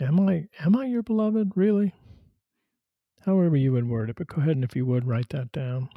am 0.01 0.19
I 0.29 0.49
am 0.65 0.75
I 0.77 0.87
your 0.87 1.03
beloved 1.03 1.53
really? 1.55 1.95
However 3.25 3.57
you 3.57 3.73
would 3.73 3.89
word 3.89 4.11
it, 4.11 4.17
but 4.17 4.27
go 4.27 4.41
ahead 4.41 4.57
and 4.57 4.65
if 4.65 4.75
you 4.75 4.85
would 4.87 5.07
write 5.07 5.29
that 5.29 5.53
down. 5.53 5.91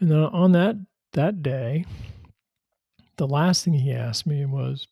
And 0.00 0.10
then 0.10 0.18
on 0.18 0.52
that 0.52 0.76
that 1.12 1.42
day, 1.42 1.84
the 3.16 3.26
last 3.26 3.64
thing 3.64 3.74
he 3.74 3.92
asked 3.92 4.26
me 4.26 4.44
was, 4.44 4.86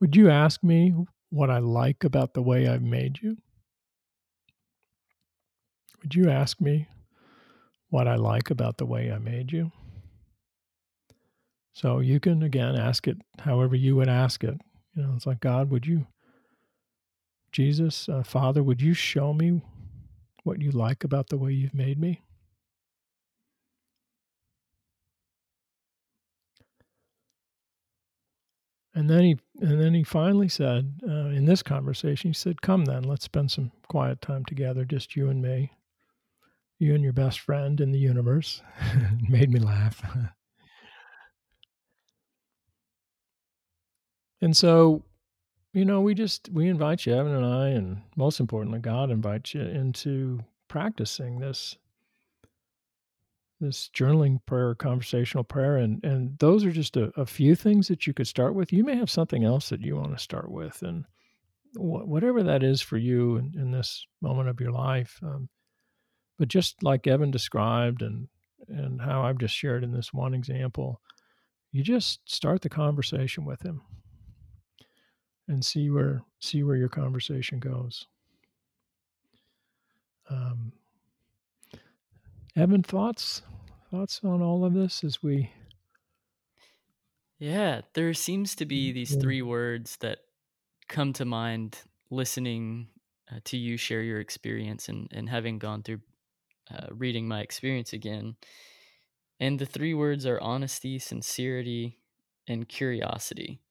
"Would 0.00 0.16
you 0.16 0.28
ask 0.28 0.62
me 0.62 0.94
what 1.30 1.50
I 1.50 1.58
like 1.58 2.04
about 2.04 2.34
the 2.34 2.42
way 2.42 2.68
I've 2.68 2.82
made 2.82 3.22
you?" 3.22 3.38
Would 6.02 6.14
you 6.14 6.30
ask 6.30 6.60
me 6.60 6.88
what 7.90 8.08
I 8.08 8.16
like 8.16 8.50
about 8.50 8.78
the 8.78 8.86
way 8.86 9.12
I 9.12 9.18
made 9.18 9.52
you? 9.52 9.70
So 11.72 12.00
you 12.00 12.20
can 12.20 12.42
again 12.42 12.76
ask 12.76 13.06
it 13.06 13.18
however 13.38 13.76
you 13.76 13.96
would 13.96 14.08
ask 14.08 14.42
it. 14.44 14.60
You 14.94 15.02
know, 15.02 15.12
it's 15.14 15.26
like 15.26 15.40
God, 15.40 15.70
would 15.70 15.86
you, 15.86 16.06
Jesus, 17.52 18.08
uh, 18.08 18.22
Father, 18.22 18.62
would 18.62 18.82
you 18.82 18.94
show 18.94 19.32
me 19.32 19.62
what 20.42 20.60
you 20.60 20.70
like 20.70 21.04
about 21.04 21.28
the 21.28 21.36
way 21.36 21.52
you've 21.52 21.74
made 21.74 21.98
me? 21.98 22.22
And 28.94 29.08
then 29.08 29.22
he 29.22 29.38
and 29.60 29.80
then 29.80 29.94
he 29.94 30.02
finally 30.02 30.48
said 30.48 31.00
uh, 31.06 31.28
in 31.28 31.44
this 31.44 31.62
conversation, 31.62 32.30
he 32.30 32.34
said, 32.34 32.60
"Come 32.60 32.86
then, 32.86 33.04
let's 33.04 33.24
spend 33.24 33.50
some 33.50 33.70
quiet 33.88 34.20
time 34.20 34.44
together, 34.44 34.84
just 34.84 35.14
you 35.14 35.28
and 35.28 35.40
me, 35.40 35.70
you 36.78 36.94
and 36.94 37.04
your 37.04 37.12
best 37.12 37.40
friend 37.40 37.80
in 37.80 37.92
the 37.92 37.98
universe." 37.98 38.62
Made 39.28 39.50
me 39.50 39.60
laugh. 39.60 40.02
and 44.40 44.56
so, 44.56 45.04
you 45.72 45.84
know, 45.84 46.00
we 46.00 46.14
just 46.14 46.48
we 46.52 46.68
invite 46.68 47.06
you, 47.06 47.14
Evan 47.14 47.34
and 47.34 47.46
I, 47.46 47.68
and 47.68 48.02
most 48.16 48.40
importantly, 48.40 48.80
God 48.80 49.10
invites 49.10 49.54
you 49.54 49.62
into 49.62 50.40
practicing 50.66 51.38
this 51.38 51.76
this 53.60 53.90
journaling 53.94 54.38
prayer, 54.46 54.74
conversational 54.74 55.44
prayer, 55.44 55.76
and 55.76 56.02
and 56.02 56.38
those 56.38 56.64
are 56.64 56.72
just 56.72 56.96
a, 56.96 57.12
a, 57.20 57.26
few 57.26 57.54
things 57.54 57.88
that 57.88 58.06
you 58.06 58.14
could 58.14 58.26
start 58.26 58.54
with. 58.54 58.72
You 58.72 58.84
may 58.84 58.96
have 58.96 59.10
something 59.10 59.44
else 59.44 59.68
that 59.68 59.82
you 59.82 59.96
want 59.96 60.16
to 60.16 60.22
start 60.22 60.50
with, 60.50 60.82
and 60.82 61.04
wh- 61.74 62.08
whatever 62.08 62.42
that 62.42 62.62
is 62.62 62.80
for 62.80 62.96
you 62.96 63.36
in, 63.36 63.52
in 63.56 63.70
this 63.70 64.06
moment 64.22 64.48
of 64.48 64.60
your 64.60 64.72
life. 64.72 65.18
Um, 65.22 65.48
but 66.38 66.48
just 66.48 66.82
like 66.82 67.06
Evan 67.06 67.30
described, 67.30 68.00
and 68.02 68.28
and 68.68 69.00
how 69.00 69.22
I've 69.22 69.38
just 69.38 69.54
shared 69.54 69.84
in 69.84 69.92
this 69.92 70.12
one 70.12 70.32
example, 70.32 71.00
you 71.70 71.82
just 71.82 72.20
start 72.32 72.62
the 72.62 72.70
conversation 72.70 73.44
with 73.44 73.60
him, 73.62 73.82
and 75.48 75.62
see 75.62 75.90
where 75.90 76.22
see 76.40 76.62
where 76.62 76.76
your 76.76 76.88
conversation 76.88 77.58
goes. 77.58 78.06
Um, 80.30 80.72
Evan, 82.56 82.82
thoughts 82.82 83.42
thoughts 83.90 84.20
on 84.22 84.40
all 84.40 84.64
of 84.64 84.72
this 84.72 85.02
as 85.02 85.22
we 85.22 85.50
Yeah, 87.38 87.82
there 87.94 88.12
seems 88.14 88.54
to 88.56 88.66
be 88.66 88.92
these 88.92 89.14
three 89.16 89.42
words 89.42 89.96
that 89.98 90.18
come 90.88 91.12
to 91.14 91.24
mind 91.24 91.82
listening 92.10 92.88
uh, 93.32 93.40
to 93.44 93.56
you 93.56 93.76
share 93.76 94.02
your 94.02 94.20
experience 94.20 94.88
and, 94.88 95.08
and 95.12 95.28
having 95.28 95.58
gone 95.58 95.82
through 95.82 96.00
uh, 96.70 96.88
reading 96.90 97.26
my 97.28 97.40
experience 97.40 97.92
again. 97.92 98.36
And 99.40 99.58
the 99.58 99.66
three 99.66 99.94
words 99.94 100.26
are 100.26 100.40
honesty, 100.40 100.98
sincerity, 100.98 101.98
and 102.46 102.68
curiosity. 102.68 103.62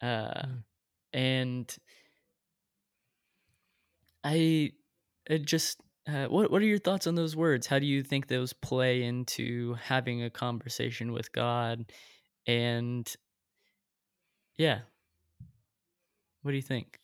Uh, 0.00 0.46
Mm. 0.46 0.64
and 1.12 1.76
I 4.24 4.72
it 5.26 5.44
just 5.44 5.80
uh, 6.08 6.26
what 6.26 6.50
what 6.50 6.62
are 6.62 6.66
your 6.66 6.78
thoughts 6.78 7.06
on 7.06 7.14
those 7.14 7.36
words? 7.36 7.66
How 7.66 7.78
do 7.78 7.86
you 7.86 8.02
think 8.02 8.26
those 8.28 8.52
play 8.52 9.02
into 9.02 9.74
having 9.74 10.22
a 10.22 10.30
conversation 10.30 11.12
with 11.12 11.32
God? 11.32 11.92
And 12.46 13.10
yeah, 14.56 14.80
what 16.42 16.50
do 16.50 16.56
you 16.56 16.62
think? 16.62 16.98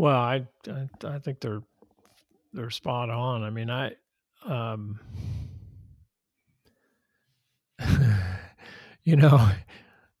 well, 0.00 0.16
I, 0.16 0.46
I 0.66 0.88
I 1.04 1.18
think 1.18 1.40
they're 1.40 1.60
they're 2.54 2.70
spot 2.70 3.10
on. 3.10 3.42
I 3.42 3.50
mean, 3.50 3.68
I 3.68 3.92
um 4.46 4.98
you 9.04 9.16
know, 9.16 9.50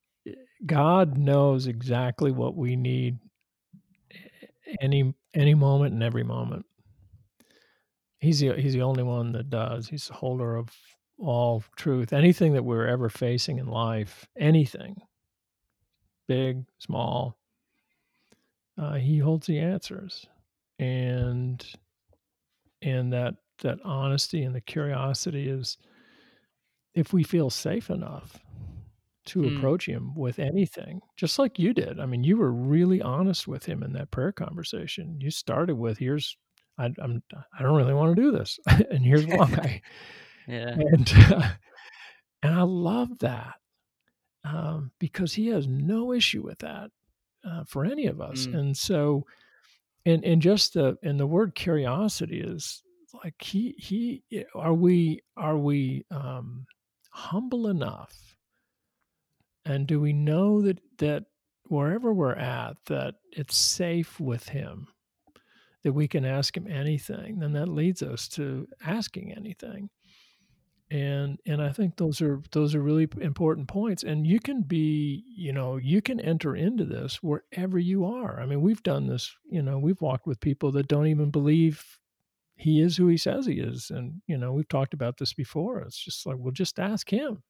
God 0.66 1.16
knows 1.16 1.66
exactly 1.66 2.30
what 2.30 2.56
we 2.56 2.76
need 2.76 3.20
any 4.82 5.14
any 5.34 5.54
moment 5.54 5.94
and 5.94 6.02
every 6.02 6.24
moment. 6.24 6.66
He's 8.20 8.40
the 8.40 8.54
he's 8.60 8.74
the 8.74 8.82
only 8.82 9.02
one 9.02 9.32
that 9.32 9.50
does. 9.50 9.88
He's 9.88 10.08
the 10.08 10.14
holder 10.14 10.56
of 10.56 10.76
all 11.18 11.62
truth. 11.76 12.12
Anything 12.12 12.52
that 12.54 12.64
we're 12.64 12.86
ever 12.86 13.08
facing 13.08 13.58
in 13.58 13.66
life, 13.66 14.28
anything, 14.36 15.02
big, 16.28 16.64
small, 16.78 17.36
uh, 18.76 18.94
he 18.94 19.18
holds 19.18 19.46
the 19.46 19.58
answers, 19.58 20.26
and 20.78 21.64
and 22.82 23.12
that 23.12 23.34
that 23.58 23.78
honesty 23.84 24.42
and 24.42 24.54
the 24.54 24.60
curiosity 24.60 25.48
is 25.48 25.76
if 26.94 27.12
we 27.12 27.22
feel 27.22 27.50
safe 27.50 27.90
enough 27.90 28.44
to 29.26 29.46
Hmm. 29.46 29.46
approach 29.46 29.86
him 29.88 30.14
with 30.14 30.38
anything, 30.38 31.00
just 31.16 31.38
like 31.38 31.58
you 31.58 31.74
did. 31.74 32.00
I 32.00 32.06
mean, 32.06 32.24
you 32.24 32.36
were 32.38 32.52
really 32.52 33.02
honest 33.02 33.48
with 33.48 33.66
him 33.66 33.82
in 33.82 33.92
that 33.94 34.10
prayer 34.10 34.32
conversation. 34.32 35.20
You 35.20 35.30
started 35.30 35.76
with, 35.76 35.98
"Here's, 35.98 36.36
I, 36.80 36.90
I'm, 37.02 37.22
I 37.58 37.62
don't 37.62 37.76
really 37.76 37.94
want 37.94 38.16
to 38.16 38.22
do 38.22 38.32
this, 38.32 38.58
and 38.90 39.04
here's 39.04 39.26
why." 39.26 39.82
Yeah. 40.48 40.70
and 40.70 41.12
uh, 41.30 41.50
and 42.42 42.54
I 42.54 42.62
love 42.62 43.18
that 43.18 43.54
um, 44.44 44.90
because 44.98 45.34
he 45.34 45.48
has 45.48 45.68
no 45.68 46.12
issue 46.12 46.42
with 46.42 46.58
that 46.60 46.90
uh, 47.46 47.64
for 47.64 47.84
any 47.84 48.06
of 48.06 48.20
us. 48.20 48.46
Mm. 48.46 48.58
And 48.58 48.76
so, 48.76 49.26
and 50.06 50.24
and 50.24 50.40
just 50.40 50.74
the 50.74 50.96
and 51.02 51.20
the 51.20 51.26
word 51.26 51.54
curiosity 51.54 52.40
is 52.40 52.82
like 53.22 53.34
he 53.38 53.74
he 53.78 54.22
are 54.54 54.74
we 54.74 55.20
are 55.36 55.58
we 55.58 56.06
um, 56.10 56.66
humble 57.10 57.68
enough, 57.68 58.36
and 59.66 59.86
do 59.86 60.00
we 60.00 60.14
know 60.14 60.62
that 60.62 60.78
that 60.98 61.24
wherever 61.64 62.12
we're 62.12 62.34
at 62.34 62.76
that 62.86 63.14
it's 63.32 63.56
safe 63.56 64.18
with 64.18 64.48
him 64.48 64.88
that 65.82 65.92
we 65.92 66.06
can 66.06 66.24
ask 66.24 66.56
him 66.56 66.66
anything 66.66 67.38
then 67.38 67.52
that 67.52 67.68
leads 67.68 68.02
us 68.02 68.28
to 68.28 68.66
asking 68.84 69.32
anything. 69.32 69.90
And 70.92 71.38
and 71.46 71.62
i 71.62 71.70
think 71.70 71.96
those 71.96 72.20
are 72.20 72.42
those 72.50 72.74
are 72.74 72.82
really 72.82 73.06
important 73.20 73.68
points 73.68 74.02
and 74.02 74.26
you 74.26 74.40
can 74.40 74.62
be 74.62 75.22
you 75.36 75.52
know 75.52 75.76
you 75.76 76.02
can 76.02 76.18
enter 76.18 76.56
into 76.56 76.84
this 76.84 77.22
wherever 77.22 77.78
you 77.78 78.04
are. 78.04 78.40
I 78.40 78.46
mean 78.46 78.60
we've 78.60 78.82
done 78.82 79.06
this 79.06 79.32
you 79.48 79.62
know 79.62 79.78
we've 79.78 80.00
walked 80.00 80.26
with 80.26 80.40
people 80.40 80.72
that 80.72 80.88
don't 80.88 81.06
even 81.06 81.30
believe 81.30 81.84
he 82.56 82.82
is 82.82 82.96
who 82.96 83.06
he 83.06 83.16
says 83.16 83.46
he 83.46 83.60
is 83.60 83.90
and 83.90 84.20
you 84.26 84.36
know 84.36 84.52
we've 84.52 84.68
talked 84.68 84.92
about 84.92 85.18
this 85.18 85.32
before. 85.32 85.78
It's 85.80 85.96
just 86.04 86.26
like 86.26 86.36
well 86.38 86.50
just 86.50 86.80
ask 86.80 87.08
him. 87.08 87.44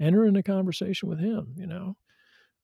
Enter 0.00 0.24
in 0.24 0.36
a 0.36 0.42
conversation 0.42 1.08
with 1.08 1.18
him 1.18 1.54
you 1.56 1.66
know? 1.66 1.96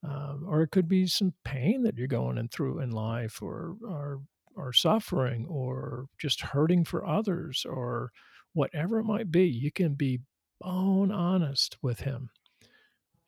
Um, 0.03 0.47
or 0.49 0.63
it 0.63 0.71
could 0.71 0.89
be 0.89 1.07
some 1.09 1.35
pain 1.45 1.83
that 1.83 1.99
you're 1.99 2.07
going 2.07 2.39
in 2.39 2.49
through 2.49 2.79
in 2.79 2.93
life 2.93 3.43
or 3.43 3.77
or 3.87 4.21
or 4.61 4.73
suffering 4.73 5.47
or 5.49 6.07
just 6.19 6.41
hurting 6.43 6.85
for 6.85 7.07
others 7.07 7.65
or 7.69 8.13
whatever 8.55 8.99
it 9.01 9.05
might 9.05 9.31
be 9.31 9.47
you 9.47 9.73
can 9.73 9.95
be 9.95 10.21
bone 10.61 11.13
honest 11.13 11.79
with 11.83 12.01
him 12.01 12.31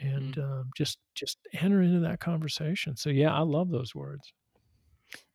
and 0.01 0.37
Mm. 0.37 0.39
um, 0.39 0.71
just 0.77 0.99
just 1.15 1.39
enter 1.55 1.83
into 1.83 2.01
that 2.01 2.21
conversation 2.21 2.97
so 2.97 3.11
yeah 3.11 3.35
i 3.35 3.41
love 3.41 3.71
those 3.71 3.95
words 3.95 4.33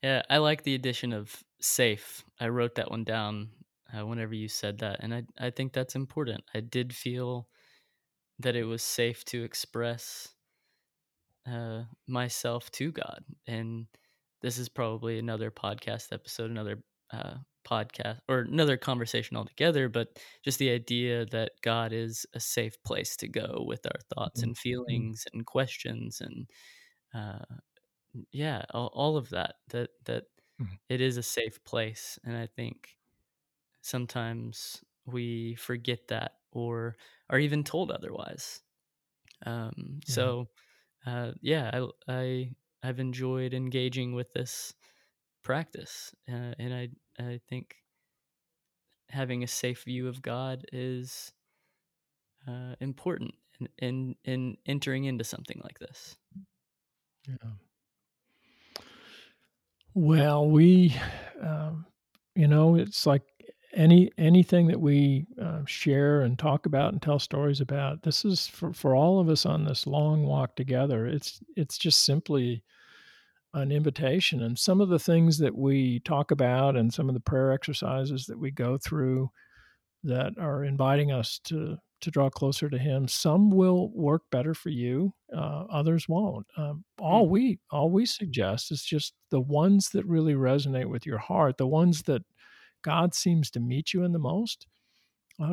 Yeah, 0.02 0.22
I 0.30 0.38
like 0.38 0.62
the 0.62 0.74
addition 0.74 1.12
of 1.12 1.42
safe. 1.60 2.24
I 2.40 2.48
wrote 2.48 2.74
that 2.76 2.90
one 2.90 3.04
down 3.04 3.50
uh, 3.92 4.06
whenever 4.06 4.34
you 4.34 4.48
said 4.48 4.78
that, 4.78 5.00
and 5.00 5.14
I 5.14 5.22
I 5.38 5.50
think 5.50 5.72
that's 5.72 5.94
important. 5.96 6.44
I 6.54 6.60
did 6.60 6.94
feel 6.94 7.48
that 8.40 8.56
it 8.56 8.64
was 8.64 8.82
safe 8.82 9.24
to 9.26 9.44
express 9.44 10.34
uh, 11.46 11.84
myself 12.06 12.70
to 12.72 12.92
God, 12.92 13.24
and 13.46 13.86
this 14.40 14.58
is 14.58 14.68
probably 14.68 15.18
another 15.18 15.50
podcast 15.50 16.12
episode, 16.12 16.50
another 16.50 16.82
uh, 17.12 17.36
podcast, 17.66 18.20
or 18.28 18.40
another 18.40 18.76
conversation 18.76 19.36
altogether. 19.36 19.88
But 19.88 20.18
just 20.44 20.58
the 20.58 20.70
idea 20.70 21.26
that 21.26 21.52
God 21.62 21.92
is 21.92 22.26
a 22.34 22.40
safe 22.40 22.82
place 22.84 23.16
to 23.18 23.28
go 23.28 23.64
with 23.66 23.86
our 23.86 24.00
thoughts 24.14 24.42
and 24.42 24.56
Mhm. 24.56 24.58
feelings 24.58 25.26
and 25.32 25.46
questions 25.46 26.20
and 26.20 26.50
uh, 27.14 27.44
yeah, 28.32 28.64
all, 28.70 28.90
all 28.94 29.16
of 29.16 29.30
that. 29.30 29.56
That 29.68 29.90
that 30.06 30.24
Mhm. 30.58 30.78
it 30.88 31.00
is 31.00 31.16
a 31.16 31.22
safe 31.22 31.62
place, 31.64 32.18
and 32.24 32.36
I 32.36 32.46
think 32.46 32.96
sometimes 33.82 34.84
we 35.06 35.54
forget 35.56 36.08
that 36.08 36.32
or 36.52 36.96
are 37.30 37.38
even 37.38 37.64
told 37.64 37.90
otherwise. 37.90 38.62
Um, 39.46 40.00
yeah 40.06 40.32
so 40.32 40.48
uh, 41.06 41.32
yeah, 41.42 41.70
I, 41.74 41.88
I 42.12 42.52
I've 42.82 43.00
enjoyed 43.00 43.54
engaging 43.54 44.14
with 44.14 44.32
this 44.32 44.74
practice, 45.42 46.14
uh, 46.28 46.54
and 46.58 46.74
I 46.74 46.88
I 47.22 47.40
think 47.48 47.76
having 49.10 49.42
a 49.42 49.46
safe 49.46 49.84
view 49.84 50.08
of 50.08 50.22
God 50.22 50.64
is 50.72 51.32
uh, 52.46 52.74
important 52.80 53.34
in, 53.60 53.68
in 53.78 54.16
in 54.24 54.56
entering 54.66 55.04
into 55.04 55.24
something 55.24 55.60
like 55.62 55.78
this. 55.78 56.16
yeah 57.26 57.50
well 59.94 60.48
we 60.48 60.94
um, 61.40 61.86
you 62.34 62.46
know 62.46 62.74
it's 62.76 63.06
like 63.06 63.24
any 63.78 64.10
anything 64.18 64.66
that 64.66 64.80
we 64.80 65.26
uh, 65.40 65.60
share 65.64 66.22
and 66.22 66.38
talk 66.38 66.66
about 66.66 66.92
and 66.92 67.00
tell 67.00 67.20
stories 67.20 67.60
about 67.60 68.02
this 68.02 68.24
is 68.24 68.46
for, 68.46 68.72
for 68.72 68.94
all 68.96 69.20
of 69.20 69.28
us 69.28 69.46
on 69.46 69.64
this 69.64 69.86
long 69.86 70.24
walk 70.24 70.56
together. 70.56 71.06
It's 71.06 71.40
it's 71.56 71.78
just 71.78 72.04
simply 72.04 72.64
an 73.54 73.70
invitation. 73.70 74.42
And 74.42 74.58
some 74.58 74.80
of 74.80 74.88
the 74.88 74.98
things 74.98 75.38
that 75.38 75.56
we 75.56 76.00
talk 76.00 76.32
about 76.32 76.76
and 76.76 76.92
some 76.92 77.08
of 77.08 77.14
the 77.14 77.20
prayer 77.20 77.52
exercises 77.52 78.26
that 78.26 78.38
we 78.38 78.50
go 78.50 78.78
through 78.78 79.30
that 80.04 80.32
are 80.38 80.64
inviting 80.64 81.12
us 81.12 81.40
to 81.44 81.78
to 82.00 82.10
draw 82.12 82.30
closer 82.30 82.70
to 82.70 82.78
him 82.78 83.08
some 83.08 83.50
will 83.50 83.90
work 83.92 84.22
better 84.30 84.54
for 84.54 84.68
you 84.68 85.12
uh, 85.36 85.64
others 85.70 86.08
won't. 86.08 86.46
Um, 86.56 86.84
all 87.00 87.26
Mm, 87.26 87.30
we 87.30 87.58
all 87.70 87.90
we 87.90 88.06
suggest 88.06 88.72
is 88.72 88.82
just 88.82 89.14
the 89.30 89.40
ones 89.40 89.90
that 89.90 90.04
really 90.06 90.34
resonate 90.34 90.88
with 90.88 91.06
your 91.06 91.18
heart 91.18 91.58
the 91.58 91.66
ones 91.66 92.02
that 92.02 92.22
god 92.82 93.14
seems 93.14 93.50
to 93.50 93.60
meet 93.60 93.92
you 93.92 94.04
in 94.04 94.12
the 94.12 94.18
most 94.18 94.66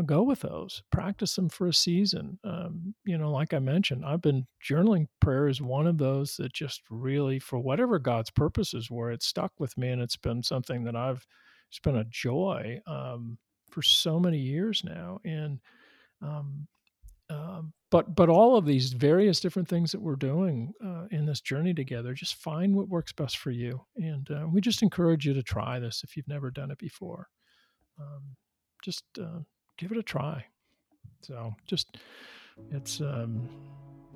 go 0.08 0.24
with 0.24 0.40
those. 0.40 0.82
Practice 0.92 1.36
them 1.36 1.48
for 1.48 1.68
a 1.68 1.74
season. 1.74 2.40
Um, 2.44 2.96
you 3.06 3.20
know 3.20 3.32
like 3.32 3.54
i 3.54 3.60
mentioned 3.60 4.04
i've 4.04 4.22
been 4.22 4.48
journaling 4.64 5.06
prayer 5.22 5.48
is 5.48 5.62
one 5.62 5.86
of 5.86 6.00
those 6.00 6.36
that 6.38 6.54
just 6.54 6.82
really 6.90 7.38
for 7.38 7.60
whatever 7.60 8.00
god's 8.00 8.32
purposes 8.32 8.90
were 8.90 9.12
it 9.12 9.22
stuck 9.22 9.52
with 9.60 9.78
me 9.78 9.90
and 9.90 10.02
it's 10.02 10.18
been 10.18 10.42
something 10.42 10.84
that 10.86 10.96
i've 10.96 11.28
it's 11.70 11.80
been 11.80 11.98
a 11.98 12.06
joy 12.06 12.80
um, 12.88 13.38
for 13.70 13.82
so 13.82 14.20
many 14.20 14.38
years 14.38 14.84
now. 14.86 15.20
And 15.26 15.60
um, 16.22 16.68
um, 17.30 17.74
but 17.92 18.16
but 18.16 18.30
all 18.30 18.58
of 18.58 18.66
these 18.66 18.94
various 18.94 19.40
different 19.40 19.68
things 19.68 19.92
that 19.92 20.02
we're 20.02 20.16
doing 20.16 20.74
uh, 20.84 21.06
in 21.12 21.26
this 21.26 21.42
journey 21.42 21.74
together 21.74 22.14
just 22.14 22.36
find 22.36 22.76
what 22.76 22.90
works 22.90 23.14
best 23.14 23.38
for 23.38 23.52
you. 23.52 23.82
And 23.96 24.30
uh, 24.30 24.48
we 24.52 24.62
just 24.62 24.84
encourage 24.84 25.26
you 25.26 25.34
to 25.34 25.44
try 25.44 25.80
this 25.80 26.04
if 26.04 26.16
you've 26.16 26.28
never 26.28 26.52
done 26.52 26.72
it 26.72 26.78
before. 26.78 27.28
Um, 28.00 28.36
just 28.84 29.04
uh, 29.20 29.40
give 29.78 29.92
it 29.92 29.98
a 29.98 30.04
try. 30.04 30.46
So 31.22 31.56
just 31.68 31.98
it's 32.72 33.02
um, 33.02 33.48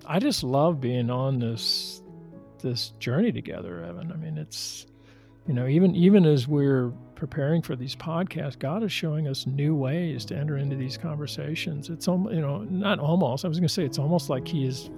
i 0.05 0.19
just 0.19 0.43
love 0.43 0.79
being 0.79 1.09
on 1.09 1.39
this 1.39 2.01
this 2.61 2.89
journey 2.99 3.31
together, 3.31 3.83
Evan. 3.83 4.11
I 4.11 4.15
mean, 4.15 4.37
it's 4.37 4.85
you 5.47 5.53
know, 5.53 5.67
even 5.67 5.95
even 5.95 6.25
as 6.25 6.47
we're 6.47 6.91
preparing 7.15 7.61
for 7.61 7.75
these 7.75 7.95
podcasts, 7.95 8.57
God 8.57 8.81
is 8.81 8.91
showing 8.91 9.27
us 9.27 9.45
new 9.45 9.75
ways 9.75 10.25
to 10.25 10.35
enter 10.35 10.57
into 10.57 10.75
these 10.75 10.97
conversations. 10.97 11.89
It's 11.89 12.07
almost, 12.07 12.33
you 12.33 12.41
know, 12.41 12.59
not 12.69 12.99
almost. 12.99 13.45
I 13.45 13.47
was 13.47 13.57
going 13.59 13.67
to 13.67 13.73
say 13.73 13.83
it's 13.83 13.99
almost 13.99 14.29
like 14.29 14.47
He 14.47 14.65
is 14.65 14.89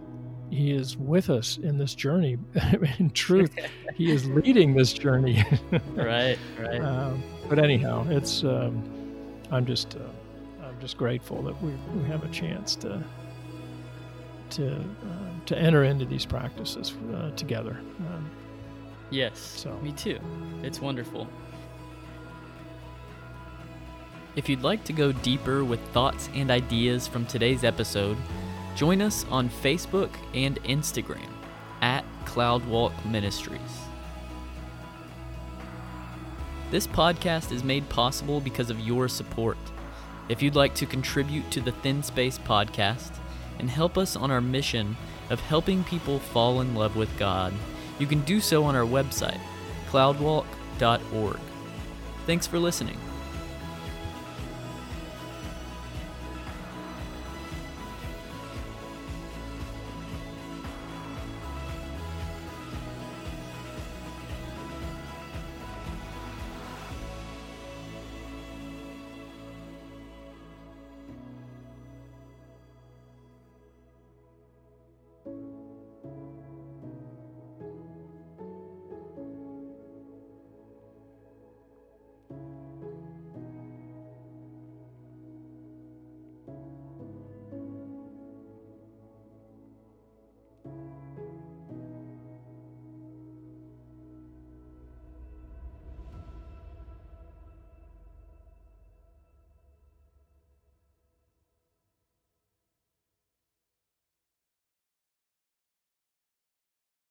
He 0.49 0.71
is 0.71 0.97
with 0.97 1.29
us 1.29 1.57
in 1.57 1.77
this 1.77 1.95
journey. 1.95 2.37
in 2.99 3.09
truth, 3.11 3.53
He 3.95 4.11
is 4.11 4.27
leading 4.29 4.75
this 4.75 4.93
journey. 4.93 5.43
right, 5.95 6.37
right. 6.59 6.81
Um, 6.81 7.23
but 7.49 7.59
anyhow, 7.59 8.05
it's 8.09 8.43
um, 8.43 8.83
I'm 9.51 9.65
just 9.65 9.95
uh, 9.95 10.65
I'm 10.65 10.79
just 10.79 10.97
grateful 10.97 11.41
that 11.43 11.61
we 11.61 11.71
we 11.95 12.07
have 12.07 12.23
a 12.23 12.29
chance 12.29 12.75
to 12.77 13.03
to 14.51 14.75
uh, 14.75 15.45
to 15.47 15.57
enter 15.57 15.83
into 15.83 16.05
these 16.05 16.25
practices 16.25 16.93
uh, 17.15 17.31
together. 17.31 17.79
Um, 17.99 18.29
yes, 19.11 19.37
so. 19.39 19.77
me 19.79 19.91
too. 19.91 20.19
It's 20.63 20.81
wonderful. 20.81 21.27
If 24.35 24.47
you'd 24.47 24.63
like 24.63 24.83
to 24.85 24.93
go 24.93 25.11
deeper 25.11 25.63
with 25.63 25.79
thoughts 25.89 26.29
and 26.33 26.49
ideas 26.49 27.07
from 27.07 27.25
today's 27.25 27.63
episode, 27.63 28.17
join 28.75 29.01
us 29.01 29.25
on 29.29 29.49
Facebook 29.49 30.09
and 30.33 30.61
Instagram 30.63 31.29
at 31.81 32.05
Cloudwalk 32.25 32.93
Ministries. 33.05 33.59
This 36.71 36.87
podcast 36.87 37.51
is 37.51 37.65
made 37.65 37.89
possible 37.89 38.39
because 38.39 38.69
of 38.69 38.79
your 38.79 39.09
support. 39.09 39.57
If 40.29 40.41
you'd 40.41 40.55
like 40.55 40.73
to 40.75 40.85
contribute 40.85 41.51
to 41.51 41.59
the 41.59 41.73
Thin 41.73 42.01
Space 42.01 42.39
podcast 42.39 43.11
and 43.59 43.69
help 43.69 43.97
us 43.97 44.15
on 44.15 44.31
our 44.31 44.39
mission 44.39 44.95
of 45.29 45.41
helping 45.41 45.83
people 45.83 46.19
fall 46.19 46.61
in 46.61 46.73
love 46.73 46.95
with 46.95 47.09
God, 47.19 47.53
you 47.99 48.07
can 48.07 48.21
do 48.21 48.39
so 48.39 48.63
on 48.63 48.75
our 48.75 48.85
website, 48.85 49.39
cloudwalk.org. 49.89 51.39
Thanks 52.25 52.47
for 52.47 52.59
listening. 52.59 52.97